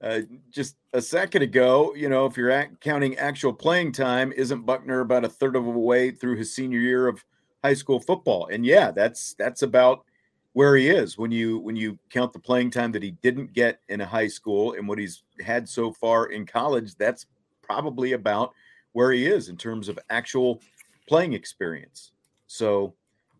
uh, 0.02 0.20
just 0.50 0.76
a 0.92 1.00
second 1.00 1.42
ago, 1.42 1.94
you 1.94 2.08
know, 2.08 2.26
if 2.26 2.36
you're 2.36 2.50
at, 2.50 2.80
counting 2.80 3.16
actual 3.16 3.52
playing 3.52 3.92
time, 3.92 4.32
isn't 4.32 4.66
Buchner 4.66 5.00
about 5.00 5.24
a 5.24 5.28
third 5.28 5.56
of 5.56 5.64
the 5.64 5.70
way 5.70 6.10
through 6.10 6.36
his 6.36 6.54
senior 6.54 6.78
year 6.78 7.08
of 7.08 7.24
high 7.62 7.74
school 7.74 8.00
football? 8.00 8.48
And 8.52 8.66
yeah, 8.66 8.90
that's 8.90 9.34
that's 9.34 9.62
about 9.62 10.04
where 10.52 10.76
he 10.76 10.88
is 10.88 11.18
when 11.18 11.30
you 11.30 11.58
when 11.58 11.74
you 11.74 11.98
count 12.10 12.32
the 12.32 12.38
playing 12.38 12.70
time 12.70 12.92
that 12.92 13.02
he 13.02 13.12
didn't 13.22 13.52
get 13.52 13.80
in 13.88 13.98
high 14.00 14.28
school 14.28 14.74
and 14.74 14.86
what 14.86 14.98
he's 14.98 15.22
had 15.44 15.68
so 15.68 15.92
far 15.92 16.26
in 16.26 16.46
college. 16.46 16.94
That's 16.96 17.26
probably 17.62 18.12
about 18.12 18.52
where 18.92 19.10
he 19.10 19.26
is 19.26 19.48
in 19.48 19.56
terms 19.56 19.88
of 19.88 19.98
actual 20.10 20.60
playing 21.08 21.32
experience. 21.32 22.12
So 22.46 22.94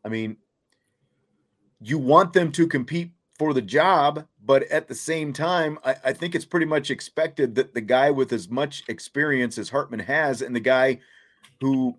I 0.04 0.08
mean, 0.08 0.36
you 1.80 1.98
want 1.98 2.32
them 2.32 2.52
to 2.52 2.66
compete 2.66 3.12
for 3.38 3.52
the 3.52 3.62
job, 3.62 4.26
but 4.44 4.62
at 4.64 4.88
the 4.88 4.94
same 4.94 5.32
time, 5.32 5.78
I, 5.84 5.96
I, 6.04 6.12
think 6.12 6.34
it's 6.34 6.44
pretty 6.44 6.66
much 6.66 6.90
expected 6.90 7.56
that 7.56 7.74
the 7.74 7.80
guy 7.80 8.10
with 8.10 8.32
as 8.32 8.48
much 8.48 8.84
experience 8.88 9.58
as 9.58 9.70
Hartman 9.70 10.00
has, 10.00 10.40
and 10.40 10.54
the 10.54 10.60
guy 10.60 11.00
who, 11.60 11.98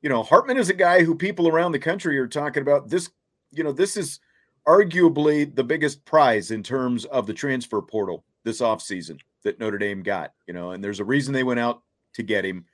you 0.00 0.08
know, 0.08 0.22
Hartman 0.22 0.58
is 0.58 0.68
a 0.68 0.74
guy 0.74 1.02
who 1.02 1.14
people 1.14 1.48
around 1.48 1.72
the 1.72 1.78
country 1.78 2.18
are 2.18 2.28
talking 2.28 2.62
about. 2.62 2.88
This, 2.88 3.10
you 3.50 3.64
know, 3.64 3.72
this 3.72 3.96
is 3.96 4.20
arguably 4.66 5.52
the 5.54 5.64
biggest 5.64 6.04
prize 6.04 6.50
in 6.50 6.62
terms 6.62 7.04
of 7.06 7.26
the 7.26 7.34
transfer 7.34 7.82
portal 7.82 8.24
this 8.44 8.60
offseason 8.60 9.18
that 9.42 9.58
Notre 9.58 9.78
Dame 9.78 10.02
got, 10.02 10.34
you 10.46 10.54
know, 10.54 10.70
and 10.70 10.82
there's 10.82 11.00
a 11.00 11.04
reason 11.04 11.32
they 11.32 11.44
went 11.44 11.60
out 11.60 11.82
to 12.14 12.22
get 12.22 12.44
him 12.44 12.64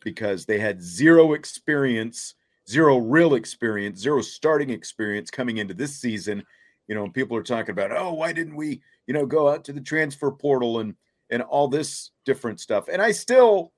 because 0.00 0.46
they 0.46 0.58
had 0.58 0.82
zero 0.82 1.34
experience 1.34 2.34
zero 2.68 2.98
real 2.98 3.34
experience, 3.34 4.00
zero 4.00 4.20
starting 4.20 4.70
experience 4.70 5.30
coming 5.30 5.58
into 5.58 5.74
this 5.74 5.96
season. 5.96 6.44
You 6.86 6.94
know, 6.94 7.08
people 7.08 7.36
are 7.36 7.42
talking 7.42 7.72
about, 7.72 7.92
oh, 7.92 8.12
why 8.12 8.32
didn't 8.32 8.56
we, 8.56 8.80
you 9.06 9.14
know, 9.14 9.26
go 9.26 9.48
out 9.48 9.64
to 9.64 9.72
the 9.72 9.80
transfer 9.80 10.30
portal 10.30 10.80
and 10.80 10.94
and 11.30 11.42
all 11.42 11.68
this 11.68 12.10
different 12.24 12.60
stuff. 12.60 12.88
And 12.88 13.02
I 13.02 13.10
still, 13.10 13.72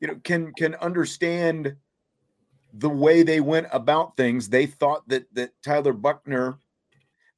you 0.00 0.08
know, 0.08 0.16
can 0.24 0.52
can 0.54 0.74
understand 0.76 1.76
the 2.72 2.90
way 2.90 3.22
they 3.22 3.40
went 3.40 3.68
about 3.72 4.16
things. 4.16 4.48
They 4.48 4.66
thought 4.66 5.08
that 5.08 5.26
that 5.34 5.50
Tyler 5.64 5.92
Buchner, 5.92 6.58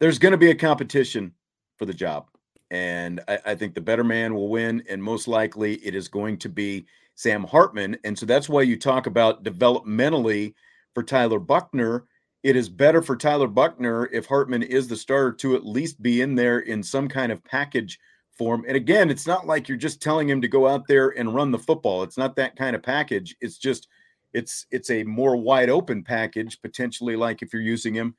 there's 0.01 0.18
going 0.18 0.33
to 0.33 0.39
be 0.39 0.51
a 0.51 0.55
competition 0.55 1.33
for 1.76 1.87
the 1.87 1.95
job. 1.95 2.26
And 2.70 3.20
I, 3.28 3.39
I 3.47 3.55
think 3.55 3.74
the 3.74 3.80
better 3.80 4.05
man 4.05 4.35
will 4.35 4.49
win. 4.49 4.83
And 4.89 5.03
most 5.03 5.28
likely 5.28 5.74
it 5.76 5.95
is 5.95 6.09
going 6.09 6.39
to 6.39 6.49
be 6.49 6.87
Sam 7.14 7.45
Hartman. 7.45 7.97
And 8.05 8.18
so 8.18 8.26
that's 8.26 8.49
why 8.49 8.62
you 8.62 8.78
talk 8.78 9.07
about 9.07 9.43
developmentally 9.43 10.55
for 10.99 11.05
Tyler 11.05 11.38
Buchner. 11.38 12.07
It 12.42 12.57
is 12.57 12.68
better 12.68 13.01
for 13.01 13.14
Tyler 13.14 13.46
Buchner 13.46 14.07
if 14.07 14.26
Hartman 14.26 14.64
is 14.64 14.88
the 14.88 14.96
starter 14.96 15.30
to 15.34 15.55
at 15.55 15.64
least 15.64 16.03
be 16.03 16.22
in 16.22 16.34
there 16.34 16.59
in 16.59 16.82
some 16.82 17.07
kind 17.07 17.30
of 17.30 17.44
package 17.44 18.01
form. 18.32 18.64
And 18.66 18.76
again, 18.76 19.09
it's 19.09 19.24
not 19.24 19.46
like 19.46 19.68
you're 19.68 19.78
just 19.78 20.03
telling 20.03 20.28
him 20.28 20.40
to 20.42 20.49
go 20.49 20.66
out 20.66 20.88
there 20.88 21.11
and 21.11 21.32
run 21.32 21.53
the 21.53 21.59
football. 21.59 22.03
It's 22.03 22.18
not 22.18 22.34
that 22.34 22.57
kind 22.57 22.74
of 22.74 22.82
package. 22.82 23.36
It's 23.40 23.59
just 23.59 23.86
it's 24.32 24.66
it's 24.72 24.90
a 24.90 25.05
more 25.05 25.36
wide 25.36 25.70
open 25.70 26.03
package 26.03 26.61
potentially 26.61 27.14
like 27.14 27.42
if 27.42 27.53
you're 27.53 27.62
using 27.62 27.94
him 27.94 28.16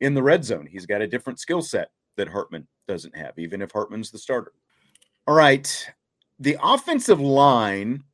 in 0.00 0.14
the 0.14 0.22
red 0.22 0.42
zone. 0.42 0.66
He's 0.66 0.86
got 0.86 1.02
a 1.02 1.06
different 1.06 1.38
skill 1.38 1.60
set 1.60 1.90
that 2.16 2.28
Hartman 2.28 2.66
doesn't 2.88 3.14
have 3.14 3.38
even 3.38 3.60
if 3.60 3.72
Hartman's 3.72 4.10
the 4.10 4.16
starter. 4.16 4.54
All 5.26 5.34
right. 5.34 5.86
The 6.38 6.56
offensive 6.62 7.20
line 7.20 8.04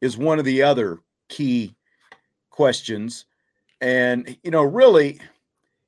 is 0.00 0.18
one 0.18 0.40
of 0.40 0.44
the 0.44 0.62
other 0.62 0.98
key 1.28 1.76
questions 2.50 3.26
And, 3.80 4.36
you 4.42 4.50
know, 4.50 4.62
really, 4.62 5.20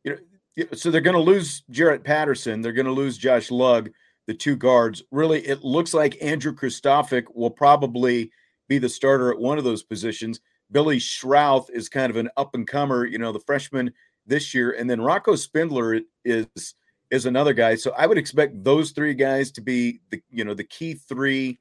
you 0.05 0.16
know, 0.57 0.66
so 0.72 0.91
they're 0.91 1.01
going 1.01 1.14
to 1.14 1.20
lose 1.20 1.62
Jarrett 1.70 2.05
Patterson. 2.05 2.61
They're 2.61 2.72
going 2.72 2.86
to 2.86 2.93
lose 2.93 3.18
Josh 3.18 3.51
Lugg, 3.51 3.91
the 4.26 4.34
two 4.34 4.57
guards. 4.57 5.03
Really, 5.11 5.41
it 5.47 5.64
looks 5.64 5.95
like 5.95 6.22
Andrew 6.22 6.55
Kristofic 6.55 7.24
will 7.34 7.51
probably 7.51 8.30
be 8.68 8.78
the 8.78 8.88
starter 8.88 9.32
at 9.32 9.38
one 9.38 9.59
of 9.59 9.64
those 9.64 9.82
positions. 9.82 10.41
Billy 10.70 10.99
Schrauth 10.99 11.68
is 11.70 11.88
kind 11.88 12.11
of 12.11 12.16
an 12.16 12.30
up 12.36 12.55
and 12.55 12.66
comer, 12.66 13.05
you 13.05 13.18
know, 13.18 13.32
the 13.32 13.41
freshman 13.41 13.93
this 14.26 14.55
year. 14.55 14.72
And 14.72 14.88
then 14.88 15.01
Rocco 15.01 15.34
Spindler 15.34 16.01
is 16.24 16.74
is 17.11 17.26
another 17.26 17.53
guy. 17.53 17.74
So 17.74 17.93
I 17.97 18.07
would 18.07 18.18
expect 18.18 18.62
those 18.62 18.93
three 18.93 19.14
guys 19.14 19.51
to 19.53 19.61
be 19.61 20.01
the 20.11 20.22
you 20.30 20.45
know 20.45 20.55
the 20.55 20.64
key 20.64 20.95
three 20.95 21.59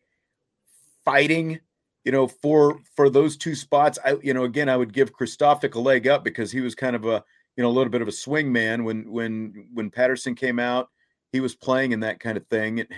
fighting 1.03 1.59
you 2.05 2.11
know, 2.11 2.27
for 2.27 2.79
for 2.95 3.09
those 3.09 3.37
two 3.37 3.55
spots, 3.55 3.99
I 4.03 4.17
you 4.21 4.33
know, 4.33 4.43
again, 4.43 4.69
I 4.69 4.77
would 4.77 4.93
give 4.93 5.13
Kristofic 5.13 5.75
a 5.75 5.79
leg 5.79 6.07
up 6.07 6.23
because 6.23 6.51
he 6.51 6.61
was 6.61 6.75
kind 6.75 6.95
of 6.95 7.05
a 7.05 7.23
you 7.55 7.63
know 7.63 7.69
a 7.69 7.71
little 7.71 7.91
bit 7.91 8.01
of 8.01 8.07
a 8.07 8.13
swing 8.13 8.51
man 8.51 8.83
when 8.83 9.11
when 9.11 9.67
when 9.73 9.89
Patterson 9.89 10.35
came 10.35 10.59
out, 10.59 10.89
he 11.31 11.39
was 11.39 11.55
playing 11.55 11.91
in 11.91 11.99
that 12.01 12.19
kind 12.19 12.37
of 12.37 12.47
thing. 12.47 12.79
And 12.79 12.89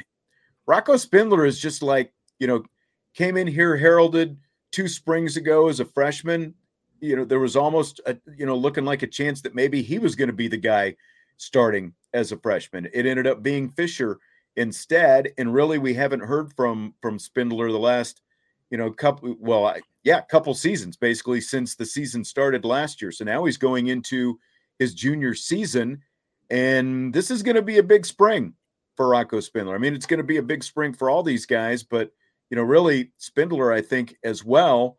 Rocco 0.68 0.98
Spindler 0.98 1.46
is 1.46 1.60
just 1.60 1.82
like 1.82 2.14
you 2.40 2.48
know, 2.48 2.64
came 3.14 3.38
in 3.38 3.48
here 3.48 3.78
heralded 3.78 4.38
two 4.72 4.88
springs 4.88 5.38
ago 5.38 5.68
as 5.68 5.80
a 5.80 5.86
freshman. 5.86 6.54
You 7.00 7.16
know, 7.16 7.26
there 7.26 7.40
was 7.40 7.56
almost 7.56 8.02
a 8.06 8.18
you 8.38 8.46
know 8.46 8.56
looking 8.56 8.86
like 8.86 9.04
a 9.04 9.08
chance 9.08 9.42
that 9.42 9.56
maybe 9.56 9.82
he 9.82 10.00
was 10.00 10.16
going 10.16 10.30
to 10.30 10.34
be 10.34 10.48
the 10.48 10.58
guy 10.58 10.96
starting 11.38 11.94
as 12.14 12.32
a 12.32 12.38
freshman. 12.38 12.88
It 12.94 13.06
ended 13.06 13.26
up 13.26 13.42
being 13.42 13.70
Fisher 13.70 14.20
instead, 14.56 15.32
and 15.38 15.54
really 15.54 15.80
we 15.80 15.96
haven't 15.96 16.20
heard 16.20 16.54
from 16.54 16.94
from 17.02 17.18
Spindler 17.18 17.72
the 17.72 17.80
last 17.80 18.22
you 18.72 18.78
know, 18.78 18.88
a 18.88 18.94
couple 18.94 19.36
well, 19.40 19.68
I, 19.68 19.82
yeah, 20.04 20.22
couple 20.22 20.54
seasons 20.56 20.98
basically 20.98 21.42
since 21.42 21.76
the 21.76 21.86
season 21.86 22.24
started 22.24 22.66
last 22.66 23.02
year. 23.02 23.12
So 23.12 23.26
now 23.26 23.46
he's 23.46 23.58
going 23.58 23.88
into 23.88 24.40
his 24.80 24.96
junior 24.96 25.36
season, 25.36 26.02
and 26.50 27.14
this 27.14 27.30
is 27.30 27.44
going 27.44 27.58
to 27.58 27.62
be 27.62 27.78
a 27.78 27.84
big 27.84 28.06
spring 28.06 28.54
for 28.96 29.10
Rocco 29.10 29.42
Spindler. 29.42 29.76
I 29.76 29.78
mean, 29.78 29.94
it's 29.94 30.08
going 30.08 30.20
to 30.20 30.24
be 30.24 30.38
a 30.38 30.44
big 30.44 30.64
spring 30.64 30.94
for 30.94 31.10
all 31.10 31.22
these 31.22 31.46
guys, 31.46 31.84
but 31.84 32.12
you 32.50 32.56
know, 32.58 32.64
really 32.64 33.12
Spindler, 33.18 33.72
I 33.72 33.82
think, 33.82 34.18
as 34.24 34.44
well, 34.44 34.98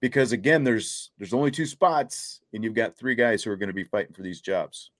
because 0.00 0.32
again, 0.32 0.64
there's 0.64 1.10
there's 1.18 1.34
only 1.34 1.50
two 1.50 1.66
spots, 1.66 2.40
and 2.52 2.64
you've 2.64 2.74
got 2.74 2.96
three 2.96 3.14
guys 3.14 3.44
who 3.44 3.50
are 3.50 3.56
going 3.56 3.68
to 3.68 3.74
be 3.74 3.84
fighting 3.84 4.14
for 4.14 4.22
these 4.22 4.40
jobs. 4.40 4.90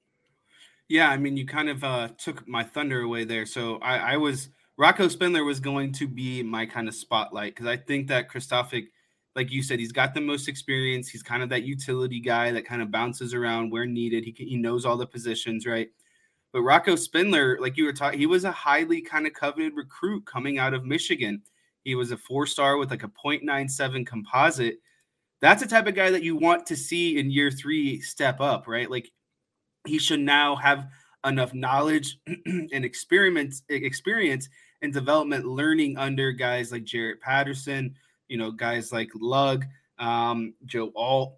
Yeah, 0.89 1.11
I 1.11 1.17
mean, 1.17 1.37
you 1.37 1.47
kind 1.47 1.69
of 1.69 1.83
uh, 1.83 2.09
took 2.17 2.47
my 2.47 2.63
thunder 2.63 3.01
away 3.01 3.25
there. 3.25 3.45
So 3.45 3.79
I, 3.79 4.15
I 4.15 4.17
was 4.19 4.51
Rocco 4.79 5.09
Spindler 5.09 5.45
was 5.45 5.59
going 5.59 5.93
to 5.93 6.07
be 6.07 6.43
my 6.43 6.67
kind 6.67 6.87
of 6.89 6.95
spotlight 6.95 7.55
because 7.55 7.67
I 7.67 7.77
think 7.77 8.09
that 8.09 8.31
Kristofic, 8.31 8.89
like 9.35 9.51
you 9.51 9.63
said, 9.63 9.79
he's 9.79 9.93
got 9.93 10.13
the 10.13 10.21
most 10.21 10.49
experience. 10.49 11.09
He's 11.09 11.23
kind 11.23 11.43
of 11.43 11.49
that 11.49 11.63
utility 11.63 12.21
guy 12.21 12.53
that 12.53 12.67
kind 12.67 12.83
of 12.83 12.91
bounces 12.91 13.33
around 13.33 13.71
where 13.71 13.87
needed. 13.87 14.25
He 14.25 14.33
he 14.33 14.57
knows 14.57 14.85
all 14.85 14.97
the 14.97 15.07
positions, 15.07 15.67
right? 15.67 15.89
But 16.53 16.63
Rocco 16.63 16.95
Spindler, 16.97 17.59
like 17.61 17.77
you 17.77 17.85
were 17.85 17.93
talking, 17.93 18.19
he 18.19 18.27
was 18.27 18.45
a 18.45 18.53
highly 18.53 19.01
kind 19.01 19.27
of 19.27 19.33
coveted 19.33 19.75
recruit 19.75 20.27
coming 20.27 20.59
out 20.59 20.75
of 20.75 20.85
Michigan. 20.85 21.43
He 21.85 21.95
was 21.95 22.13
a 22.13 22.17
four 22.17 22.47
star 22.47 22.77
with 22.77 22.91
like 22.91 23.03
a 23.03 23.09
0.97 23.09 24.07
composite. 24.07 24.79
That's 25.41 25.63
the 25.63 25.69
type 25.69 25.87
of 25.87 25.95
guy 25.95 26.11
that 26.11 26.23
you 26.23 26.37
want 26.37 26.67
to 26.67 26.77
see 26.77 27.19
in 27.19 27.31
year 27.31 27.51
three 27.51 28.01
step 28.01 28.41
up, 28.41 28.67
right? 28.67 28.91
Like 28.91 29.11
he 29.87 29.99
should 29.99 30.21
now 30.21 30.57
have 30.57 30.89
enough 31.25 31.55
knowledge 31.55 32.19
and 32.47 32.85
experience 32.85 33.63
experience 33.69 34.49
and 34.83 34.93
development 34.93 35.47
learning 35.47 35.97
under 35.97 36.33
guys 36.33 36.73
like 36.73 36.85
Jarrett 36.85 37.21
Patterson, 37.21 37.95
you 38.29 38.37
know, 38.37 38.51
guys 38.51 38.93
like 38.93 39.11
Lugg, 39.15 39.65
um, 39.99 40.55
Joe 40.65 40.93
Alt, 40.95 41.37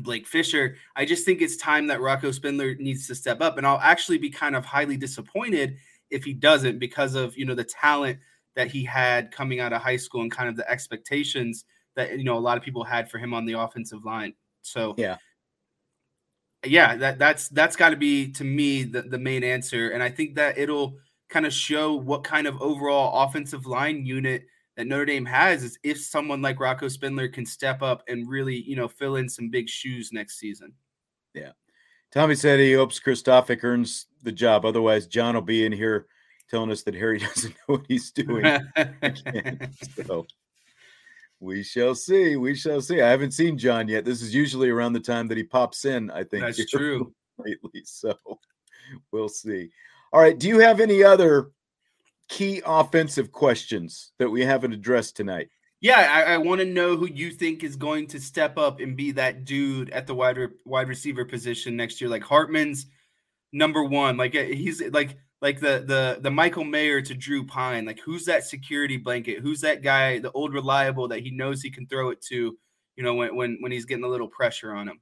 Blake 0.00 0.26
Fisher. 0.26 0.76
I 0.96 1.04
just 1.04 1.24
think 1.24 1.40
it's 1.40 1.56
time 1.56 1.86
that 1.88 2.00
Rocco 2.00 2.30
Spindler 2.30 2.74
needs 2.76 3.06
to 3.08 3.14
step 3.14 3.40
up. 3.40 3.58
And 3.58 3.66
I'll 3.66 3.80
actually 3.80 4.18
be 4.18 4.30
kind 4.30 4.54
of 4.54 4.64
highly 4.64 4.96
disappointed 4.96 5.76
if 6.10 6.24
he 6.24 6.32
doesn't 6.32 6.78
because 6.78 7.14
of, 7.14 7.36
you 7.36 7.44
know, 7.44 7.54
the 7.54 7.64
talent 7.64 8.18
that 8.54 8.70
he 8.70 8.84
had 8.84 9.30
coming 9.30 9.60
out 9.60 9.72
of 9.72 9.80
high 9.80 9.96
school 9.96 10.22
and 10.22 10.30
kind 10.30 10.48
of 10.48 10.56
the 10.56 10.68
expectations 10.70 11.64
that, 11.96 12.18
you 12.18 12.24
know, 12.24 12.36
a 12.36 12.40
lot 12.40 12.56
of 12.56 12.62
people 12.62 12.84
had 12.84 13.10
for 13.10 13.18
him 13.18 13.34
on 13.34 13.44
the 13.44 13.54
offensive 13.54 14.04
line. 14.04 14.34
So, 14.62 14.94
yeah. 14.98 15.16
Yeah, 16.66 16.96
that 16.96 17.20
that's 17.20 17.48
that's 17.50 17.76
got 17.76 17.90
to 17.90 17.96
be 17.96 18.32
to 18.32 18.42
me 18.42 18.82
the, 18.82 19.02
the 19.02 19.18
main 19.18 19.44
answer. 19.44 19.90
And 19.90 20.02
I 20.02 20.10
think 20.10 20.34
that 20.34 20.58
it'll 20.58 20.98
kind 21.28 21.46
of 21.46 21.52
show 21.52 21.94
what 21.94 22.24
kind 22.24 22.46
of 22.46 22.60
overall 22.60 23.24
offensive 23.24 23.66
line 23.66 24.04
unit 24.04 24.46
that 24.76 24.86
Notre 24.86 25.06
Dame 25.06 25.26
has 25.26 25.62
is 25.62 25.78
if 25.82 26.00
someone 26.00 26.40
like 26.40 26.60
Rocco 26.60 26.88
Spindler 26.88 27.28
can 27.28 27.44
step 27.44 27.82
up 27.82 28.02
and 28.08 28.28
really, 28.28 28.56
you 28.56 28.76
know, 28.76 28.88
fill 28.88 29.16
in 29.16 29.28
some 29.28 29.50
big 29.50 29.68
shoes 29.68 30.12
next 30.12 30.38
season. 30.38 30.72
Yeah. 31.34 31.52
Tommy 32.12 32.34
said 32.34 32.58
he 32.58 32.72
hopes 32.72 33.00
Kristofic 33.00 33.62
earns 33.64 34.06
the 34.22 34.32
job. 34.32 34.64
Otherwise, 34.64 35.06
John 35.06 35.34
will 35.34 35.42
be 35.42 35.66
in 35.66 35.72
here 35.72 36.06
telling 36.48 36.70
us 36.70 36.82
that 36.84 36.94
Harry 36.94 37.18
doesn't 37.18 37.50
know 37.50 37.76
what 37.76 37.84
he's 37.88 38.10
doing. 38.10 38.44
so 40.06 40.26
we 41.40 41.62
shall 41.62 41.94
see. 41.94 42.36
We 42.36 42.54
shall 42.54 42.80
see. 42.80 43.00
I 43.00 43.10
haven't 43.10 43.32
seen 43.32 43.58
John 43.58 43.88
yet. 43.88 44.04
This 44.04 44.22
is 44.22 44.34
usually 44.34 44.70
around 44.70 44.94
the 44.94 45.00
time 45.00 45.28
that 45.28 45.36
he 45.36 45.44
pops 45.44 45.84
in, 45.84 46.10
I 46.10 46.24
think. 46.24 46.42
That's 46.42 46.66
true. 46.70 47.12
Lately. 47.38 47.82
So 47.84 48.16
we'll 49.12 49.28
see. 49.28 49.70
All 50.12 50.20
right. 50.20 50.38
Do 50.38 50.48
you 50.48 50.58
have 50.58 50.80
any 50.80 51.02
other 51.02 51.50
key 52.28 52.62
offensive 52.64 53.32
questions 53.32 54.12
that 54.18 54.30
we 54.30 54.44
haven't 54.44 54.72
addressed 54.72 55.16
tonight? 55.16 55.48
Yeah, 55.80 56.08
I, 56.10 56.34
I 56.34 56.38
want 56.38 56.60
to 56.60 56.66
know 56.66 56.96
who 56.96 57.06
you 57.06 57.30
think 57.30 57.62
is 57.62 57.76
going 57.76 58.08
to 58.08 58.20
step 58.20 58.58
up 58.58 58.80
and 58.80 58.96
be 58.96 59.12
that 59.12 59.44
dude 59.44 59.90
at 59.90 60.06
the 60.06 60.14
wide 60.14 60.36
re- 60.36 60.48
wide 60.64 60.88
receiver 60.88 61.24
position 61.24 61.76
next 61.76 62.00
year. 62.00 62.10
Like 62.10 62.24
Hartman's 62.24 62.86
number 63.52 63.84
one. 63.84 64.16
Like 64.16 64.34
uh, 64.34 64.42
he's 64.42 64.82
like 64.90 65.16
like 65.40 65.60
the 65.60 65.84
the 65.86 66.18
the 66.20 66.30
Michael 66.30 66.64
Mayer 66.64 67.00
to 67.02 67.14
Drew 67.14 67.46
Pyne. 67.46 67.84
Like 67.84 68.00
who's 68.00 68.24
that 68.24 68.44
security 68.44 68.96
blanket? 68.96 69.38
Who's 69.38 69.60
that 69.60 69.82
guy, 69.82 70.18
the 70.18 70.32
old 70.32 70.52
reliable 70.52 71.08
that 71.08 71.20
he 71.20 71.30
knows 71.30 71.62
he 71.62 71.70
can 71.70 71.86
throw 71.86 72.10
it 72.10 72.20
to? 72.22 72.56
You 72.96 73.04
know 73.04 73.14
when 73.14 73.36
when 73.36 73.58
when 73.60 73.70
he's 73.70 73.84
getting 73.84 74.04
a 74.04 74.08
little 74.08 74.28
pressure 74.28 74.74
on 74.74 74.88
him. 74.88 75.00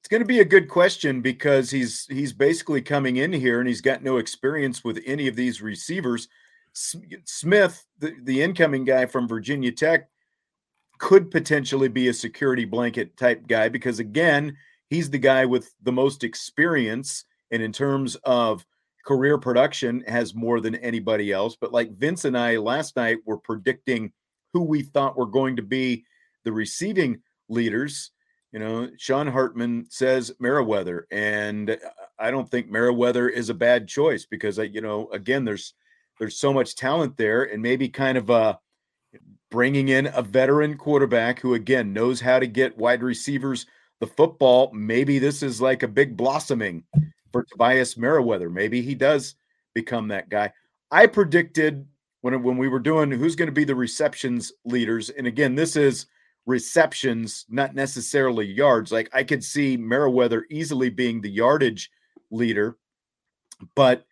It's 0.00 0.08
going 0.08 0.22
to 0.22 0.26
be 0.26 0.40
a 0.40 0.44
good 0.44 0.68
question 0.68 1.20
because 1.20 1.70
he's 1.70 2.06
he's 2.06 2.32
basically 2.32 2.80
coming 2.80 3.16
in 3.16 3.32
here 3.32 3.58
and 3.58 3.68
he's 3.68 3.80
got 3.80 4.02
no 4.02 4.18
experience 4.18 4.84
with 4.84 5.00
any 5.04 5.28
of 5.28 5.36
these 5.36 5.60
receivers. 5.60 6.28
Smith, 6.72 7.84
the, 7.98 8.14
the 8.22 8.42
incoming 8.42 8.84
guy 8.84 9.06
from 9.06 9.26
Virginia 9.26 9.72
Tech, 9.72 10.08
could 10.98 11.30
potentially 11.30 11.88
be 11.88 12.08
a 12.08 12.12
security 12.12 12.64
blanket 12.64 13.16
type 13.16 13.46
guy 13.46 13.68
because 13.68 13.98
again, 13.98 14.56
he's 14.88 15.10
the 15.10 15.18
guy 15.18 15.44
with 15.44 15.74
the 15.82 15.92
most 15.92 16.24
experience 16.24 17.24
and 17.50 17.62
in 17.62 17.72
terms 17.72 18.16
of 18.24 18.64
career 19.04 19.38
production 19.38 20.04
has 20.06 20.34
more 20.34 20.60
than 20.60 20.74
anybody 20.76 21.32
else. 21.32 21.56
But 21.58 21.72
like 21.72 21.96
Vince 21.96 22.24
and 22.24 22.36
I 22.36 22.56
last 22.56 22.96
night 22.96 23.18
were 23.24 23.38
predicting 23.38 24.12
who 24.52 24.62
we 24.62 24.82
thought 24.82 25.16
were 25.16 25.26
going 25.26 25.56
to 25.56 25.62
be 25.62 26.04
the 26.44 26.52
receiving 26.52 27.22
leaders 27.48 28.10
you 28.52 28.58
know, 28.58 28.88
Sean 28.96 29.26
Hartman 29.26 29.86
says 29.90 30.32
Merriweather, 30.40 31.06
and 31.10 31.78
I 32.18 32.30
don't 32.30 32.50
think 32.50 32.70
Merriweather 32.70 33.28
is 33.28 33.50
a 33.50 33.54
bad 33.54 33.86
choice 33.86 34.24
because 34.24 34.58
I, 34.58 34.64
you 34.64 34.80
know, 34.80 35.08
again, 35.12 35.44
there's 35.44 35.74
there's 36.18 36.38
so 36.38 36.52
much 36.52 36.74
talent 36.74 37.16
there, 37.16 37.44
and 37.44 37.62
maybe 37.62 37.88
kind 37.88 38.16
of 38.16 38.30
uh 38.30 38.56
bringing 39.50 39.88
in 39.88 40.10
a 40.14 40.22
veteran 40.22 40.76
quarterback 40.76 41.40
who 41.40 41.54
again 41.54 41.92
knows 41.92 42.20
how 42.20 42.38
to 42.38 42.46
get 42.46 42.76
wide 42.76 43.02
receivers 43.02 43.66
the 44.00 44.06
football. 44.06 44.70
Maybe 44.72 45.18
this 45.18 45.42
is 45.42 45.60
like 45.60 45.82
a 45.82 45.88
big 45.88 46.16
blossoming 46.16 46.84
for 47.32 47.44
Tobias 47.44 47.96
Merriweather. 47.96 48.48
Maybe 48.48 48.80
he 48.80 48.94
does 48.94 49.34
become 49.74 50.08
that 50.08 50.28
guy. 50.28 50.52
I 50.90 51.06
predicted 51.06 51.86
when 52.22 52.42
when 52.42 52.56
we 52.56 52.68
were 52.68 52.78
doing 52.78 53.10
who's 53.10 53.36
going 53.36 53.48
to 53.48 53.52
be 53.52 53.64
the 53.64 53.74
receptions 53.74 54.52
leaders, 54.64 55.10
and 55.10 55.26
again, 55.26 55.54
this 55.54 55.76
is 55.76 56.06
receptions, 56.48 57.44
not 57.50 57.74
necessarily 57.74 58.46
yards. 58.46 58.90
Like 58.90 59.10
I 59.12 59.22
could 59.22 59.44
see 59.44 59.76
Merriweather 59.76 60.46
easily 60.50 60.88
being 60.88 61.20
the 61.20 61.30
yardage 61.30 61.90
leader, 62.30 62.78
but 63.76 64.06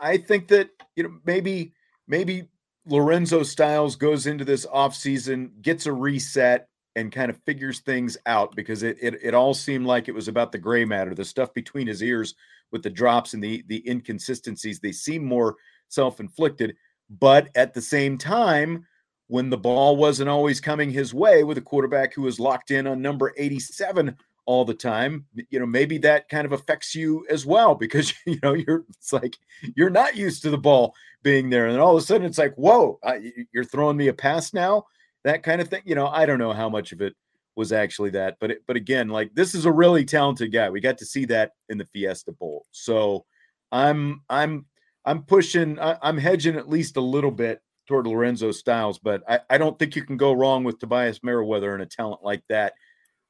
I 0.00 0.18
think 0.18 0.48
that 0.48 0.68
you 0.94 1.04
know 1.04 1.14
maybe 1.24 1.72
maybe 2.06 2.48
Lorenzo 2.86 3.42
Styles 3.42 3.96
goes 3.96 4.26
into 4.26 4.44
this 4.44 4.66
offseason, 4.66 5.62
gets 5.62 5.86
a 5.86 5.92
reset, 5.92 6.68
and 6.96 7.10
kind 7.10 7.30
of 7.30 7.40
figures 7.46 7.80
things 7.80 8.18
out 8.26 8.54
because 8.54 8.82
it, 8.82 8.98
it 9.00 9.14
it 9.22 9.34
all 9.34 9.54
seemed 9.54 9.86
like 9.86 10.06
it 10.06 10.14
was 10.14 10.28
about 10.28 10.52
the 10.52 10.58
gray 10.58 10.84
matter, 10.84 11.14
the 11.14 11.24
stuff 11.24 11.52
between 11.54 11.86
his 11.86 12.02
ears 12.02 12.34
with 12.72 12.82
the 12.82 12.90
drops 12.90 13.32
and 13.32 13.42
the 13.42 13.64
the 13.68 13.88
inconsistencies. 13.88 14.80
They 14.80 14.92
seem 14.92 15.24
more 15.24 15.56
self-inflicted, 15.88 16.76
but 17.08 17.48
at 17.54 17.72
the 17.72 17.82
same 17.82 18.18
time, 18.18 18.86
when 19.28 19.50
the 19.50 19.58
ball 19.58 19.96
wasn't 19.96 20.28
always 20.28 20.60
coming 20.60 20.90
his 20.90 21.14
way 21.14 21.44
with 21.44 21.58
a 21.58 21.62
quarterback 21.62 22.14
who 22.14 22.22
was 22.22 22.40
locked 22.40 22.70
in 22.70 22.86
on 22.86 23.00
number 23.02 23.32
87 23.36 24.16
all 24.46 24.66
the 24.66 24.74
time 24.74 25.24
you 25.48 25.58
know 25.58 25.64
maybe 25.64 25.96
that 25.96 26.28
kind 26.28 26.44
of 26.44 26.52
affects 26.52 26.94
you 26.94 27.26
as 27.30 27.46
well 27.46 27.74
because 27.84 28.12
you 28.26 28.38
know 28.42 28.52
you're 28.52 28.84
it's 28.90 29.12
like 29.12 29.36
you're 29.74 29.90
not 29.90 30.16
used 30.16 30.42
to 30.42 30.50
the 30.50 30.58
ball 30.58 30.94
being 31.22 31.48
there 31.48 31.66
and 31.66 31.78
all 31.78 31.96
of 31.96 32.02
a 32.02 32.06
sudden 32.06 32.26
it's 32.26 32.38
like 32.38 32.54
whoa 32.56 32.98
I, 33.02 33.32
you're 33.52 33.64
throwing 33.64 33.96
me 33.96 34.08
a 34.08 34.12
pass 34.12 34.52
now 34.52 34.84
that 35.24 35.42
kind 35.42 35.62
of 35.62 35.68
thing 35.68 35.80
you 35.86 35.94
know 35.94 36.08
i 36.08 36.26
don't 36.26 36.38
know 36.38 36.52
how 36.52 36.68
much 36.68 36.92
of 36.92 37.00
it 37.00 37.14
was 37.56 37.72
actually 37.72 38.10
that. 38.10 38.36
But 38.40 38.52
it, 38.52 38.62
but 38.66 38.76
again, 38.76 39.08
like 39.08 39.34
this 39.34 39.54
is 39.54 39.66
a 39.66 39.72
really 39.72 40.04
talented 40.04 40.52
guy. 40.52 40.70
We 40.70 40.80
got 40.80 40.98
to 40.98 41.06
see 41.06 41.24
that 41.26 41.52
in 41.68 41.78
the 41.78 41.86
Fiesta 41.86 42.32
Bowl. 42.32 42.66
So 42.70 43.24
I'm 43.72 44.22
I'm 44.28 44.66
I'm 45.04 45.22
pushing. 45.22 45.78
I, 45.78 45.96
am 46.02 46.18
hedging 46.18 46.56
at 46.56 46.68
least 46.68 46.96
a 46.96 47.02
little 47.02 47.30
bit 47.30 47.60
toward 47.86 48.06
Lorenzo 48.06 48.50
Styles, 48.50 48.98
but 48.98 49.22
I, 49.28 49.40
I 49.50 49.58
don't 49.58 49.78
think 49.78 49.96
you 49.96 50.04
can 50.04 50.16
go 50.16 50.32
wrong 50.32 50.64
with 50.64 50.78
Tobias 50.78 51.22
Merriweather 51.22 51.74
and 51.74 51.82
a 51.82 51.86
talent 51.86 52.22
like 52.22 52.42
that 52.48 52.74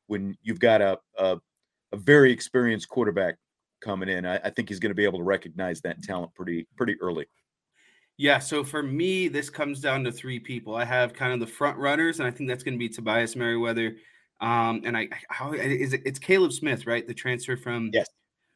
when 0.06 0.36
you've 0.42 0.60
got 0.60 0.80
a 0.80 0.98
a, 1.18 1.38
a 1.92 1.96
very 1.96 2.32
experienced 2.32 2.88
quarterback 2.88 3.36
coming 3.80 4.08
in. 4.08 4.26
I, 4.26 4.36
I 4.36 4.50
think 4.50 4.68
he's 4.68 4.80
going 4.80 4.90
to 4.90 4.94
be 4.94 5.04
able 5.04 5.18
to 5.18 5.24
recognize 5.24 5.80
that 5.82 6.02
talent 6.02 6.34
pretty 6.34 6.66
pretty 6.76 7.00
early. 7.00 7.26
Yeah, 8.16 8.38
so 8.38 8.62
for 8.62 8.82
me, 8.82 9.26
this 9.26 9.50
comes 9.50 9.80
down 9.80 10.04
to 10.04 10.12
three 10.12 10.38
people. 10.38 10.76
I 10.76 10.84
have 10.84 11.14
kind 11.14 11.32
of 11.32 11.40
the 11.40 11.52
front 11.52 11.78
runners, 11.78 12.20
and 12.20 12.28
I 12.28 12.30
think 12.30 12.48
that's 12.48 12.62
going 12.62 12.74
to 12.74 12.78
be 12.78 12.88
Tobias 12.88 13.34
Merriweather. 13.34 13.96
Um, 14.40 14.82
and 14.84 14.96
I, 14.96 15.08
how 15.28 15.52
is 15.52 15.92
it? 15.94 16.02
It's 16.04 16.18
Caleb 16.18 16.52
Smith, 16.52 16.86
right? 16.86 17.06
The 17.06 17.14
transfer 17.14 17.56
from 17.56 17.90
yes, 17.92 18.08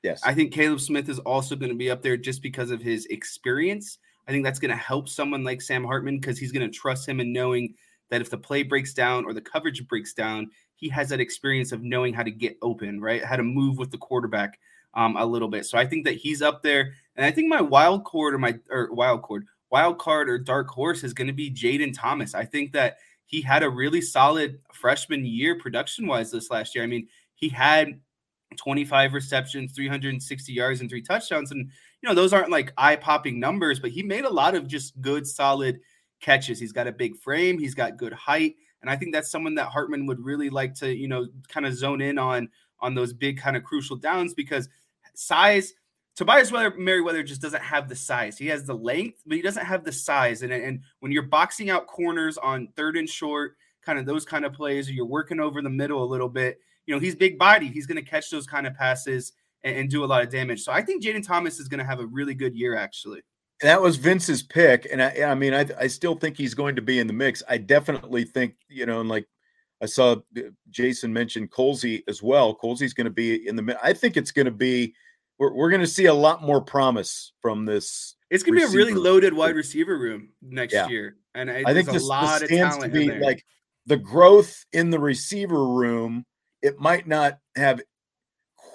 yes. 0.03 0.21
I 0.25 0.33
think 0.33 0.53
Caleb 0.53 0.81
Smith 0.81 1.09
is 1.09 1.19
also 1.21 1.57
going 1.57 1.71
to 1.71 1.77
be 1.77 1.91
up 1.91 2.03
there 2.03 2.17
just 2.17 2.43
because 2.43 2.71
of 2.71 2.81
his 2.81 3.07
experience. 3.07 3.99
I 4.29 4.33
think 4.33 4.45
that's 4.45 4.59
going 4.59 4.71
to 4.71 4.77
help 4.77 5.09
someone 5.09 5.43
like 5.43 5.63
Sam 5.63 5.83
Hartman 5.83 6.21
because 6.21 6.39
he's 6.39 6.53
going 6.53 6.71
to 6.71 6.77
trust 6.77 7.09
him 7.09 7.19
in 7.19 7.33
knowing 7.33 7.75
that 8.11 8.21
if 8.21 8.29
the 8.29 8.37
play 8.37 8.63
breaks 8.63 8.93
down 8.93 9.25
or 9.25 9.33
the 9.33 9.41
coverage 9.41 9.87
breaks 9.89 10.13
down, 10.13 10.51
he 10.77 10.89
has 10.91 11.09
that 11.09 11.21
experience 11.21 11.73
of 11.73 11.83
knowing 11.83 12.13
how 12.13 12.23
to 12.23 12.31
get 12.31 12.59
open, 12.61 13.01
right? 13.01 13.25
How 13.25 13.37
to 13.37 13.43
move 13.43 13.79
with 13.79 13.91
the 13.91 13.99
quarterback 13.99 14.59
um, 14.95 15.17
a 15.17 15.25
little 15.25 15.49
bit. 15.49 15.65
So 15.65 15.79
I 15.79 15.87
think 15.87 16.05
that 16.05 16.17
he's 16.17 16.43
up 16.43 16.63
there. 16.63 16.93
And 17.17 17.25
I 17.25 17.31
think 17.31 17.49
my 17.49 17.61
wild 17.61 18.05
card 18.05 18.35
or 18.35 18.39
my 18.39 18.59
or 18.71 18.93
wild 18.93 19.23
card, 19.23 19.47
wild 19.71 19.99
card 19.99 20.29
or 20.29 20.39
dark 20.39 20.69
horse 20.69 21.05
is 21.05 21.15
going 21.15 21.27
to 21.27 21.33
be 21.33 21.51
Jayden 21.51 21.95
Thomas. 21.97 22.35
I 22.35 22.45
think 22.45 22.73
that 22.73 22.99
he 23.27 23.41
had 23.41 23.63
a 23.63 23.71
really 23.71 24.01
solid 24.01 24.61
freshman 24.75 25.25
year 25.25 25.59
production 25.59 26.07
wise 26.07 26.31
this 26.31 26.51
last 26.51 26.75
year. 26.75 26.85
I 26.85 26.87
mean, 26.87 27.09
he 27.35 27.49
had 27.49 28.01
25 28.57 29.15
receptions, 29.15 29.73
360 29.73 30.53
yards, 30.53 30.81
and 30.81 30.89
three 30.89 31.03
touchdowns. 31.03 31.51
And, 31.51 31.71
you 32.03 32.09
know, 32.09 32.15
those 32.15 32.33
aren't 32.33 32.51
like 32.51 32.73
eye 32.77 32.97
popping 32.97 33.41
numbers, 33.41 33.81
but 33.81 33.91
he 33.91 34.03
made 34.03 34.25
a 34.25 34.33
lot 34.33 34.55
of 34.55 34.67
just 34.67 35.01
good, 35.01 35.27
solid 35.27 35.81
catches. 36.21 36.59
He's 36.59 36.73
got 36.73 36.87
a 36.87 36.93
big 36.93 37.17
frame, 37.17 37.59
he's 37.59 37.75
got 37.75 37.97
good 37.97 38.13
height. 38.13 38.57
And 38.81 38.91
I 38.91 38.97
think 38.97 39.13
that's 39.13 39.31
someone 39.31 39.57
that 39.57 39.69
Hartman 39.69 40.07
would 40.07 40.25
really 40.25 40.51
like 40.51 40.75
to, 40.77 40.95
you 40.95 41.09
know, 41.09 41.27
kind 41.49 41.67
of 41.67 41.75
zone 41.75 42.01
in 42.01 42.19
on 42.19 42.49
on 42.81 42.95
those 42.95 43.13
big 43.13 43.39
kind 43.39 43.57
of 43.57 43.65
crucial 43.65 43.97
downs 43.97 44.35
because 44.35 44.69
size. 45.15 45.75
Tobias 46.15 46.51
Weather, 46.51 46.75
Merriweather 46.77 47.23
just 47.23 47.41
doesn't 47.41 47.63
have 47.63 47.89
the 47.89 47.95
size. 47.95 48.37
He 48.37 48.49
has 48.49 48.65
the 48.65 48.75
length, 48.75 49.23
but 49.25 49.37
he 49.37 49.43
doesn't 49.43 49.65
have 49.65 49.85
the 49.85 49.93
size. 49.93 50.43
And, 50.43 50.53
and 50.53 50.81
when 50.99 51.13
you're 51.13 51.23
boxing 51.23 51.71
out 51.71 51.87
corners 51.87 52.37
on 52.39 52.67
third 52.75 52.97
and 52.97 53.09
short, 53.09 53.57
kind 53.83 54.01
of 54.01 54.05
those 54.05 54.25
kind 54.25 54.45
of 54.45 54.53
plays, 54.53 54.89
or 54.89 54.95
you're 54.95 55.07
working 55.07 55.39
over 55.39 55.63
the 55.63 55.71
middle 55.71 56.03
a 56.03 56.05
little 56.05 56.29
bit, 56.29 56.59
you 56.87 56.95
know, 56.95 56.99
he's 56.99 57.15
big 57.15 57.39
body. 57.39 57.69
He's 57.69 57.87
going 57.87 58.03
to 58.03 58.11
catch 58.11 58.31
those 58.31 58.49
kind 58.49 58.67
of 58.67 58.75
passes 58.75 59.33
and, 59.65 59.77
and 59.77 59.91
do 59.91 60.05
a 60.05 60.07
lot 60.07 60.23
of 60.23 60.31
damage. 60.31 60.63
So 60.63 60.73
I 60.73 60.83
think 60.83 61.03
Jayden 61.03 61.27
Thomas 61.27 61.59
is 61.59 61.69
going 61.69 61.79
to 61.79 61.85
have 61.85 62.01
a 62.01 62.07
really 62.07 62.35
good 62.35 62.55
year, 62.55 62.77
actually. 62.77 63.21
That 63.61 63.83
was 63.83 63.97
Vince's 63.97 64.43
pick, 64.43 64.87
and 64.91 65.03
I, 65.03 65.25
I 65.25 65.35
mean, 65.35 65.53
I, 65.53 65.67
I 65.79 65.89
still 65.89 66.15
think 66.15 66.37
he's 66.37 66.55
going 66.55 66.77
to 66.77 66.83
be 66.83 67.01
in 67.01 67.09
the 67.09 67.13
mix. 67.13 67.43
I 67.49 67.59
definitely 67.59 68.23
think, 68.25 68.55
you 68.69 68.87
know, 68.87 69.01
and 69.01 69.09
like 69.09 69.27
I 69.83 69.87
saw 69.87 70.13
uh, 70.37 70.41
Jason 70.71 71.13
mention 71.13 71.49
Colzie 71.49 72.03
as 72.09 72.23
well. 72.23 72.57
Colzie's 72.57 72.95
going 72.95 73.07
to 73.07 73.11
be 73.11 73.49
in 73.49 73.57
the. 73.57 73.79
I 73.83 73.93
think 73.93 74.17
it's 74.17 74.31
going 74.31 74.47
to 74.47 74.53
be. 74.53 74.95
We're, 75.41 75.53
we're 75.53 75.71
going 75.71 75.81
to 75.81 75.89
see 75.89 76.07
a 76.07 76.15
lot 76.15 76.43
more 76.43 76.61
promise 76.61 77.33
from 77.41 77.65
this. 77.65 78.15
It's 78.31 78.45
going 78.45 78.59
to 78.61 78.67
be 78.67 78.73
a 78.73 78.77
really 78.77 78.95
loaded 78.95 79.33
wide 79.33 79.57
receiver 79.57 79.99
room 79.99 80.31
next 80.43 80.75
yeah. 80.75 80.89
year, 80.89 81.17
and 81.35 81.51
I, 81.51 81.65
I 81.67 81.75
think 81.75 81.91
this, 81.91 82.03
a 82.03 82.07
lot 82.07 82.41
this 82.41 82.49
stands 82.49 82.79
to 82.79 82.89
be 82.89 83.11
like 83.11 83.45
the 83.87 83.97
growth 83.97 84.65
in 84.73 84.91
the 84.91 84.99
receiver 84.99 85.67
room. 85.67 86.25
It 86.63 86.79
might 86.79 87.09
not 87.09 87.39
have 87.57 87.81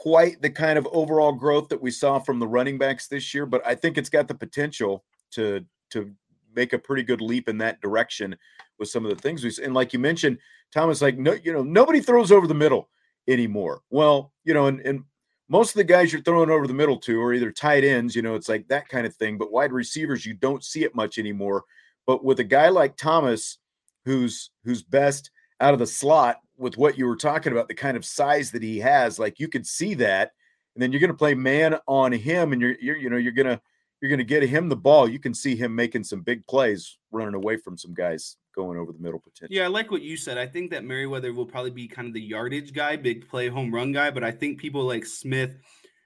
quite 0.04 0.42
the 0.42 0.50
kind 0.50 0.78
of 0.78 0.86
overall 0.92 1.32
growth 1.32 1.70
that 1.70 1.82
we 1.82 1.90
saw 1.90 2.20
from 2.20 2.38
the 2.38 2.46
running 2.46 2.78
backs 2.78 3.08
this 3.08 3.34
year, 3.34 3.46
but 3.46 3.66
I 3.66 3.74
think 3.74 3.98
it's 3.98 4.10
got 4.10 4.28
the 4.28 4.36
potential 4.36 5.06
to 5.32 5.66
to 5.92 6.12
make 6.54 6.74
a 6.74 6.78
pretty 6.78 7.04
good 7.04 7.22
leap 7.22 7.48
in 7.48 7.58
that 7.60 7.80
direction 7.80 8.36
with 8.78 8.90
some 8.90 9.06
of 9.06 9.16
the 9.16 9.22
things 9.22 9.46
we 9.46 9.50
see. 9.50 9.64
and 9.64 9.74
like 9.74 9.94
you 9.94 10.00
mentioned 10.00 10.40
Thomas, 10.74 11.02
like, 11.02 11.18
no, 11.18 11.38
you 11.42 11.54
know, 11.54 11.64
nobody 11.64 12.02
throws 12.02 12.34
over 12.34 12.48
the 12.48 12.54
middle 12.54 12.90
anymore. 13.30 13.82
Well, 13.92 14.34
you 14.44 14.54
know, 14.54 14.68
and, 14.68 14.82
and 14.82 15.06
most 15.48 15.70
of 15.70 15.76
the 15.76 15.86
guys 15.86 16.12
you're 16.12 16.22
throwing 16.22 16.50
over 16.50 16.68
the 16.68 16.74
middle 16.74 16.98
to 16.98 17.22
are 17.22 17.34
either 17.34 17.52
tight 17.52 17.86
ends, 17.86 18.14
you 18.14 18.22
know, 18.22 18.36
it's 18.36 18.50
like 18.50 18.68
that 18.68 18.90
kind 18.90 19.08
of 19.08 19.16
thing. 19.16 19.38
But 19.38 19.54
wide 19.54 19.72
receivers, 19.72 20.26
you 20.26 20.34
don't 20.34 20.66
see 20.66 20.84
it 20.84 20.96
much 20.96 21.18
anymore. 21.18 21.64
But 22.06 22.26
with 22.26 22.42
a 22.42 22.44
guy 22.44 22.68
like 22.68 22.98
Thomas, 22.98 23.58
who's 24.04 24.52
who's 24.66 24.84
best 24.84 25.32
out 25.62 25.72
of 25.72 25.80
the 25.80 25.88
slot 25.88 26.42
with 26.58 26.78
what 26.78 26.98
you 26.98 27.06
were 27.06 27.16
talking 27.16 27.52
about, 27.52 27.68
the 27.68 27.74
kind 27.74 27.98
of 27.98 28.06
size 28.06 28.52
that 28.52 28.64
he 28.64 28.80
has, 28.80 29.20
like 29.20 29.40
you 29.40 29.48
could 29.48 29.66
see 29.66 29.94
that. 29.96 30.32
And 30.76 30.82
then 30.82 30.92
you're 30.92 31.02
going 31.02 31.12
to 31.12 31.18
play 31.18 31.36
man 31.36 31.78
on 31.88 32.12
him, 32.12 32.52
and 32.52 32.62
you're 32.62 32.76
you're 32.82 32.98
you 32.98 33.10
know 33.10 33.18
you're 33.18 33.32
gonna 33.32 33.62
you're 34.02 34.10
gonna 34.10 34.24
get 34.24 34.42
him 34.42 34.70
the 34.70 34.76
ball. 34.76 35.08
You 35.08 35.20
can 35.20 35.34
see 35.34 35.56
him 35.56 35.76
making 35.76 36.04
some 36.04 36.22
big 36.22 36.46
plays, 36.48 36.98
running 37.12 37.36
away 37.36 37.58
from 37.58 37.78
some 37.78 37.94
guys 37.94 38.38
going 38.56 38.78
over 38.78 38.92
the 38.92 39.00
middle 39.00 39.20
potential. 39.20 39.56
Yeah, 39.56 39.66
I 39.66 39.68
like 39.68 39.92
what 39.92 40.02
you 40.02 40.18
said. 40.18 40.38
I 40.38 40.48
think 40.48 40.72
that 40.72 40.84
Merriweather 40.84 41.34
will 41.34 41.46
probably 41.46 41.72
be 41.72 41.88
kind 41.88 42.08
of 42.08 42.14
the 42.14 42.22
yardage 42.22 42.74
guy, 42.74 42.96
big 42.96 43.28
play 43.28 43.50
home 43.50 43.74
run 43.74 43.92
guy, 43.92 44.12
but 44.12 44.24
I 44.24 44.32
think 44.32 44.60
people 44.60 44.84
like 44.84 45.06
Smith 45.06 45.58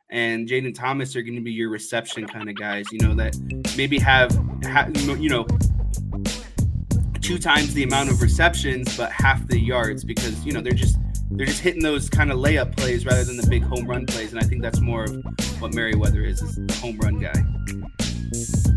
and 0.09 0.47
Jayden 0.47 0.73
Thomas 0.73 1.15
are 1.15 1.21
going 1.21 1.35
to 1.35 1.41
be 1.41 1.51
your 1.51 1.69
reception 1.69 2.25
kind 2.25 2.49
of 2.49 2.55
guys, 2.55 2.85
you 2.91 2.99
know, 2.99 3.13
that 3.15 3.35
maybe 3.75 3.99
have, 3.99 4.31
have 4.63 4.95
you 5.19 5.29
know, 5.29 5.45
two 7.27 7.37
times 7.37 7.73
the 7.73 7.83
amount 7.83 8.09
of 8.09 8.21
receptions 8.21 8.95
but 8.95 9.11
half 9.11 9.45
the 9.47 9.59
yards 9.59 10.01
because, 10.01 10.45
you 10.45 10.53
know, 10.53 10.61
they're 10.61 10.71
just 10.71 10.97
they're 11.31 11.45
just 11.45 11.59
hitting 11.59 11.83
those 11.83 12.09
kind 12.09 12.31
of 12.31 12.37
layup 12.37 12.73
plays 12.77 13.05
rather 13.05 13.25
than 13.25 13.35
the 13.35 13.45
big 13.47 13.61
home 13.63 13.85
run 13.85 14.05
plays 14.05 14.31
and 14.31 14.41
I 14.41 14.45
think 14.45 14.61
that's 14.61 14.79
more 14.79 15.03
of 15.03 15.25
what 15.59 15.73
Merriweather 15.73 16.23
is, 16.23 16.41
is 16.41 16.55
the 16.55 16.73
home 16.75 16.97
run 16.99 17.19
guy. 17.19 18.76